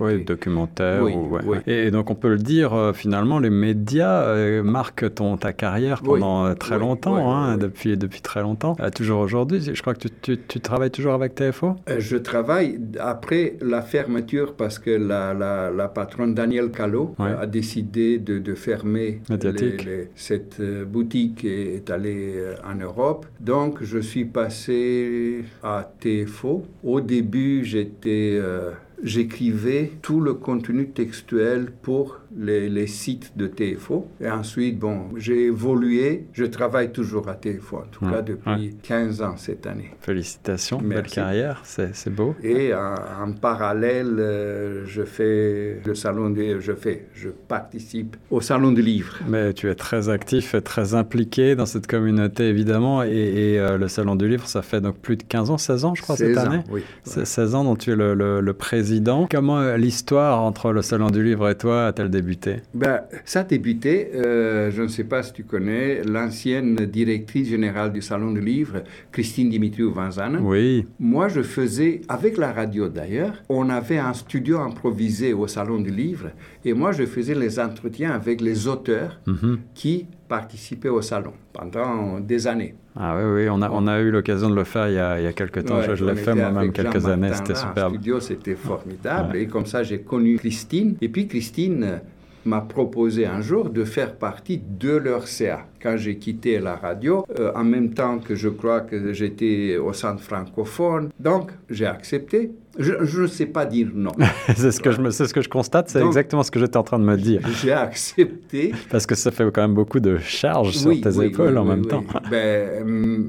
Oui, 0.00 0.24
documentaire. 0.24 1.02
Oui, 1.02 1.14
ou, 1.14 1.34
ouais. 1.34 1.40
oui. 1.44 1.58
Et 1.66 1.90
donc, 1.90 2.10
on 2.10 2.14
peut 2.14 2.28
le 2.28 2.38
dire, 2.38 2.74
euh, 2.74 2.92
finalement, 2.92 3.38
les 3.38 3.50
médias 3.50 4.22
euh, 4.22 4.62
marquent 4.62 5.14
ton, 5.14 5.36
ta 5.36 5.52
carrière 5.52 6.02
pendant 6.02 6.44
oui, 6.44 6.50
euh, 6.50 6.54
très 6.54 6.78
longtemps, 6.78 7.32
hein, 7.32 7.56
depuis, 7.56 7.96
depuis 7.96 8.20
très 8.20 8.42
longtemps. 8.42 8.76
Euh, 8.80 8.90
toujours 8.90 9.20
aujourd'hui, 9.20 9.60
je 9.60 9.80
crois 9.80 9.94
que 9.94 10.08
tu, 10.08 10.10
tu, 10.22 10.38
tu, 10.38 10.60
travailles 10.60 10.90
toujours 10.90 11.14
avec 11.14 11.34
TFO 11.34 11.76
Je 11.98 12.16
travaille 12.16 12.78
après 12.98 13.37
la 13.60 13.82
fermeture 13.82 14.54
parce 14.54 14.78
que 14.78 14.90
la, 14.90 15.34
la, 15.34 15.70
la 15.70 15.88
patronne 15.88 16.34
Danielle 16.34 16.70
Callot 16.70 17.14
ouais. 17.18 17.34
a 17.44 17.46
décidé 17.46 18.18
de, 18.18 18.38
de 18.38 18.54
fermer 18.54 19.20
les, 19.30 19.76
les, 19.88 20.08
cette 20.14 20.60
boutique 20.94 21.44
et 21.44 21.76
est 21.76 21.90
allée 21.90 22.34
en 22.64 22.76
Europe. 22.76 23.26
Donc, 23.40 23.82
je 23.82 23.98
suis 23.98 24.24
passé 24.24 25.44
à 25.62 25.90
TFO. 26.00 26.64
Au 26.82 27.00
début, 27.00 27.64
j'étais... 27.64 28.38
Euh, 28.40 28.70
j'écrivais 29.02 29.92
tout 30.02 30.20
le 30.20 30.34
contenu 30.34 30.88
textuel 30.88 31.70
pour 31.82 32.20
les, 32.36 32.68
les, 32.68 32.86
sites 32.86 33.32
de 33.36 33.46
TFO. 33.46 34.08
Et 34.20 34.30
ensuite, 34.30 34.78
bon, 34.78 35.08
j'ai 35.16 35.46
évolué. 35.46 36.26
Je 36.32 36.44
travaille 36.44 36.92
toujours 36.92 37.28
à 37.28 37.34
TFO, 37.34 37.78
en 37.78 37.86
tout 37.90 38.04
cas 38.06 38.22
depuis 38.22 38.76
15 38.82 39.22
ans 39.22 39.36
cette 39.36 39.66
année. 39.66 39.90
Félicitations, 40.00 40.78
belle 40.78 41.06
carrière, 41.06 41.62
c'est 41.64 42.10
beau. 42.10 42.34
Et 42.42 42.72
en, 42.74 43.32
parallèle, 43.40 44.16
euh, 44.18 44.84
je 44.86 45.02
fais 45.02 45.80
le 45.84 45.94
salon 45.94 46.30
de, 46.30 46.60
je 46.60 46.72
fais, 46.72 47.06
je 47.14 47.28
participe 47.28 48.16
au 48.30 48.40
salon 48.40 48.72
du 48.72 48.82
livre. 48.82 49.18
Mais 49.28 49.52
tu 49.52 49.68
es 49.68 49.74
très 49.74 50.08
actif 50.08 50.54
et 50.54 50.62
très 50.62 50.94
impliqué 50.94 51.54
dans 51.54 51.66
cette 51.66 51.86
communauté, 51.86 52.48
évidemment. 52.48 53.02
Et, 53.02 53.58
euh, 53.58 53.78
le 53.78 53.88
salon 53.88 54.16
du 54.16 54.28
livre, 54.28 54.46
ça 54.46 54.62
fait 54.62 54.80
donc 54.80 54.98
plus 54.98 55.16
de 55.16 55.22
15 55.22 55.50
ans, 55.50 55.58
16 55.58 55.84
ans, 55.84 55.94
je 55.94 56.02
crois, 56.02 56.16
cette 56.16 56.36
année. 56.36 56.62
Oui. 56.70 56.82
C'est 57.04 57.26
16 57.26 57.54
ans 57.54 57.64
dont 57.64 57.76
tu 57.76 57.92
es 57.92 57.96
le, 57.96 58.14
le 58.14 58.52
président. 58.52 59.26
Comment 59.30 59.58
euh, 59.58 59.76
l'histoire 59.76 60.42
entre 60.42 60.72
le 60.72 60.82
salon 60.82 61.10
du 61.10 61.22
livre 61.22 61.48
et 61.48 61.56
toi 61.56 61.86
a-t-elle 61.86 62.10
débuté? 62.20 62.56
Ben, 62.74 63.02
Ça 63.24 63.40
a 63.40 63.44
débuté, 63.44 64.10
euh, 64.14 64.70
je 64.70 64.82
ne 64.82 64.88
sais 64.88 65.04
pas 65.04 65.22
si 65.22 65.32
tu 65.32 65.44
connais, 65.44 66.02
l'ancienne 66.02 66.76
directrice 66.76 67.48
générale 67.48 67.92
du 67.92 68.02
Salon 68.02 68.32
du 68.32 68.40
Livre, 68.40 68.82
Christine 69.12 69.50
Dimitriou-Vanzana. 69.50 70.40
Oui. 70.40 70.86
Moi, 70.98 71.28
je 71.28 71.42
faisais, 71.42 72.00
avec 72.08 72.36
la 72.36 72.52
radio 72.52 72.88
d'ailleurs, 72.88 73.42
on 73.48 73.68
avait 73.70 73.98
un 73.98 74.14
studio 74.14 74.58
improvisé 74.58 75.32
au 75.32 75.46
Salon 75.46 75.80
du 75.80 75.90
Livre, 75.90 76.30
et 76.64 76.72
moi, 76.72 76.92
je 76.92 77.04
faisais 77.04 77.34
les 77.34 77.58
entretiens 77.58 78.12
avec 78.12 78.40
les 78.40 78.66
auteurs 78.66 79.20
mhm. 79.26 79.58
qui 79.74 80.06
participaient 80.28 80.88
au 80.88 81.02
salon 81.02 81.32
pendant 81.52 82.20
des 82.20 82.46
années. 82.46 82.74
Ah 82.96 83.16
oui, 83.16 83.42
oui, 83.42 83.48
on 83.50 83.62
a, 83.62 83.70
on 83.70 83.86
a 83.86 83.98
eu 84.00 84.10
l'occasion 84.10 84.50
de 84.50 84.54
le 84.54 84.64
faire 84.64 84.88
il 84.88 84.94
y 84.94 84.98
a, 84.98 85.20
il 85.20 85.24
y 85.24 85.26
a 85.26 85.32
quelques 85.32 85.64
temps. 85.64 85.80
je, 85.82 86.04
l'ai 86.04 86.14
fait 86.14 86.34
moi-même 86.34 86.72
quelques 86.72 87.06
années, 87.06 87.30
c'était 87.32 87.54
superbe. 87.54 87.94
Studio, 87.94 88.20
c'était 88.20 88.54
formidable. 88.54 89.36
Et 89.36 89.46
comme 89.46 89.66
ça, 89.66 89.82
j'ai 89.82 90.00
connu 90.00 90.36
Christine. 90.36 90.96
Et 91.00 91.08
puis, 91.08 91.26
Christine 91.26 92.00
m'a 92.44 92.60
proposé 92.60 93.26
un 93.26 93.40
jour 93.40 93.70
de 93.70 93.84
faire 93.84 94.16
partie 94.16 94.58
de 94.58 94.90
leur 94.90 95.28
CA. 95.28 95.66
Quand 95.80 95.96
j'ai 95.96 96.16
quitté 96.16 96.58
la 96.58 96.76
radio, 96.76 97.24
euh, 97.38 97.52
en 97.54 97.64
même 97.64 97.90
temps 97.94 98.18
que 98.18 98.34
je 98.34 98.48
crois 98.48 98.80
que 98.80 99.12
j'étais 99.12 99.76
au 99.76 99.92
centre 99.92 100.22
francophone, 100.22 101.10
donc 101.20 101.50
j'ai 101.70 101.86
accepté. 101.86 102.50
Je 102.78 103.22
ne 103.22 103.26
sais 103.26 103.46
pas 103.46 103.66
dire 103.66 103.88
non. 103.92 104.12
c'est 104.56 104.70
ce, 104.70 104.80
que 104.80 104.92
je 104.92 105.10
ce 105.10 105.34
que 105.34 105.40
je 105.40 105.48
constate, 105.48 105.88
c'est 105.90 106.04
exactement 106.04 106.44
ce 106.44 106.50
que 106.50 106.60
j'étais 106.60 106.76
en 106.76 106.84
train 106.84 106.98
de 106.98 107.04
me 107.04 107.16
dire. 107.16 107.40
J'ai 107.60 107.72
accepté. 107.72 108.72
Parce 108.88 109.04
que 109.04 109.16
ça 109.16 109.32
fait 109.32 109.50
quand 109.52 109.62
même 109.62 109.74
beaucoup 109.74 109.98
de 109.98 110.18
charges 110.18 110.76
sur 110.76 110.92
tes 111.00 111.24
épaules 111.24 111.58
en 111.58 111.64
même 111.64 111.86
temps. 111.86 112.04
Ben, 112.30 112.84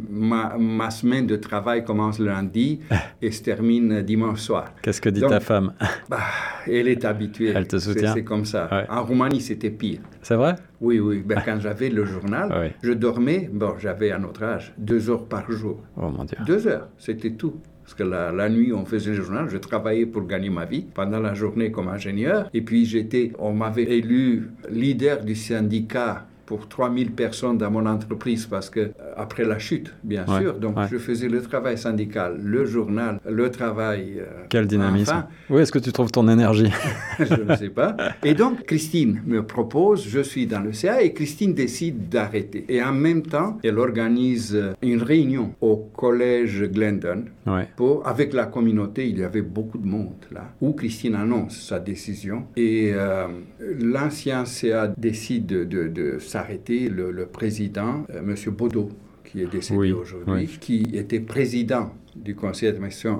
ma, 0.09 0.57
ma, 0.57 0.89
semaine 0.91 1.25
de 1.25 1.35
travail 1.35 1.85
commence 1.85 2.19
lundi 2.19 2.79
et 3.21 3.31
se 3.31 3.41
termine 3.41 4.01
dimanche 4.01 4.39
soir. 4.39 4.73
Qu'est-ce 4.81 4.99
que 4.99 5.09
dit 5.09 5.21
ta 5.21 5.39
femme? 5.39 5.73
bah, 6.09 6.19
Elle 6.67 6.87
est 6.87 7.05
habituée. 7.05 7.53
Elle 7.55 7.67
te 7.67 7.77
soutient? 7.77 8.13
C'est 8.13 8.23
comme 8.23 8.45
ça. 8.45 8.85
En 8.89 9.03
Roumanie, 9.03 9.41
c'était 9.41 9.69
pire. 9.69 9.99
C'est 10.21 10.35
vrai? 10.35 10.55
Oui, 10.81 10.99
oui. 10.99 11.23
Ben, 11.25 11.41
quand 11.43 11.59
j'avais 11.59 11.89
le 11.89 12.05
journal, 12.05 12.73
je 12.81 12.91
dormais, 12.91 13.49
bon, 13.51 13.73
j'avais 13.79 14.11
un 14.11 14.23
autre 14.23 14.43
âge, 14.43 14.73
deux 14.77 15.09
heures 15.09 15.25
par 15.25 15.51
jour. 15.51 15.81
Oh 15.97 16.09
mon 16.09 16.25
Dieu. 16.25 16.37
Deux 16.45 16.67
heures, 16.67 16.89
c'était 16.97 17.31
tout. 17.31 17.55
Parce 17.83 17.95
que 17.95 18.03
la, 18.03 18.31
la, 18.31 18.49
nuit, 18.49 18.71
on 18.71 18.85
faisait 18.85 19.09
le 19.09 19.23
journal. 19.23 19.49
Je 19.49 19.57
travaillais 19.57 20.05
pour 20.05 20.23
gagner 20.27 20.51
ma 20.51 20.65
vie 20.65 20.85
pendant 20.93 21.19
la 21.19 21.33
journée 21.33 21.71
comme 21.71 21.87
ingénieur. 21.87 22.47
Et 22.53 22.61
puis, 22.61 22.85
j'étais, 22.85 23.31
on 23.39 23.53
m'avait 23.53 23.83
élu 23.83 24.51
leader 24.69 25.23
du 25.23 25.33
syndicat 25.33 26.27
pour 26.49 26.67
3000 26.67 27.11
personnes 27.11 27.59
dans 27.59 27.69
mon 27.69 27.85
entreprise 27.85 28.47
parce 28.47 28.71
que 28.71 28.79
euh, 28.79 28.91
après 29.15 29.45
la 29.45 29.59
chute, 29.59 29.93
bien 30.03 30.25
sûr, 30.25 30.55
donc 30.55 30.77
je 30.89 30.97
faisais 30.97 31.29
le 31.29 31.43
travail 31.43 31.77
syndical, 31.77 32.39
le 32.43 32.65
journal, 32.65 33.19
le 33.29 33.51
travail. 33.51 34.15
Euh, 34.17 34.45
Quel 34.49 34.65
dynamisme. 34.65 35.25
Où 35.51 35.59
est-ce 35.59 35.71
que 35.71 35.77
tu 35.77 35.91
trouves 35.91 36.09
ton 36.11 36.27
énergie 36.27 36.71
Je 37.19 37.43
ne 37.43 37.55
sais 37.55 37.69
pas. 37.69 37.95
Et 38.23 38.33
donc 38.33 38.63
Christine 38.63 39.21
me 39.27 39.43
propose, 39.43 40.07
je 40.07 40.21
suis 40.21 40.47
dans 40.47 40.61
le 40.61 40.73
CA 40.73 41.03
et 41.03 41.13
Christine 41.13 41.53
décide 41.53 42.09
d'arrêter. 42.09 42.65
Et 42.67 42.81
en 42.81 42.93
même 42.93 43.21
temps, 43.21 43.59
elle 43.63 43.77
organise 43.77 44.55
euh, 44.55 44.73
une 44.81 45.03
réunion 45.03 45.53
au 45.61 45.75
collège 45.95 46.63
Glendon 46.63 47.25
pour, 47.75 48.07
avec 48.07 48.33
la 48.33 48.47
communauté. 48.47 49.07
Il 49.07 49.19
y 49.19 49.23
avait 49.23 49.43
beaucoup 49.43 49.77
de 49.77 49.85
monde 49.85 50.25
là, 50.31 50.45
où 50.61 50.73
Christine 50.73 51.13
annonce 51.13 51.59
sa 51.59 51.79
décision 51.79 52.45
et 52.57 52.93
l'ancien 53.79 54.45
CA 54.45 54.87
décide 54.87 55.45
de, 55.45 55.63
de, 55.63 55.87
de 55.87 56.17
arrêté 56.39 56.89
le, 56.89 57.25
président, 57.25 58.05
euh, 58.09 58.19
M. 58.19 58.35
Baudot, 58.53 58.89
qui 59.23 59.41
est 59.41 59.51
décédé 59.51 59.91
aujourd'hui, 59.91 60.47
qui 60.59 60.87
était 60.93 61.19
président 61.19 61.91
du 62.15 62.35
conseil 62.35 62.73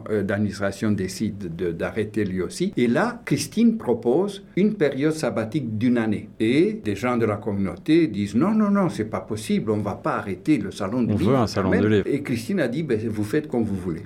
euh, 0.10 0.24
d'administration 0.24 0.92
décide 0.92 1.56
d'arrêter 1.78 2.26
lui 2.26 2.42
aussi. 2.42 2.74
Et 2.76 2.88
là, 2.88 3.22
Christine 3.26 3.78
propose 3.78 4.44
une 4.56 4.74
période 4.74 5.14
sabbatique 5.14 5.78
d'une 5.78 5.98
année. 5.98 6.30
Et 6.40 6.74
des 6.84 6.96
gens 6.96 7.18
de 7.18 7.26
la 7.26 7.38
communauté 7.38 8.08
disent 8.08 8.36
non, 8.36 8.52
non, 8.52 8.70
non, 8.70 8.90
c'est 8.90 9.06
pas 9.06 9.22
possible, 9.22 9.72
on 9.72 9.78
va 9.78 9.96
pas 9.96 10.18
arrêter 10.18 10.58
le 10.58 10.72
salon 10.72 11.04
de 11.04 11.12
livre. 11.12 11.28
On 11.28 11.32
veut 11.32 11.38
un 11.38 11.48
salon 11.48 11.72
de 11.72 11.88
livre. 11.88 12.08
Et 12.08 12.22
Christine 12.22 12.60
a 12.60 12.68
dit, 12.68 12.84
ben, 12.84 13.00
vous 13.08 13.24
faites 13.24 13.48
comme 13.48 13.64
vous 13.64 13.76
voulez. 13.76 14.04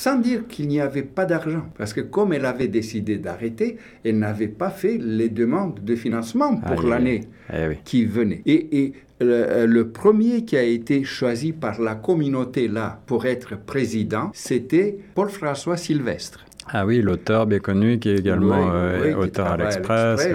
Sans 0.00 0.16
dire 0.16 0.46
qu'il 0.48 0.66
n'y 0.68 0.80
avait 0.80 1.02
pas 1.02 1.26
d'argent. 1.26 1.66
Parce 1.76 1.92
que 1.92 2.00
comme 2.00 2.32
elle 2.32 2.46
avait 2.46 2.68
décidé 2.68 3.18
d'arrêter, 3.18 3.76
elle 4.02 4.18
n'avait 4.18 4.48
pas 4.48 4.70
fait 4.70 4.96
les 4.98 5.28
demandes 5.28 5.80
de 5.84 5.94
financement 5.94 6.56
pour 6.56 6.82
l'année 6.84 7.24
eh 7.52 7.76
qui 7.84 8.06
venait. 8.06 8.40
Et, 8.46 8.94
le, 9.22 9.82
premier 9.82 10.46
qui 10.46 10.56
a 10.56 10.62
été 10.62 11.04
choisi 11.04 11.52
par 11.52 11.78
la 11.82 11.94
communauté 11.94 12.68
là 12.68 13.02
pour 13.04 13.26
être 13.26 13.58
président, 13.58 14.30
c'était 14.32 14.96
Paul-François 15.14 15.76
Sylvestre. 15.76 16.46
Ah 16.72 16.86
oui, 16.86 17.02
l'auteur 17.02 17.46
bien 17.46 17.58
connu 17.58 17.98
qui 17.98 18.08
est 18.08 18.20
également 18.20 18.72
euh, 18.72 19.14
auteur 19.16 19.48
à 19.48 19.56
l'Express. 19.58 20.26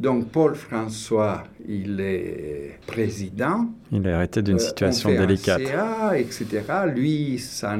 Donc 0.00 0.30
Paul 0.30 0.56
François, 0.56 1.44
il 1.68 2.00
est 2.00 2.80
président. 2.88 3.68
Il 3.92 4.08
a 4.08 4.16
arrêté 4.16 4.42
d'une 4.42 4.56
euh, 4.56 4.58
situation 4.58 5.10
délicate. 5.10 5.62
CA, 5.62 6.18
etc. 6.18 6.62
Lui, 6.92 7.38
ça 7.38 7.76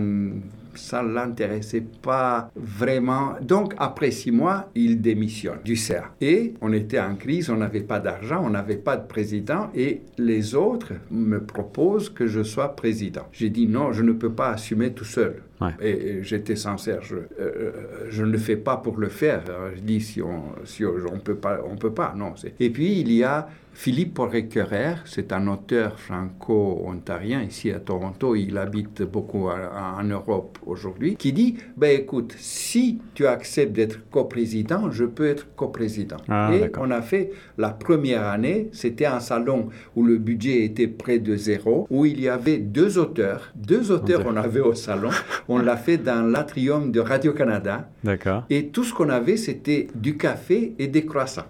ça 0.74 1.02
ne 1.02 1.12
l'intéressait 1.12 1.84
pas 2.02 2.50
vraiment. 2.56 3.34
Donc, 3.40 3.74
après 3.78 4.10
six 4.10 4.30
mois, 4.30 4.70
il 4.74 5.00
démissionne 5.00 5.58
du 5.64 5.76
CERF. 5.76 6.10
Et 6.20 6.54
on 6.60 6.72
était 6.72 7.00
en 7.00 7.14
crise, 7.16 7.50
on 7.50 7.56
n'avait 7.56 7.80
pas 7.80 8.00
d'argent, 8.00 8.42
on 8.44 8.50
n'avait 8.50 8.76
pas 8.76 8.96
de 8.96 9.06
président, 9.06 9.70
et 9.74 10.02
les 10.18 10.54
autres 10.54 10.92
me 11.10 11.42
proposent 11.42 12.08
que 12.08 12.26
je 12.26 12.42
sois 12.42 12.74
président. 12.74 13.26
J'ai 13.32 13.50
dit 13.50 13.66
non, 13.66 13.92
je 13.92 14.02
ne 14.02 14.12
peux 14.12 14.32
pas 14.32 14.50
assumer 14.50 14.92
tout 14.92 15.04
seul. 15.04 15.42
Et, 15.80 16.22
j'étais 16.22 16.56
sincère, 16.56 17.02
je, 17.02 17.16
euh, 17.38 17.72
je, 18.08 18.24
ne 18.24 18.32
le 18.32 18.38
fais 18.38 18.56
pas 18.56 18.78
pour 18.78 18.98
le 18.98 19.08
faire. 19.08 19.44
Je 19.76 19.80
dis 19.80 20.00
si 20.00 20.20
on 20.20 20.42
si 20.64 20.84
on, 20.84 21.18
peut 21.18 21.36
pas, 21.36 21.60
on 21.64 21.76
peut 21.76 21.92
pas, 21.92 22.14
non. 22.16 22.34
Et 22.58 22.70
puis 22.70 23.00
il 23.00 23.12
y 23.12 23.22
a 23.22 23.48
Philippe 23.74 24.14
Poré-Querer, 24.14 24.96
c'est 25.04 25.32
un 25.32 25.48
auteur 25.48 25.98
franco-ontarien 25.98 27.42
ici 27.42 27.70
à 27.70 27.80
Toronto, 27.80 28.36
il 28.36 28.58
habite 28.58 29.02
beaucoup 29.02 29.48
en 29.48 30.04
Europe 30.04 30.58
aujourd'hui, 30.66 31.16
qui 31.16 31.32
dit, 31.32 31.56
ben 31.76 32.00
écoute, 32.00 32.34
si 32.38 33.00
tu 33.14 33.26
acceptes 33.26 33.72
d'être 33.72 34.08
coprésident, 34.10 34.90
je 34.90 35.04
peux 35.04 35.26
être 35.26 35.54
coprésident. 35.56 36.18
Ah, 36.28 36.50
et 36.54 36.70
on 36.78 36.90
a 36.90 37.02
fait 37.02 37.30
la 37.58 37.70
première 37.70 38.26
année, 38.26 38.68
c'était 38.72 39.06
un 39.06 39.20
salon 39.20 39.70
où 39.96 40.04
le 40.04 40.18
budget 40.18 40.64
était 40.64 40.88
près 40.88 41.18
de 41.18 41.34
zéro, 41.36 41.86
où 41.90 42.04
il 42.04 42.20
y 42.20 42.28
avait 42.28 42.58
deux 42.58 42.98
auteurs, 42.98 43.52
deux 43.54 43.90
auteurs 43.90 44.22
on 44.26 44.36
avait 44.36 44.60
au 44.60 44.74
salon, 44.74 45.10
on 45.48 45.58
l'a 45.58 45.76
fait 45.76 45.98
dans 45.98 46.22
l'atrium 46.22 46.92
de 46.92 47.00
Radio-Canada. 47.00 47.88
D'accord. 48.04 48.44
Et 48.50 48.68
tout 48.68 48.84
ce 48.84 48.92
qu'on 48.92 49.08
avait, 49.08 49.36
c'était 49.36 49.88
du 49.94 50.16
café 50.16 50.74
et 50.78 50.86
des 50.86 51.04
croissants. 51.04 51.46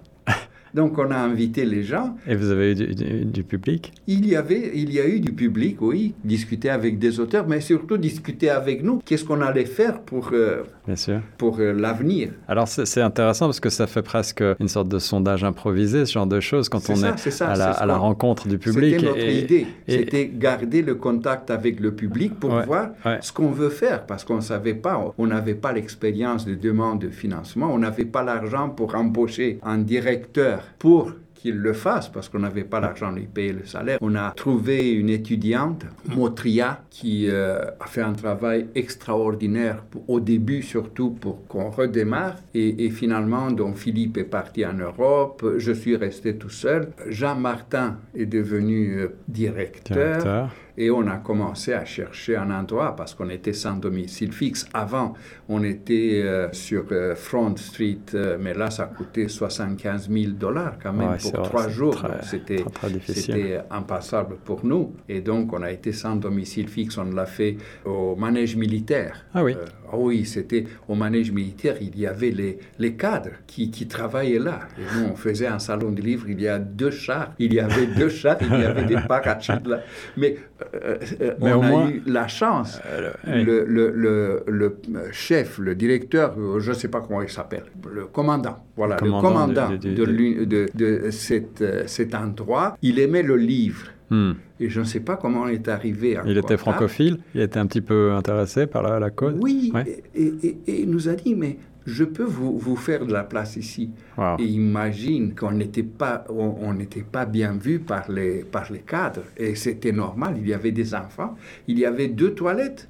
Donc 0.75 0.99
on 0.99 1.11
a 1.11 1.17
invité 1.17 1.65
les 1.65 1.83
gens. 1.83 2.17
Et 2.27 2.35
vous 2.35 2.51
avez 2.51 2.73
eu 2.73 3.25
du, 3.25 3.45
public? 3.45 3.93
Il 4.07 4.27
y, 4.27 4.37
avait, 4.37 4.73
il 4.75 4.93
y 4.93 5.01
a 5.01 5.07
eu 5.07 5.21
du 5.21 5.33
public, 5.33 5.77
oui, 5.81 6.15
discuter 6.25 6.71
avec 6.71 6.99
des 6.99 7.21
auteurs, 7.21 7.47
mais 7.47 7.61
surtout 7.61 7.99
discuter 7.99 8.49
avec 8.49 8.83
nous. 8.83 9.01
Qu'est-ce 9.05 9.25
qu'on 9.25 9.41
allait 9.43 9.67
faire 9.67 10.01
pour, 10.01 10.31
euh, 10.33 10.63
Bien 10.87 10.97
sûr. 10.97 11.21
pour 11.37 11.59
euh, 11.61 11.73
l'avenir? 11.73 12.31
Alors 12.49 12.69
c'est 12.69 13.03
intéressant 13.03 13.47
parce 13.47 13.61
que 13.61 13.71
ça 13.71 13.87
fait 13.87 14.03
presque 14.03 14.43
une 14.61 14.69
sorte 14.69 14.89
de 14.89 14.99
sondage 14.99 15.45
improvisé, 15.45 16.07
ce 16.07 16.13
genre 16.13 16.27
de 16.27 16.41
choses, 16.41 16.69
quand 16.69 16.89
on 16.89 16.95
est, 16.95 17.43
à, 17.43 17.57
la, 17.57 17.71
à 17.71 17.87
la, 17.87 17.97
rencontre 17.97 18.49
du 18.49 18.59
public. 18.59 18.95
C'était 18.95 19.07
notre 19.07 19.29
idée. 19.29 19.67
C'était 19.87 20.31
garder 20.33 20.83
le 20.83 20.95
contact 20.95 21.51
avec 21.51 21.81
le 21.81 21.93
public 21.95 22.35
pour 22.39 22.51
voir 22.63 22.91
ce 23.21 23.33
qu'on 23.33 23.51
veut 23.51 23.69
faire, 23.71 24.07
parce 24.07 24.25
qu'on 24.25 24.37
ne 24.37 24.41
savait 24.41 24.75
pas, 24.75 25.13
on 25.19 25.27
n'avait 25.27 25.55
pas 25.55 25.73
l'expérience 25.73 26.47
de 26.47 26.55
demande 26.55 27.01
de 27.01 27.11
financement, 27.11 27.71
on 27.73 27.79
n'avait 27.79 28.05
pas 28.05 28.23
l'argent 28.23 28.71
pour 28.71 28.95
embaucher 28.95 29.59
un 29.63 29.79
directeur 29.79 30.62
pour 30.79 31.13
qu'il 31.43 31.57
le 31.57 31.73
fasse 31.73 32.09
parce 32.09 32.29
qu'on 32.29 32.39
n'avait 32.39 32.63
pas 32.63 32.79
l'argent 32.79 33.11
de 33.11 33.17
lui 33.17 33.27
payer 33.27 33.53
le 33.53 33.67
salaire. 33.67 33.99
On 34.01 34.15
a 34.15 34.31
trouvé 34.31 34.93
une 34.93 35.11
étudiante, 35.11 35.85
Motria, 36.15 36.83
qui 36.89 37.29
euh, 37.29 37.65
a 37.81 37.87
fait 37.87 38.01
un 38.01 38.13
travail 38.13 38.69
extraordinaire 38.77 39.83
au 40.07 40.21
début 40.21 40.63
surtout 40.63 41.11
pour 41.11 41.45
qu'on 41.49 41.71
redémarre. 41.71 42.37
Et, 42.55 42.91
finalement, 42.91 43.51
donc 43.51 43.77
Philippe 43.77 44.19
est 44.19 44.25
parti 44.25 44.65
en 44.65 44.75
Europe, 44.75 45.45
je 45.57 45.73
suis 45.73 45.97
resté 45.97 46.37
tout 46.37 46.51
seul. 46.51 46.91
Jean 47.09 47.35
Martin 47.35 47.99
est 48.15 48.27
devenu 48.27 49.01
euh, 49.01 49.09
directeur. 49.27 49.97
directeur. 49.97 50.51
Et 50.77 50.91
on 50.91 51.07
a 51.07 51.17
commencé 51.17 51.73
à 51.75 51.85
chercher 51.85 52.37
un 52.37 52.51
endroit 52.51 52.97
parce 52.97 53.15
qu'on 53.15 53.29
était 53.29 53.53
sans 53.53 53.77
domicile 53.77 54.33
fixe. 54.33 54.67
Avant, 54.73 55.15
on 55.49 55.63
était 55.63 56.23
euh, 56.25 56.49
sur 56.53 56.85
euh, 56.93 57.15
Front 57.15 57.57
Street, 57.57 57.99
euh, 58.15 58.39
mais 58.41 58.55
là, 58.55 58.71
ça 58.71 58.87
coûtait 58.87 59.29
75 59.29 60.11
000 60.11 60.33
dollars 60.33 60.79
quand 60.83 60.93
même 60.93 61.17
pour 61.19 61.43
trois 61.43 61.69
jours. 61.69 62.03
C'était 62.23 63.61
impassable 63.71 64.37
pour 64.45 64.65
nous. 64.65 64.95
Et 65.09 65.21
donc, 65.21 65.53
on 65.53 65.63
a 65.63 65.71
été 65.71 65.93
sans 65.93 66.17
domicile 66.17 66.69
fixe. 66.69 66.97
On 66.97 67.05
l'a 67.05 67.27
fait 67.27 67.57
au 67.85 68.17
manège 68.17 68.57
militaire. 68.57 69.27
Ah 69.35 69.45
oui. 69.45 69.57
Ah 69.93 69.99
oui, 69.99 70.25
c'était 70.25 70.65
au 70.89 70.95
manège 70.95 71.31
militaire, 71.33 71.77
il 71.83 71.99
y 71.99 72.07
avait 72.07 72.31
les, 72.31 72.59
les 72.79 72.95
cadres 72.95 73.33
qui, 73.47 73.71
qui, 73.71 73.87
travaillaient 73.87 74.39
là. 74.39 74.61
Et 74.79 74.83
nous, 74.97 75.11
on 75.13 75.17
faisait 75.17 75.47
un 75.47 75.59
salon 75.59 75.91
de 75.91 76.01
livres, 76.01 76.25
il 76.31 76.41
y 76.41 76.49
a 76.49 76.59
deux 76.59 76.91
chars, 76.91 77.35
il 77.39 77.53
y 77.53 77.61
avait 77.61 77.87
deux 77.87 78.09
chars, 78.09 78.39
il 78.41 78.49
y 78.49 78.65
avait 78.65 78.87
des 78.87 78.97
parachutes 79.09 79.67
là. 79.67 79.81
Mais, 80.17 80.37
euh, 80.75 80.97
euh, 81.21 81.35
on 81.41 81.63
a 81.63 81.91
eu 81.91 82.03
la 82.07 82.27
chance. 82.27 82.81
Euh, 82.87 83.11
le, 83.27 83.65
le, 83.67 83.91
le, 83.91 84.45
le, 84.47 84.79
chef, 85.13 85.59
le 85.59 85.75
directeur, 85.75 86.37
je 86.59 86.71
ne 86.71 86.75
sais 86.75 86.89
pas 86.89 87.03
comment 87.03 87.21
il 87.21 87.29
s'appelle, 87.29 87.65
le 87.93 88.07
commandant, 88.07 88.65
voilà, 88.77 88.97
le 89.03 89.11
commandant, 89.11 89.69
de, 89.69 89.77
de, 89.77 90.71
de, 90.75 91.11
cette, 91.11 91.63
cet 91.87 92.15
endroit, 92.15 92.79
il 92.81 92.99
aimait 92.99 93.23
le 93.23 93.37
livre. 93.37 93.89
Hmm. 94.11 94.33
Et 94.61 94.69
je 94.69 94.81
ne 94.81 94.85
sais 94.85 95.01
pas 95.01 95.17
comment 95.17 95.43
on 95.43 95.49
est 95.49 95.69
arrivé 95.69 96.17
à 96.17 96.23
Il 96.27 96.37
était 96.37 96.57
francophile 96.57 97.19
Il 97.35 97.41
était 97.41 97.59
un 97.59 97.67
petit 97.67 97.81
peu 97.81 98.13
intéressé 98.13 98.67
par 98.67 98.83
la, 98.83 98.99
la 98.99 99.11
cause 99.11 99.35
Oui, 99.41 99.73
et, 100.15 100.57
il 100.67 100.91
nous 100.91 101.09
a 101.09 101.15
dit, 101.15 101.35
mais 101.35 101.57
je 101.87 102.05
peux 102.05 102.25
vous, 102.25 102.59
vous 102.59 102.77
faire 102.77 103.07
de 103.07 103.13
la 103.13 103.25
place 103.25 103.57
ici. 103.57 103.91
Et 104.39 104.45
imagine 104.45 105.35
qu'on 105.35 105.53
n'était 105.53 105.83
pas, 105.83 106.25
on, 106.29 106.75
n'était 106.75 107.03
pas 107.03 107.27
bien 107.27 107.53
vu 107.53 107.81
par 107.81 108.11
les, 108.11 108.45
par 108.45 108.71
les 108.71 108.81
cadres. 108.81 109.25
Et 109.37 109.55
c'était 109.55 109.93
normal, 109.93 110.37
il 110.39 110.49
y 110.49 110.55
avait 110.55 110.73
des 110.73 110.95
enfants, 110.95 111.37
il 111.67 111.79
y 111.79 111.87
avait 111.87 112.09
deux 112.09 112.35
toilettes 112.35 112.89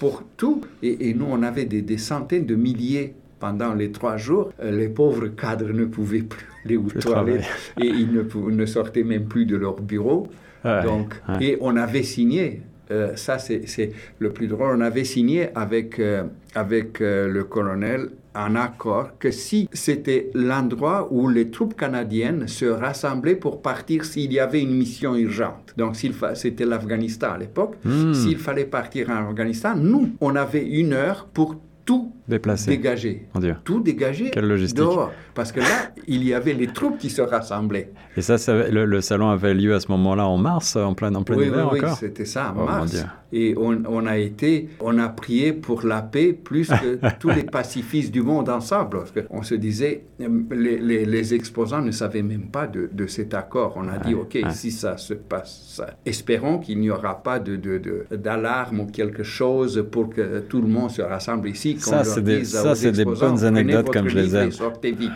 pour 0.00 0.24
tout. 0.36 0.62
Et, 0.82 1.14
nous, 1.14 1.26
on 1.28 1.42
avait 1.42 1.66
des, 1.66 1.82
des, 1.82 1.98
centaines 1.98 2.46
de 2.46 2.54
milliers 2.54 3.14
pendant 3.38 3.74
les 3.74 3.92
trois 3.92 4.16
jours. 4.16 4.52
Euh, 4.62 4.70
les 4.70 4.88
pauvres 4.88 5.28
cadres 5.28 5.72
ne 5.72 5.84
pouvaient 5.84 6.22
plus 6.22 6.46
aller 6.64 6.76
aux 6.76 6.88
toilettes 6.88 7.44
et 7.80 7.86
ils 7.86 8.10
ne, 8.12 8.22
ne 8.50 8.66
sortaient 8.66 9.04
même 9.04 9.26
plus 9.26 9.46
de 9.46 9.56
leur 9.56 9.80
bureau. 9.80 10.28
Donc, 10.64 11.20
Et 11.40 11.58
on 11.60 11.76
avait 11.76 12.02
signé, 12.02 12.62
euh, 12.90 13.16
ça 13.16 13.38
c'est 13.38 13.92
le 14.18 14.30
plus 14.30 14.46
drôle, 14.46 14.76
on 14.76 14.80
avait 14.80 15.04
signé 15.04 15.48
avec, 15.54 15.98
euh, 15.98 16.24
avec 16.54 17.00
euh, 17.00 17.28
le 17.28 17.44
colonel 17.44 18.10
un 18.34 18.56
accord 18.56 19.16
que 19.18 19.30
si 19.30 19.68
c'était 19.72 20.30
l'endroit 20.34 21.08
où 21.12 21.28
les 21.28 21.50
troupes 21.50 21.76
canadiennes 21.76 22.48
se 22.48 22.64
rassemblaient 22.64 23.36
pour 23.36 23.62
partir 23.62 24.04
s'il 24.04 24.32
y 24.32 24.40
avait 24.40 24.60
une 24.60 24.74
mission 24.74 25.14
urgente. 25.14 25.74
Donc 25.76 25.94
c'était 25.96 26.66
l'Afghanistan 26.66 27.32
à 27.34 27.38
l'époque. 27.38 27.76
Hmm. 27.84 28.12
S'il 28.12 28.38
fallait 28.38 28.64
partir 28.64 29.10
en 29.10 29.28
Afghanistan, 29.28 29.76
nous, 29.76 30.10
on 30.20 30.34
avait 30.34 30.66
une 30.66 30.94
heure 30.94 31.28
pour 31.32 31.56
tout 31.84 32.12
Déplacer. 32.26 32.70
dégager. 32.70 33.26
Tout 33.64 33.80
dégager 33.80 34.30
Quelle 34.30 34.46
logistique. 34.46 34.78
dehors. 34.78 35.12
Parce 35.34 35.52
que 35.52 35.60
là, 35.60 35.92
il 36.06 36.24
y 36.24 36.32
avait 36.32 36.54
les 36.54 36.68
troupes 36.68 36.96
qui 36.96 37.10
se 37.10 37.20
rassemblaient. 37.20 37.90
Et 38.16 38.22
ça, 38.22 38.36
le, 38.70 39.00
salon 39.02 39.28
avait 39.28 39.52
lieu 39.52 39.74
à 39.74 39.80
ce 39.80 39.88
moment-là 39.88 40.26
en 40.26 40.38
mars, 40.38 40.76
en 40.76 40.94
plein, 40.94 41.14
en 41.14 41.22
plein 41.22 41.36
oui, 41.36 41.46
hiver 41.46 41.68
oui, 41.70 41.80
encore 41.80 41.90
Oui, 41.92 41.96
c'était 42.00 42.24
ça, 42.24 42.54
en 42.56 42.62
oh, 42.62 42.64
mars. 42.64 43.04
Et 43.36 43.54
on, 43.58 44.06
a 44.06 44.16
été, 44.16 44.68
on 44.78 44.96
a 44.98 45.08
prié 45.08 45.52
pour 45.52 45.84
la 45.84 46.02
paix 46.02 46.32
plus 46.32 46.68
que 46.68 46.98
tous 47.18 47.30
les 47.30 47.42
pacifistes 47.42 48.12
du 48.12 48.22
monde 48.22 48.48
ensemble. 48.48 48.98
Parce 48.98 49.10
qu'on 49.10 49.42
se 49.42 49.56
disait, 49.56 50.04
les, 50.18 51.04
les, 51.04 51.34
exposants 51.34 51.82
ne 51.82 51.90
savaient 51.90 52.22
même 52.22 52.46
pas 52.46 52.68
de, 52.68 52.88
de 52.92 53.06
cet 53.08 53.34
accord. 53.34 53.74
On 53.76 53.88
a 53.88 53.98
dit, 53.98 54.14
OK, 54.14 54.38
si 54.50 54.70
ça 54.70 54.96
se 54.96 55.14
passe, 55.14 55.82
espérons 56.06 56.58
qu'il 56.58 56.78
n'y 56.78 56.90
aura 56.90 57.22
pas 57.22 57.40
d'alarme 57.40 58.76
de, 58.76 58.82
de, 58.82 58.88
ou 58.88 58.92
quelque 58.92 59.24
chose 59.24 59.84
pour 59.90 60.10
que 60.10 60.38
tout 60.40 60.62
le 60.62 60.68
monde 60.68 60.92
se 60.92 61.02
rassemble 61.02 61.48
ici. 61.48 61.76
Ça, 61.80 62.04
c'est 62.14 62.22
des, 62.22 62.44
ça, 62.44 62.74
c'est 62.74 62.92
des 62.92 63.04
bonnes 63.04 63.44
anecdotes 63.44 63.90
comme 63.90 64.08
je 64.08 64.18
les 64.18 64.36
aime. 64.36 64.50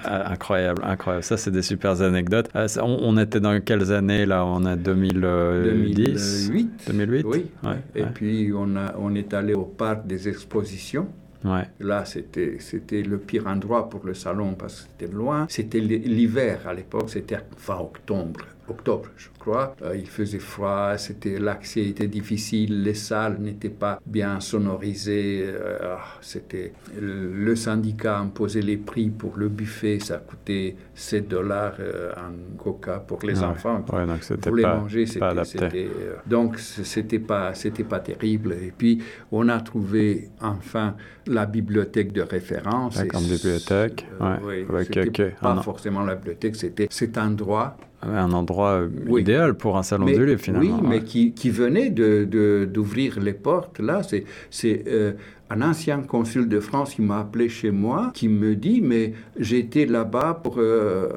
Ah, 0.05 0.33
incroyable, 0.33 0.83
incroyable. 0.85 1.25
Ça, 1.25 1.37
c'est 1.37 1.51
des 1.51 1.63
super 1.63 2.01
anecdotes. 2.03 2.49
Euh, 2.57 2.67
on, 2.83 3.17
était 3.19 3.41
dans 3.41 3.61
quelles 3.61 3.93
années 3.93 4.27
là? 4.27 4.45
On 4.45 4.65
a 4.65 4.77
2010 4.77 6.51
2008. 6.51 6.71
2008 6.89 7.27
Oui. 7.27 7.47
Et 7.95 8.05
puis, 8.05 8.53
on, 8.55 8.77
a, 8.77 8.95
on 8.99 9.15
est 9.15 9.33
allé 9.35 9.55
au 9.55 9.65
parc 9.65 10.07
des 10.07 10.29
expositions. 10.29 11.09
Ouais. 11.45 11.69
Là, 11.81 12.05
c'était, 12.05 12.57
c'était 12.59 13.03
le 13.03 13.19
pire 13.19 13.47
endroit 13.47 13.89
pour 13.89 14.05
le 14.05 14.15
salon 14.15 14.55
parce 14.55 14.83
que 14.83 14.89
c'était 14.91 15.13
loin. 15.13 15.47
C'était 15.49 15.81
l'hiver 15.81 16.61
à 16.67 16.75
l'époque, 16.75 17.11
c'était 17.11 17.39
fin 17.57 17.79
octobre 17.79 18.41
octobre, 18.71 19.09
je 19.17 19.29
crois. 19.39 19.75
Euh, 19.83 19.97
il 19.97 20.07
faisait 20.07 20.39
froid, 20.39 20.97
c'était 20.97 21.39
l'accès 21.39 21.85
était 21.85 22.07
difficile, 22.07 22.83
les 22.83 22.95
salles 22.95 23.39
n'étaient 23.39 23.69
pas 23.69 24.01
bien 24.05 24.41
sonorisées. 24.41 25.45
Euh, 25.45 25.79
ah, 25.83 26.05
c'était 26.21 26.73
le 27.01 27.57
syndicat 27.57 28.19
imposait 28.19 28.63
les 28.63 28.77
prix 28.77 29.09
pour 29.11 29.37
le 29.37 29.49
buffet, 29.49 29.99
ça 29.99 30.19
coûtait 30.19 30.77
7 30.95 31.29
dollars 31.29 31.75
euh, 31.81 32.13
en 32.17 32.57
coca 32.57 32.99
pour 32.99 33.21
les 33.23 33.43
ah 33.43 33.51
enfants. 33.51 33.85
Ouais, 33.93 34.07
donc 34.07 34.41
pour 34.41 34.57
les 34.57 34.65
manger, 34.65 35.07
c'était 35.07 35.89
donc 36.27 36.59
c'était 36.59 37.19
pas 37.19 37.55
c'était 37.55 37.85
pas 37.85 38.01
terrible. 38.01 38.53
Et 38.53 38.73
puis 38.77 39.03
on 39.33 39.49
a 39.49 39.61
trouvé 39.61 40.31
enfin 40.41 40.95
la 41.27 41.47
bibliothèque 41.47 42.13
de 42.13 42.23
référence. 42.23 43.03
comme 43.05 43.25
bibliothèque. 43.25 44.07
oui, 44.43 44.67
c'était 44.85 45.31
pas 45.31 45.63
forcément 45.63 46.03
la 46.03 46.15
bibliothèque, 46.15 46.57
c'était 46.57 46.89
cet 46.91 47.19
endroit 47.19 47.77
un 48.03 48.33
endroit 48.33 48.81
euh, 48.81 49.19
idéal 49.19 49.55
pour 49.55 49.77
un 49.77 49.83
salon 49.83 50.07
du 50.07 50.25
livre, 50.25 50.41
finalement. 50.41 50.79
Oui, 50.81 50.89
mais 50.89 51.03
qui, 51.03 51.33
qui 51.33 51.51
venait 51.51 51.91
d'ouvrir 51.91 53.17
de, 53.17 53.21
les 53.21 53.33
portes. 53.33 53.81
Là, 53.81 54.03
c'est 54.51 54.85
euh, 54.87 55.13
un 55.51 55.63
ancien 55.63 56.03
consul 56.03 56.49
de 56.49 56.61
France 56.61 56.95
qui 56.95 57.03
m'a 57.03 57.21
appelé 57.21 57.49
chez 57.49 57.71
moi, 57.71 58.11
qui 58.15 58.29
me 58.29 58.55
dit, 58.55 58.81
mais 58.83 59.15
j'étais 59.39 59.87
là-bas 59.87 60.41
pour 60.43 60.57
euh, 60.59 61.09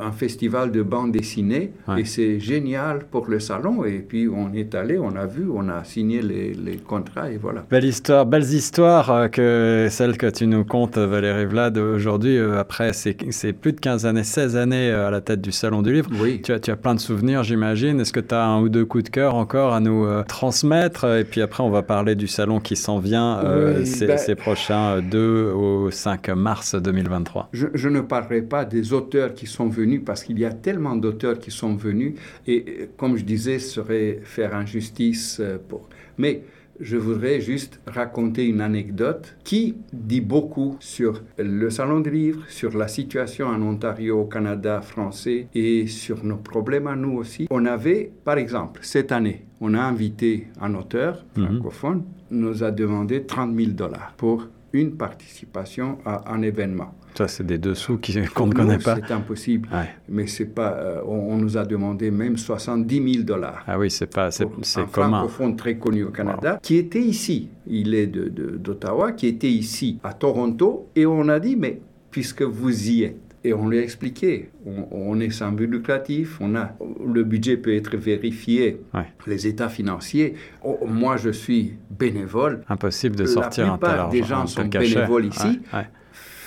un 0.00 0.12
festival 0.12 0.70
de 0.70 0.82
bande 0.82 1.12
dessinée, 1.12 1.72
et 1.96 2.04
c'est 2.04 2.40
génial 2.40 3.04
pour 3.10 3.26
le 3.28 3.40
salon. 3.40 3.84
Et 3.84 4.00
puis 4.00 4.28
on 4.28 4.52
est 4.52 4.74
allé, 4.74 4.98
on 4.98 5.16
a 5.16 5.26
vu, 5.26 5.46
on 5.52 5.68
a 5.68 5.82
signé 5.84 6.20
les, 6.20 6.52
les 6.52 6.76
contrats, 6.76 7.30
et 7.30 7.38
voilà. 7.38 7.64
Belle 7.70 7.84
histoire, 7.84 8.26
belles 8.26 8.42
histoires 8.42 9.10
euh, 9.10 9.28
que 9.28 9.88
celle 9.90 10.18
que 10.18 10.28
tu 10.28 10.46
nous 10.46 10.64
contes, 10.64 10.98
Valérie 10.98 11.46
Vlad, 11.46 11.78
aujourd'hui, 11.78 12.36
euh, 12.36 12.58
après 12.58 12.92
ces, 12.92 13.14
plus 13.14 13.72
de 13.72 13.80
15 13.80 14.04
années, 14.04 14.24
16 14.24 14.56
années 14.56 14.90
à 14.90 15.10
la 15.10 15.20
tête 15.22 15.40
du 15.40 15.52
Salon 15.52 15.80
du 15.80 15.92
Livre. 15.92 16.10
Oui. 16.20 16.42
Tu 16.42 16.52
as, 16.52 16.60
tu 16.60 16.70
as 16.70 16.76
plein 16.76 16.94
de 16.94 17.00
souvenirs, 17.00 17.42
j'imagine. 17.42 18.00
Est-ce 18.00 18.12
que 18.12 18.20
tu 18.20 18.34
as 18.34 18.44
un 18.44 18.60
ou 18.60 18.68
deux 18.68 18.84
coups 18.84 19.04
de 19.04 19.08
cœur 19.08 19.34
encore 19.34 19.72
à 19.72 19.80
nous 19.80 20.06
transmettre? 20.28 21.04
Et 21.16 21.24
puis 21.24 21.40
après, 21.40 21.62
on 21.62 21.70
va 21.70 21.82
parler 21.82 22.14
du 22.14 22.26
salon 22.26 22.60
qui 22.60 22.76
s'en 22.76 22.98
vient. 22.98 23.38
Euh, 23.53 23.53
ben, 23.54 24.16
ces, 24.18 24.34
prochains 24.34 25.00
2 25.00 25.18
euh, 25.18 25.54
au 25.54 25.90
5 25.90 26.28
mars 26.30 26.74
2023 26.74 27.50
je, 27.52 27.88
ne 27.88 28.00
parlerai 28.00 28.42
pas 28.42 28.64
des 28.64 28.92
auteurs 28.92 29.34
qui 29.34 29.46
sont 29.46 29.68
venus 29.68 30.02
parce 30.04 30.24
qu'il 30.24 30.38
y 30.38 30.44
a 30.44 30.52
tellement 30.52 30.96
d'auteurs 30.96 31.38
qui 31.38 31.50
sont 31.50 31.74
venus 31.74 32.14
et 32.46 32.64
euh, 32.66 32.86
comme 32.96 33.16
je 33.16 33.24
disais, 33.24 33.58
ce 33.58 33.74
serait 33.74 34.20
faire 34.24 34.54
injustice 34.54 35.40
pour... 35.68 35.88
Mais 36.18 36.42
je 36.80 36.96
voudrais 36.96 37.40
juste 37.40 37.80
raconter 37.86 38.46
une 38.46 38.60
anecdote 38.60 39.36
qui 39.44 39.76
dit 39.92 40.20
beaucoup 40.20 40.76
sur 40.80 41.22
le 41.38 41.70
Salon 41.70 42.00
du 42.00 42.10
Livre, 42.10 42.42
sur 42.48 42.76
la 42.76 42.88
situation 42.88 43.46
en 43.46 43.62
Ontario, 43.62 44.20
au 44.20 44.24
Canada 44.24 44.80
français 44.80 45.48
et 45.54 45.86
sur 45.86 46.24
nos 46.24 46.36
problèmes 46.36 46.86
à 46.86 46.96
nous 46.96 47.16
aussi. 47.16 47.46
On 47.50 47.64
avait, 47.66 48.10
par 48.24 48.38
exemple, 48.38 48.80
cette 48.82 49.12
année, 49.12 49.44
on 49.60 49.74
a 49.74 49.80
invité 49.80 50.48
un 50.60 50.74
auteur 50.74 51.24
mhm. 51.36 51.46
francophone, 51.46 52.04
nous 52.30 52.62
a 52.64 52.70
demandé 52.70 53.24
30 53.24 53.56
000 53.56 53.70
dollars 53.72 54.14
pour 54.16 54.48
une 54.72 54.96
participation 54.96 55.98
à 56.04 56.32
un 56.32 56.42
événement. 56.42 56.94
Ça, 57.14 57.28
c'est 57.28 57.46
des 57.46 57.58
dessous 57.58 57.98
qu'on 58.34 58.46
ne 58.48 58.52
connaît 58.52 58.78
pas. 58.78 58.96
C'est 58.96 59.12
impossible. 59.12 59.68
Mais 60.08 60.26
c'est 60.26 60.46
pas. 60.46 60.72
Euh, 60.74 61.00
on, 61.06 61.36
nous 61.36 61.56
a 61.56 61.64
demandé 61.64 62.10
même 62.10 62.36
70 62.36 63.12
000 63.14 63.24
dollars. 63.24 63.62
Ah 63.66 63.78
oui, 63.78 63.90
c'est 63.90 64.12
pas. 64.12 64.30
C'est 64.30 64.46
un 64.76 64.86
francophone 64.86 65.56
très 65.56 65.76
connu 65.76 66.04
au 66.04 66.10
Canada 66.10 66.58
qui 66.62 66.76
était 66.76 67.00
ici. 67.00 67.48
Il 67.66 67.94
est 67.94 68.06
d'Ottawa, 68.06 69.12
de, 69.12 69.16
qui 69.16 69.26
était 69.28 69.50
ici 69.50 69.98
à 70.02 70.12
Toronto, 70.12 70.88
et 70.96 71.06
on 71.06 71.28
a 71.28 71.38
dit 71.38 71.56
mais 71.56 71.80
puisque 72.10 72.42
vous 72.42 72.90
y 72.90 73.04
êtes. 73.04 73.20
Et 73.46 73.52
on 73.52 73.68
lui 73.68 73.78
a 73.78 73.82
expliqué, 73.82 74.48
on, 74.90 75.20
est 75.20 75.28
sans 75.28 75.52
but 75.52 75.66
lucratif, 75.66 76.38
on 76.40 76.56
a, 76.56 76.70
le 77.06 77.24
budget 77.24 77.58
peut 77.58 77.74
être 77.74 77.94
vérifié, 77.94 78.80
les 79.26 79.46
états 79.46 79.68
financiers. 79.68 80.32
Oh, 80.62 80.78
moi, 80.86 81.18
je 81.18 81.28
suis 81.28 81.74
bénévole. 81.90 82.62
Impossible 82.70 83.16
de 83.16 83.26
sortir 83.26 83.70
un 83.70 83.76
tel 83.76 83.90
argent, 83.90 84.08
des 84.08 84.22
gens 84.22 84.46
sont 84.46 84.64
bénévoles 84.64 85.26
ici 85.26 85.60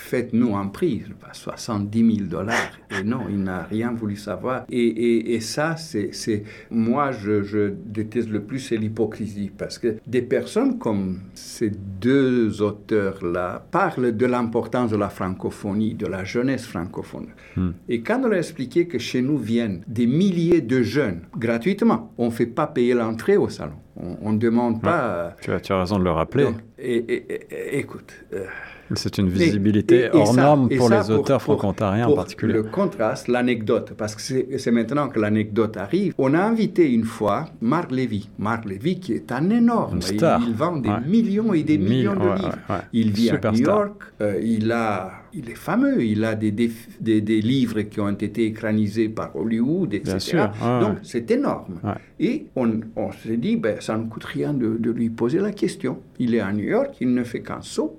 faites-nous 0.08 0.56
un 0.56 0.68
prix, 0.68 1.02
70 1.32 2.16
000 2.16 2.28
dollars. 2.28 2.78
Et 2.98 3.04
non, 3.04 3.20
il 3.28 3.42
n'a 3.42 3.62
rien 3.64 3.92
voulu 3.92 4.16
savoir. 4.16 4.64
Et, 4.70 5.34
et, 5.34 5.40
ça, 5.40 5.76
c'est, 5.76 6.42
moi, 6.70 7.12
je, 7.12 7.42
je, 7.42 7.72
déteste 7.84 8.30
le 8.30 8.40
plus, 8.40 8.58
c'est 8.58 8.76
l'hypocrisie. 8.76 9.50
Parce 9.56 9.78
que 9.78 9.96
des 10.06 10.22
personnes 10.22 10.78
comme 10.78 11.20
ces 11.34 11.70
deux 11.70 12.62
auteurs-là 12.62 13.66
parlent 13.70 14.16
de 14.16 14.26
l'importance 14.26 14.90
de 14.90 14.96
la 14.96 15.10
francophonie, 15.10 15.94
de 15.94 16.06
la 16.06 16.24
jeunesse 16.24 16.66
francophone. 16.66 17.28
Hmm. 17.56 17.70
Et 17.88 18.00
quand 18.00 18.22
on 18.24 18.32
a 18.32 18.36
expliqué 18.36 18.88
que 18.88 18.98
chez 18.98 19.20
nous 19.20 19.36
viennent 19.36 19.82
des 19.86 20.06
milliers 20.06 20.62
de 20.62 20.82
jeunes 20.82 21.20
gratuitement, 21.36 22.12
on 22.16 22.26
ne 22.26 22.30
fait 22.30 22.46
pas 22.46 22.66
payer 22.66 22.94
l'entrée 22.94 23.36
au 23.36 23.48
salon. 23.48 23.76
On 24.22 24.32
ne 24.32 24.38
demande 24.38 24.80
pas. 24.80 25.34
Tu 25.42 25.50
as, 25.50 25.60
tu 25.60 25.72
as, 25.72 25.80
raison 25.80 25.98
de 25.98 26.04
le 26.04 26.12
rappeler. 26.12 26.46
et, 26.78 27.78
écoute. 27.78 28.12
Euh, 28.32 28.46
c'est 28.94 29.18
une 29.18 29.28
visibilité 29.28 30.10
hors 30.12 30.34
norme 30.34 30.68
pour 30.68 30.88
les 30.90 31.10
auteurs 31.10 31.42
franco-ontariens 31.42 32.08
en 32.08 32.14
particulier. 32.14 32.54
Le 32.54 32.62
contraste, 32.62 33.28
l'anecdote, 33.28 33.92
parce 33.96 34.14
que 34.14 34.22
c'est 34.58 34.70
maintenant 34.70 35.08
que 35.08 35.20
l'anecdote 35.20 35.76
arrive. 35.76 36.14
On 36.18 36.34
a 36.34 36.40
invité 36.40 36.90
une 36.90 37.04
fois 37.04 37.46
Marc 37.60 37.90
Lévy. 37.90 38.28
Marc 38.38 38.64
Lévy 38.64 39.00
qui 39.00 39.12
est 39.12 39.32
un 39.32 39.50
énorme. 39.50 40.00
star. 40.00 40.40
Il, 40.46 40.54
vend 40.54 40.76
des 40.76 40.90
millions 41.06 41.52
et 41.52 41.62
des 41.62 41.78
millions 41.78 42.14
de 42.14 42.34
livres. 42.36 42.58
il 42.92 43.12
vit 43.12 43.30
à 43.30 43.50
New 43.50 43.58
York. 43.58 44.02
Euh, 44.20 44.40
il 44.42 44.70
a 44.72 45.22
il 45.32 45.50
est 45.50 45.54
fameux, 45.54 46.02
il 46.02 46.24
a 46.24 46.34
des, 46.34 46.50
des, 46.50 47.20
des, 47.20 47.40
livres 47.40 47.82
qui 47.82 48.00
ont 48.00 48.08
été 48.08 48.46
écranisés 48.46 49.08
par 49.08 49.36
Hollywood, 49.36 49.92
etc. 49.94 50.46
Donc 50.80 50.98
c'est 51.02 51.30
énorme. 51.30 51.80
Et 52.18 52.46
on, 52.56 52.80
on 52.96 53.12
s'est 53.12 53.36
dit, 53.36 53.56
ben, 53.56 53.80
ça 53.80 53.96
ne 53.96 54.06
coûte 54.06 54.24
rien 54.24 54.52
de, 54.54 54.76
de, 54.78 54.90
lui 54.90 55.10
poser 55.10 55.38
la 55.38 55.52
question. 55.52 55.98
Il 56.18 56.34
est 56.34 56.40
à 56.40 56.52
New 56.52 56.64
York, 56.64 56.96
il 57.00 57.12
ne 57.12 57.24
fait 57.24 57.42
qu'un 57.42 57.60
saut. 57.60 57.96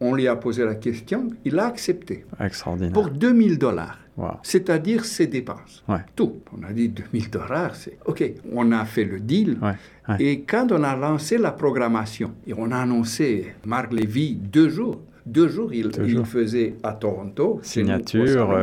On 0.00 0.14
lui 0.14 0.28
a 0.28 0.36
posé 0.36 0.64
la 0.64 0.74
question, 0.74 1.28
il 1.44 1.58
a 1.58 1.66
accepté. 1.66 2.24
Extraordinaire. 2.40 2.92
Pour 2.92 3.10
2000 3.10 3.58
dollars. 3.58 3.98
C'est-à-dire 4.42 5.04
ses 5.04 5.26
dépenses. 5.26 5.84
Tout. 6.14 6.36
On 6.56 6.62
a 6.64 6.72
dit 6.72 6.88
2000 6.88 7.30
dollars, 7.30 7.74
c'est 7.74 7.98
OK. 8.06 8.22
On 8.52 8.70
a 8.72 8.84
fait 8.84 9.04
le 9.04 9.20
deal. 9.20 9.58
Et 10.18 10.42
quand 10.42 10.70
on 10.70 10.82
a 10.84 10.94
lancé 10.94 11.38
la 11.38 11.50
programmation, 11.50 12.32
et 12.46 12.54
on 12.56 12.70
a 12.70 12.78
annoncé 12.78 13.54
Marc 13.66 13.92
Lévy 13.92 14.34
deux 14.34 14.68
jours, 14.68 15.00
deux 15.26 15.48
jours, 15.48 15.72
il, 15.72 15.90
faisait 16.24 16.74
à 16.82 16.92
Toronto. 16.92 17.58
Signature, 17.62 18.54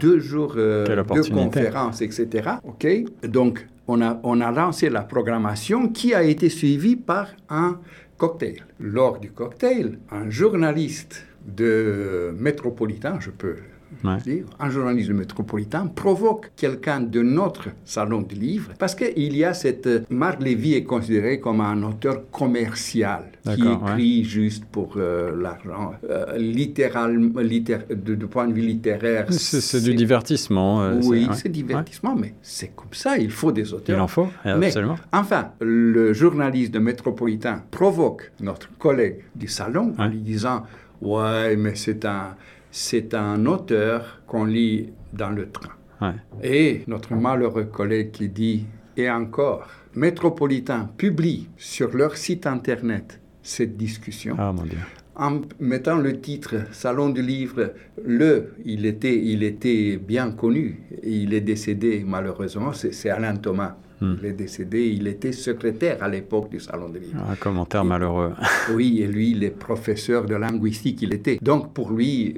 Deux 0.00 0.20
jours 0.20 0.54
euh, 0.56 0.86
de 0.86 1.28
conférences, 1.34 2.00
etc. 2.02 2.50
OK 2.62 2.86
Donc, 3.26 3.66
on 3.88 4.00
a, 4.00 4.20
on 4.22 4.40
a 4.40 4.52
lancé 4.52 4.90
la 4.90 5.02
programmation 5.02 5.88
qui 5.88 6.14
a 6.14 6.22
été 6.22 6.50
suivie 6.50 6.94
par 6.94 7.28
un 7.48 7.80
cocktail. 8.18 8.66
Lors 8.80 9.20
du 9.20 9.30
cocktail, 9.30 9.98
un 10.10 10.28
journaliste 10.28 11.24
de 11.46 12.34
métropolitain, 12.36 13.18
je 13.20 13.30
peux 13.30 13.56
un 14.04 14.70
journaliste 14.70 15.10
métropolitain 15.10 15.86
provoque 15.86 16.50
quelqu'un 16.56 17.00
de 17.00 17.22
notre 17.22 17.68
salon 17.84 18.22
de 18.22 18.34
livres 18.34 18.72
parce 18.78 18.94
qu'il 18.94 19.36
y 19.36 19.44
a 19.44 19.54
cette... 19.54 19.88
Marc 20.10 20.42
Lévy 20.42 20.74
est 20.74 20.84
considéré 20.84 21.40
comme 21.40 21.60
un 21.60 21.82
auteur 21.82 22.30
commercial 22.30 23.24
qui 23.54 23.62
écrit 23.62 24.24
juste 24.24 24.64
pour 24.66 24.94
euh, 24.96 25.40
l'argent, 25.40 25.94
euh, 26.08 26.36
littéral, 26.36 27.18
de, 27.18 28.26
point 28.26 28.46
de 28.46 28.52
vue 28.52 28.62
littéraire. 28.62 29.26
C'est 29.30 29.82
du 29.82 29.94
divertissement. 29.94 30.82
Euh, 30.82 31.00
oui, 31.04 31.28
c'est 31.34 31.48
divertissement, 31.48 32.14
mais 32.14 32.34
c'est 32.42 32.74
comme 32.74 32.92
ça, 32.92 33.16
il 33.16 33.30
faut 33.30 33.52
des 33.52 33.72
auteurs. 33.72 33.96
Il 33.96 34.00
en 34.00 34.08
faut, 34.08 34.28
absolument. 34.44 34.96
enfin, 35.12 35.52
le 35.60 36.12
journaliste 36.12 36.76
Métropolitain 36.76 37.62
provoque 37.70 38.32
notre 38.40 38.70
collègue 38.78 39.24
du 39.34 39.48
salon 39.48 39.94
en 39.98 40.06
lui 40.06 40.20
disant, 40.20 40.64
ouais, 41.00 41.56
mais 41.56 41.74
c'est 41.74 42.04
un 42.04 42.36
c'est 42.78 43.12
un 43.12 43.44
auteur 43.46 44.20
qu'on 44.28 44.44
lit 44.44 44.90
dans 45.12 45.30
le 45.30 45.50
train. 45.50 46.14
Et 46.44 46.82
notre 46.86 47.14
malheureux 47.14 47.64
collègue 47.64 48.12
qui 48.12 48.28
dit, 48.28 48.66
et 48.96 49.10
encore, 49.10 49.66
Métropolitain 49.96 50.88
publie 50.96 51.48
sur 51.56 51.96
leur 51.96 52.16
site 52.16 52.46
internet 52.46 53.20
cette 53.42 53.76
discussion. 53.76 54.36
Ah, 54.38 54.52
mon 54.52 54.62
Dieu. 54.62 54.78
En 55.16 55.40
mettant 55.58 55.96
le 55.96 56.20
titre 56.20 56.54
Salon 56.70 57.08
du 57.08 57.20
livre, 57.20 57.72
le, 58.04 58.54
il 58.64 58.86
était, 58.86 59.18
il 59.18 59.42
était 59.42 59.96
bien 59.96 60.30
connu. 60.30 60.80
Il 61.02 61.34
est 61.34 61.40
décédé 61.40 62.04
malheureusement, 62.06 62.72
c'est 62.72 63.10
Alain 63.10 63.34
Thomas. 63.34 63.74
Hmm. 64.00 64.14
Il 64.20 64.26
est 64.26 64.32
décédé, 64.34 64.86
il 64.86 65.08
était 65.08 65.32
secrétaire 65.32 66.00
à 66.00 66.08
l'époque 66.08 66.50
du 66.50 66.60
Salon 66.60 66.90
du 66.90 67.00
livre. 67.00 67.18
Un 67.28 67.34
commentaire 67.34 67.84
malheureux. 67.84 68.34
oui, 68.72 69.00
et 69.02 69.08
lui, 69.08 69.32
il 69.32 69.42
est 69.42 69.50
professeur 69.50 70.26
de 70.26 70.36
linguistique, 70.36 71.02
il 71.02 71.12
était. 71.12 71.38
Donc 71.42 71.72
pour 71.74 71.90
lui, 71.90 72.36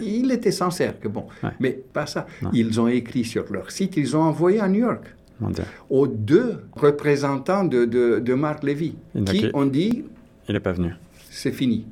il 0.00 0.30
était 0.32 0.50
sincère 0.50 0.98
que 1.00 1.08
bon. 1.08 1.26
Mais 1.60 1.72
pas 1.92 2.06
ça. 2.06 2.26
Ils 2.52 2.80
ont 2.80 2.88
écrit 2.88 3.24
sur 3.24 3.44
leur 3.52 3.70
site, 3.70 3.96
ils 3.96 4.16
ont 4.16 4.22
envoyé 4.22 4.60
à 4.60 4.68
New 4.68 4.80
York. 4.80 5.04
Aux 5.90 6.06
deux 6.06 6.64
représentants 6.72 7.64
de, 7.64 7.84
de, 7.84 8.34
Marc 8.34 8.62
Lévy, 8.62 8.96
qui 9.26 9.50
ont 9.52 9.66
dit... 9.66 10.04
Il 10.48 10.54
n'est 10.54 10.60
pas 10.60 10.72
venu. 10.72 10.94
C'est 11.30 11.52
fini. 11.52 11.86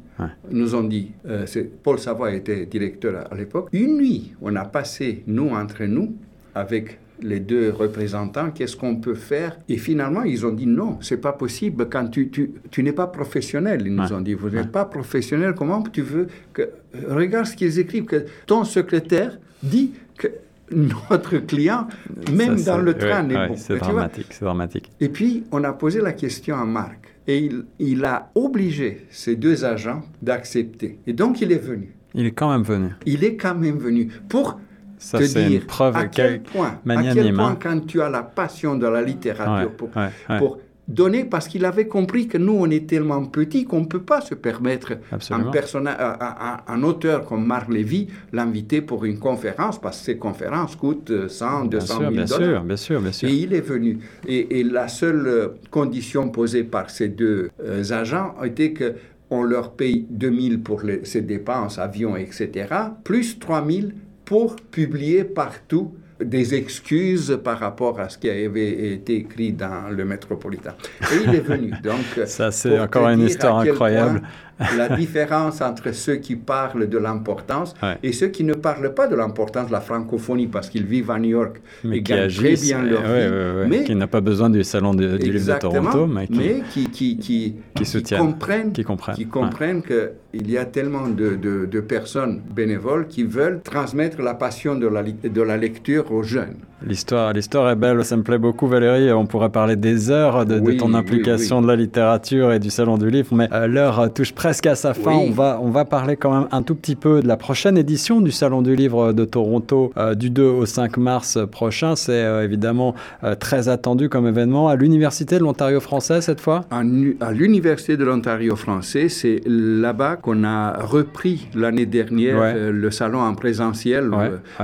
Nous 0.51 0.75
ont 0.75 0.85
dit, 0.85 1.13
euh, 1.27 1.45
Paul 1.83 1.99
Savoy 1.99 2.37
était 2.37 2.67
directeur 2.67 3.31
à 3.31 3.35
l'époque, 3.35 3.69
une 3.73 3.97
nuit, 3.97 4.33
on 4.41 4.55
a 4.55 4.65
passé, 4.65 5.25
nous, 5.27 5.51
entre 5.51 5.85
nous, 5.85 6.15
avec 6.55 6.99
les 7.23 7.41
deux 7.41 7.71
représentants, 7.71 8.51
qu'est-ce 8.51 8.77
qu'on 8.77 8.97
peut 8.97 9.15
faire? 9.15 9.59
Et 9.69 9.77
finalement, 9.77 10.23
ils 10.23 10.45
ont 10.45 10.53
dit 10.53 10.67
non, 10.67 10.99
c'est 11.01 11.21
pas 11.21 11.33
possible 11.33 11.89
quand 11.89 12.09
tu, 12.09 12.29
tu, 12.29 12.53
tu 12.71 12.83
n'es 12.83 12.93
pas 12.93 13.07
professionnel. 13.07 13.83
Ils 13.87 13.95
nous 13.95 14.13
ont 14.13 14.21
dit, 14.21 14.35
vous 14.35 14.51
n'êtes 14.51 14.73
pas 14.73 14.85
professionnel, 14.85 15.55
comment 15.57 15.83
tu 15.83 16.03
veux 16.03 16.27
que... 16.53 16.71
Regarde 17.09 17.47
ce 17.47 17.57
qu'ils 17.57 17.79
écrivent, 17.79 18.05
que 18.05 18.25
ton 18.47 18.65
secrétaire 18.65 19.39
dit 19.63 19.93
que 20.17 20.29
notre 20.71 21.39
client, 21.39 21.89
même 22.33 22.61
dans 22.63 22.79
le 22.79 22.95
train, 22.95 23.29
est 23.29 23.49
bon. 23.49 23.57
C'est 23.57 23.79
dramatique, 23.79 24.27
c'est 24.31 24.45
dramatique. 24.45 24.91
Et 25.01 25.09
puis, 25.09 25.45
on 25.53 25.63
a 25.65 25.73
posé 25.73 26.01
la 26.01 26.13
question 26.13 26.57
à 26.57 26.65
Marc. 26.65 27.09
Et 27.27 27.39
il, 27.39 27.65
il 27.79 28.05
a 28.05 28.31
obligé 28.35 29.07
ces 29.11 29.37
deux 29.37 29.65
agents 29.65 30.03
d'accepter. 30.21 30.99
Et 31.07 31.13
donc, 31.13 31.41
il 31.41 31.53
est 31.53 31.59
venu. 31.59 31.95
Il 32.15 32.27
est 32.27 32.33
quand 32.33 32.51
même 32.51 32.63
venu. 32.63 32.91
Il 33.07 33.25
est 33.25 33.37
quand 33.37 33.55
même 33.55 33.79
venu 33.79 34.09
pour 34.29 34.61
ça, 35.05 35.19
te 35.19 35.25
dire 35.25 35.61
une 35.61 35.67
preuve 35.67 35.97
à 35.97 36.07
quel 36.07 36.43
point, 36.43 36.81
à 36.89 37.03
quel 37.13 37.35
point 37.35 37.57
quand 37.61 37.87
tu 37.87 38.01
as 38.01 38.09
la 38.09 38.23
passion 38.23 38.77
de 38.77 38.87
la 38.87 39.03
littérature 39.03 39.71
pour, 39.73 39.91
pour 40.39 40.59
donner, 40.89 41.25
parce 41.25 41.49
qu'il 41.49 41.65
avait 41.65 41.89
compris 41.89 42.27
que 42.27 42.37
nous, 42.39 42.53
on 42.53 42.69
est 42.71 42.87
tellement 42.87 43.25
petits 43.25 43.65
qu'on 43.65 43.81
ne 43.81 43.87
peut 43.87 44.03
pas 44.03 44.21
se 44.21 44.35
permettre 44.35 44.99
un, 45.31 45.51
un, 45.87 46.57
un, 46.67 46.83
auteur 46.83 47.25
comme 47.25 47.47
Marc 47.47 47.71
Lévy 47.71 48.09
l'inviter 48.33 48.81
pour 48.83 49.05
une 49.05 49.19
conférence, 49.19 49.81
parce 49.81 49.99
que 49.99 50.05
ces 50.05 50.19
conférences 50.19 50.77
coûtent 50.77 51.29
100, 51.29 51.67
200 51.67 51.99
000 51.99 52.11
bien 52.11 52.25
dollars. 52.25 52.49
Sûr, 52.49 52.61
bien 52.63 52.77
sûr, 52.77 53.01
bien 53.01 53.13
sûr. 53.13 53.29
Et 53.29 53.33
il 53.33 53.55
est 53.55 53.63
venu. 53.63 53.99
Et, 54.27 54.61
et 54.61 54.65
la 54.65 54.89
seule 54.89 55.27
euh, 55.27 55.49
condition 55.71 56.29
posée 56.29 56.65
par 56.65 56.91
ces 56.91 57.09
deux 57.09 57.51
euh, 57.63 57.83
agents 57.91 58.35
était 58.43 58.73
que 58.73 58.95
on 59.31 59.43
leur 59.43 59.73
paye 59.73 60.07
2000 60.11 60.61
pour 60.63 60.83
les, 60.83 61.05
ces 61.05 61.23
dépenses, 61.23 61.79
avions, 61.79 62.17
etc., 62.17 62.69
plus 63.03 63.39
3000 63.39 63.95
pour 64.25 64.57
publier 64.57 65.25
partout 65.25 65.95
des 66.21 66.55
excuses 66.55 67.39
par 67.43 67.59
rapport 67.59 67.99
à 67.99 68.09
ce 68.09 68.19
qui 68.19 68.31
avait 68.31 68.93
été 68.95 69.17
écrit 69.17 69.53
dans 69.53 69.91
le 69.91 70.05
Métropolitain. 70.05 70.75
Et 71.13 71.17
il 71.27 71.35
est 71.35 71.41
venu. 71.41 71.73
Donc, 71.83 72.27
ça, 72.27 72.51
c'est 72.51 72.79
encore 72.79 73.09
une 73.09 73.23
histoire 73.23 73.59
incroyable 73.59 74.23
la 74.77 74.97
différence 74.97 75.61
entre 75.61 75.93
ceux 75.93 76.17
qui 76.17 76.37
parlent 76.37 76.89
de 76.89 76.99
l'importance 76.99 77.75
et 78.03 78.13
ceux 78.13 78.29
qui 78.29 78.45
ne 78.45 78.55
parlent 78.55 78.95
pas 78.95 79.07
de 79.07 79.17
l'importance 79.17 79.69
de 79.69 79.73
la 79.73 79.81
francophonie 79.81 80.47
parce 80.47 80.69
qu'ils 80.69 80.87
vivent 80.87 81.11
à 81.11 81.19
New 81.19 81.31
York 81.31 81.61
mais 81.83 81.99
et 81.99 82.03
qui 82.03 82.13
gagnent 82.13 82.31
très 82.31 82.55
bien 82.55 82.83
leur 82.83 83.03
vie. 83.03 83.69
mais 83.69 83.85
qui 83.85 83.95
n'a 83.95 84.07
pas 84.07 84.21
besoin 84.21 84.51
du 84.51 84.63
salon 84.65 84.95
du 84.95 85.07
livre 85.19 85.55
de 85.55 85.59
Toronto, 85.59 86.07
mais 86.07 86.27
qui, 86.27 86.89
qui, 86.89 87.17
qui, 87.19 87.57
qui, 87.75 88.17
comprennent, 88.17 88.73
qui 88.73 88.85
comprennent, 88.85 89.17
qui 89.17 89.27
comprennent 89.27 89.83
qu'il 89.83 90.51
y 90.51 90.59
a 90.59 90.65
tellement 90.65 91.09
de, 91.09 91.37
de, 91.37 91.81
personnes 91.81 92.41
bénévoles 92.55 93.07
qui 93.07 93.25
veulent 93.25 93.61
transmettre 93.63 94.23
la 94.23 94.35
passion 94.35 94.75
de 94.77 94.87
la, 94.87 95.03
de 95.03 95.43
la 95.43 95.57
lecture 95.57 96.11
aux 96.13 96.23
jeunes. 96.23 96.57
L'histoire, 96.87 97.33
l'histoire 97.33 97.71
est 97.71 97.77
belle, 97.77 98.05
ça 98.05 98.17
me 98.17 98.23
plaît 98.23 98.39
beaucoup 98.39 98.67
Valérie, 98.67 99.11
on 99.13 99.27
pourrait 99.27 99.51
parler 99.51 99.77
des 99.77 100.11
heures 100.11 100.45
de, 100.45 100.59
ton 100.73 100.93
implication 100.93 101.63
de 101.63 101.67
la 101.67 101.77
littérature 101.77 102.53
et 102.53 102.59
du 102.59 102.69
salon 102.69 102.99
du 102.99 103.09
livre, 103.09 103.35
mais 103.35 103.49
euh, 103.53 103.67
l'heure 103.67 104.13
touche 104.13 104.33
presque 104.35 104.44
à 104.45 104.75
sa 104.75 104.95
fin, 104.95 105.13
on, 105.13 105.31
va, 105.31 105.59
on 105.63 105.71
va 105.71 105.85
parler 105.85 106.17
quand 106.17 106.33
même 106.33 106.49
un 106.53 106.63
tout 106.63 106.75
petit 106.75 106.97
peu 106.97 107.23
de 107.23 107.29
la 107.29 107.37
prochaine 107.37 107.79
édition 107.79 108.21
du 108.21 108.31
salon 108.31 108.63
du 108.63 108.77
livre 108.77 109.13
de 109.13 109.25
Toronto 109.25 109.93
euh, 109.97 110.15
du 110.15 110.31
2 110.31 110.43
au 110.43 110.67
5 110.67 110.97
mars 110.97 111.39
prochain, 111.51 111.97
c'est 111.97 112.13
euh, 112.13 112.45
évidemment 112.45 112.95
très 113.41 113.69
attendu 113.69 114.09
comme 114.09 114.27
événement 114.27 114.69
à 114.69 114.77
l'Université 114.77 115.39
de 115.39 115.43
l'Ontario 115.43 115.81
français 115.81 116.21
cette 116.21 116.41
fois. 116.41 116.63
À, 116.71 116.81
à 116.81 117.33
l'Université 117.33 117.97
de 117.97 118.05
l'Ontario 118.05 118.57
français, 118.57 119.09
c'est 119.09 119.41
là-bas 119.47 120.17
qu'on 120.17 120.45
a 120.45 120.83
repris 120.85 121.49
l'année 121.55 121.87
dernière 121.87 122.55
le 122.55 122.91
salon 122.91 123.21
en 123.21 123.35
présentiel, 123.35 124.11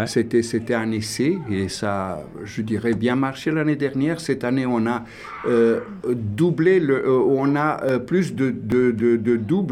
c'était, 0.06 0.42
c'était 0.42 0.74
un 0.74 0.90
essai 0.92 1.38
et 1.50 1.68
ça 1.68 2.18
je 2.44 2.62
dirais, 2.62 2.94
bien 2.94 3.16
marché 3.16 3.50
l'année 3.50 3.76
dernière. 3.76 4.20
Cette 4.20 4.44
année, 4.44 4.66
on 4.66 4.86
a 4.86 5.04
euh, 5.46 5.80
doublé, 6.06 6.80
le, 6.80 7.06
euh, 7.06 7.20
on 7.26 7.56
a 7.56 7.82
euh, 7.84 7.98
plus 7.98 8.34
de, 8.34 8.50
de, 8.50 8.90
de, 8.90 9.16
de 9.16 9.36
double 9.36 9.69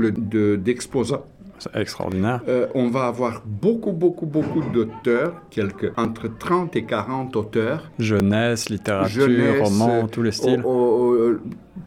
d'exposants. 0.57 1.24
C'est 1.61 1.74
extraordinaire. 1.74 2.40
Euh, 2.49 2.68
on 2.76 2.88
va 2.88 3.07
avoir 3.09 3.42
beaucoup, 3.44 3.90
beaucoup, 3.90 4.26
beaucoup 4.26 4.61
d'auteurs, 4.72 5.42
quelques, 5.51 5.90
entre 5.96 6.28
30 6.38 6.76
et 6.76 6.84
40 6.84 7.34
auteurs. 7.34 7.90
Jeunesse, 7.99 8.68
littérature, 8.70 9.22
Jeunesse, 9.28 9.61
roman, 9.68 10.07
tous 10.07 10.22
les 10.22 10.30
styles. 10.30 10.62
au- 10.64 10.68
au- 10.68 11.30
au- 11.32 11.36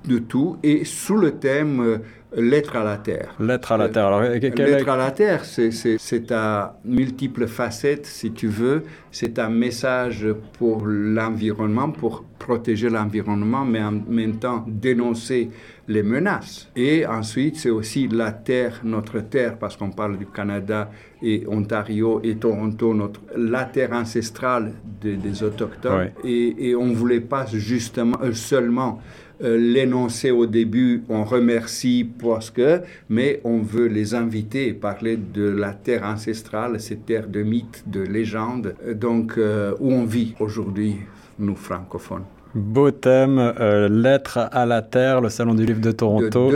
de 0.08 0.18
tout, 0.20 0.58
et 0.64 0.84
sous 0.84 1.16
le 1.18 1.32
thème 1.32 1.80
euh, 1.82 1.98
Lettre 2.36 2.78
à 2.78 2.84
la 2.86 2.96
Terre. 2.98 3.36
Lettre 3.42 3.74
à 3.74 3.78
la 3.78 3.90
terre. 3.90 4.06
Alors, 4.08 4.22
quel- 4.40 4.54
Lettre 4.54 4.88
à 4.90 4.96
la 4.96 5.12
Terre, 5.12 5.44
c'est 5.44 6.32
à 6.32 6.78
multiples 6.86 7.46
facettes, 7.46 8.06
si 8.06 8.32
tu 8.32 8.48
veux. 8.48 8.84
C'est 9.12 9.38
un 9.38 9.50
message 9.50 10.26
pour 10.58 10.86
l'environnement, 10.86 11.90
pour 11.92 12.24
protéger 12.42 12.90
l'environnement, 12.90 13.64
mais 13.64 13.82
en 13.84 13.92
même 13.92 14.38
temps 14.38 14.66
dénoncer 14.68 15.50
les 15.88 16.04
menaces. 16.04 16.70
Et 16.76 17.06
ensuite, 17.06 17.58
c'est 17.58 17.70
aussi 17.70 18.08
la 18.08 18.32
Terre, 18.32 18.82
notre 18.84 19.20
Terre, 19.20 19.58
parce 19.58 19.78
qu'on 19.78 19.92
parle 19.92 20.18
du 20.18 20.26
Canada 20.26 20.90
et 21.22 21.44
Ontario 21.48 22.20
et 22.24 22.36
Toronto, 22.36 22.94
notre, 22.94 23.22
la 23.38 23.66
Terre 23.66 23.94
ancestrale 23.94 24.74
des, 25.02 25.18
des 25.18 25.44
Autochtones. 25.44 26.12
Et, 26.24 26.70
et 26.70 26.76
on 26.76 26.88
ne 26.88 26.96
voulait 26.96 27.20
pas 27.20 27.46
justement, 27.46 28.18
euh, 28.24 28.34
seulement 28.34 29.00
euh, 29.44 29.58
l'énoncer 29.58 30.30
au 30.30 30.46
début, 30.46 31.04
on 31.10 31.24
remercie 31.24 32.08
parce 32.20 32.52
que, 32.52 32.82
mais 33.10 33.42
on 33.44 33.60
veut 33.60 33.88
les 33.88 34.14
inviter 34.14 34.68
et 34.68 34.74
parler 34.74 35.18
de 35.18 35.44
la 35.44 35.74
terre 35.74 36.04
ancestrale, 36.04 36.80
cette 36.80 37.06
terre 37.08 37.28
de 37.28 37.42
mythes, 37.42 37.84
de 37.88 38.02
légendes, 38.02 38.76
euh, 38.86 38.94
donc 38.94 39.38
euh, 39.38 39.74
où 39.80 39.92
on 39.92 40.06
vit 40.06 40.36
aujourd'hui, 40.40 40.98
nous 41.40 41.56
francophones. 41.56 42.24
Beau 42.54 42.92
thème, 42.92 43.40
euh, 43.40 43.88
Lettre 43.88 44.50
à 44.52 44.66
la 44.66 44.82
terre, 44.82 45.22
le 45.22 45.30
Salon 45.30 45.54
du 45.54 45.66
Livre 45.66 45.80
de 45.80 45.88
De 45.88 45.92
Toronto. 45.92 46.52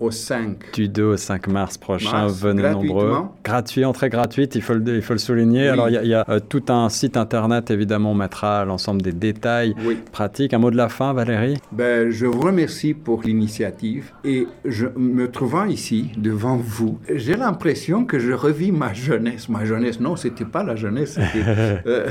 2 0.00 0.06
au 0.06 0.10
5. 0.10 0.72
Du 0.72 0.88
2 0.88 1.02
au 1.04 1.16
5 1.16 1.46
mars 1.48 1.78
prochain, 1.78 2.12
Mars, 2.12 2.40
venez 2.40 2.62
nombreux. 2.70 3.14
Gratuit, 3.44 3.84
entrée 3.84 4.08
gratuite, 4.08 4.54
il 4.54 4.62
faut 4.62 4.74
le, 4.74 4.96
il 4.96 5.02
faut 5.02 5.12
le 5.14 5.18
souligner. 5.18 5.62
Oui. 5.62 5.68
Alors, 5.68 5.88
il 5.88 5.94
y 5.94 5.96
a, 5.96 6.02
il 6.02 6.08
y 6.08 6.14
a, 6.14 6.24
euh, 6.28 6.40
tout 6.40 6.62
un 6.68 6.88
site 6.88 7.16
internet, 7.16 7.70
évidemment, 7.70 8.12
on 8.12 8.14
mettra 8.14 8.64
l'ensemble 8.64 9.02
des 9.02 9.12
détails 9.12 9.74
Oui. 9.84 9.98
pratiques. 10.12 10.54
Un 10.54 10.58
mot 10.58 10.70
de 10.70 10.76
la 10.76 10.88
fin, 10.88 11.12
Valérie? 11.12 11.56
Ben, 11.72 12.10
je 12.10 12.26
vous 12.26 12.40
remercie 12.40 12.94
pour 12.94 13.22
l'initiative 13.22 14.12
et 14.24 14.46
je 14.64 14.86
me 14.96 15.30
trouvant 15.30 15.64
ici 15.64 16.10
devant 16.16 16.56
vous, 16.56 16.98
j'ai 17.14 17.34
l'impression 17.36 18.04
que 18.04 18.18
je 18.18 18.32
revis 18.32 18.72
ma 18.72 18.92
jeunesse. 18.92 19.48
Ma 19.48 19.64
jeunesse, 19.64 20.00
non, 20.00 20.16
c'était 20.16 20.44
pas 20.44 20.62
la 20.62 20.76
jeunesse, 20.76 21.14
c'était 21.14 21.82
euh, 21.86 22.08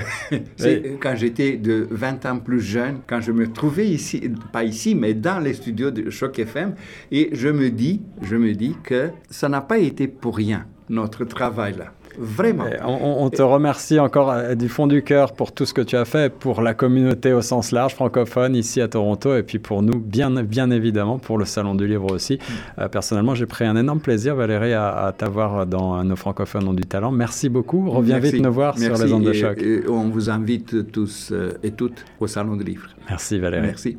quand 1.01 1.15
j'étais 1.15 1.57
de 1.57 1.87
20 1.89 2.25
ans 2.25 2.39
plus 2.39 2.61
jeune, 2.61 2.97
quand 3.07 3.21
je 3.21 3.31
me 3.31 3.51
trouvais 3.51 3.87
ici, 3.87 4.29
pas 4.51 4.63
ici, 4.63 4.95
mais 4.95 5.13
dans 5.13 5.39
les 5.39 5.53
studios 5.53 5.91
de 5.91 6.09
Choc 6.09 6.39
FM, 6.39 6.75
et 7.11 7.29
je 7.33 7.47
me 7.49 7.69
dis, 7.77 8.01
je 8.21 8.35
me 8.35 8.53
dis 8.53 8.75
que 8.83 9.11
ça 9.29 9.47
n'a 9.47 9.61
pas 9.61 9.77
été 9.77 10.07
pour 10.07 10.35
rien 10.35 10.65
notre 10.89 11.25
travail 11.25 11.75
là, 11.77 11.91
vraiment. 12.17 12.63
On, 12.85 13.25
on 13.25 13.29
te 13.29 13.41
remercie 13.41 13.99
encore 13.99 14.31
euh, 14.31 14.55
du 14.55 14.69
fond 14.69 14.87
du 14.87 15.03
cœur 15.03 15.33
pour 15.33 15.51
tout 15.51 15.65
ce 15.65 15.73
que 15.73 15.81
tu 15.81 15.97
as 15.97 16.05
fait 16.05 16.33
pour 16.33 16.61
la 16.61 16.73
communauté 16.73 17.33
au 17.33 17.41
sens 17.41 17.71
large 17.71 17.93
francophone 17.93 18.55
ici 18.55 18.79
à 18.81 18.87
Toronto 18.87 19.35
et 19.35 19.43
puis 19.43 19.59
pour 19.59 19.81
nous, 19.83 19.99
bien, 19.99 20.31
bien 20.43 20.71
évidemment, 20.71 21.19
pour 21.19 21.37
le 21.37 21.43
Salon 21.45 21.75
du 21.75 21.85
Livre 21.87 22.11
aussi. 22.13 22.39
Euh, 22.79 22.87
personnellement, 22.87 23.35
j'ai 23.35 23.45
pris 23.45 23.65
un 23.65 23.75
énorme 23.75 23.99
plaisir, 23.99 24.35
Valérie, 24.35 24.73
à, 24.73 24.87
à 25.07 25.11
t'avoir 25.11 25.65
dans 25.65 26.01
nos 26.03 26.15
francophones 26.15 26.67
ont 26.67 26.73
du 26.73 26.85
talent. 26.85 27.11
Merci 27.11 27.49
beaucoup. 27.49 27.89
Reviens 27.89 28.19
Merci. 28.19 28.37
vite 28.37 28.45
nous 28.45 28.53
voir 28.53 28.77
sur 28.79 28.97
les 28.97 29.11
ondes 29.13 29.25
de 29.25 29.33
choc. 29.33 29.61
et 29.61 29.83
on 29.89 30.09
vous 30.09 30.29
invite 30.29 30.91
tous 30.91 31.31
euh, 31.33 31.51
et 31.63 31.71
toutes 31.71 32.05
au 32.19 32.27
Salon 32.27 32.55
de 32.55 32.63
Livre. 32.63 32.87
Merci 33.09 33.39
Valérie. 33.39 33.67
Merci. 33.67 33.97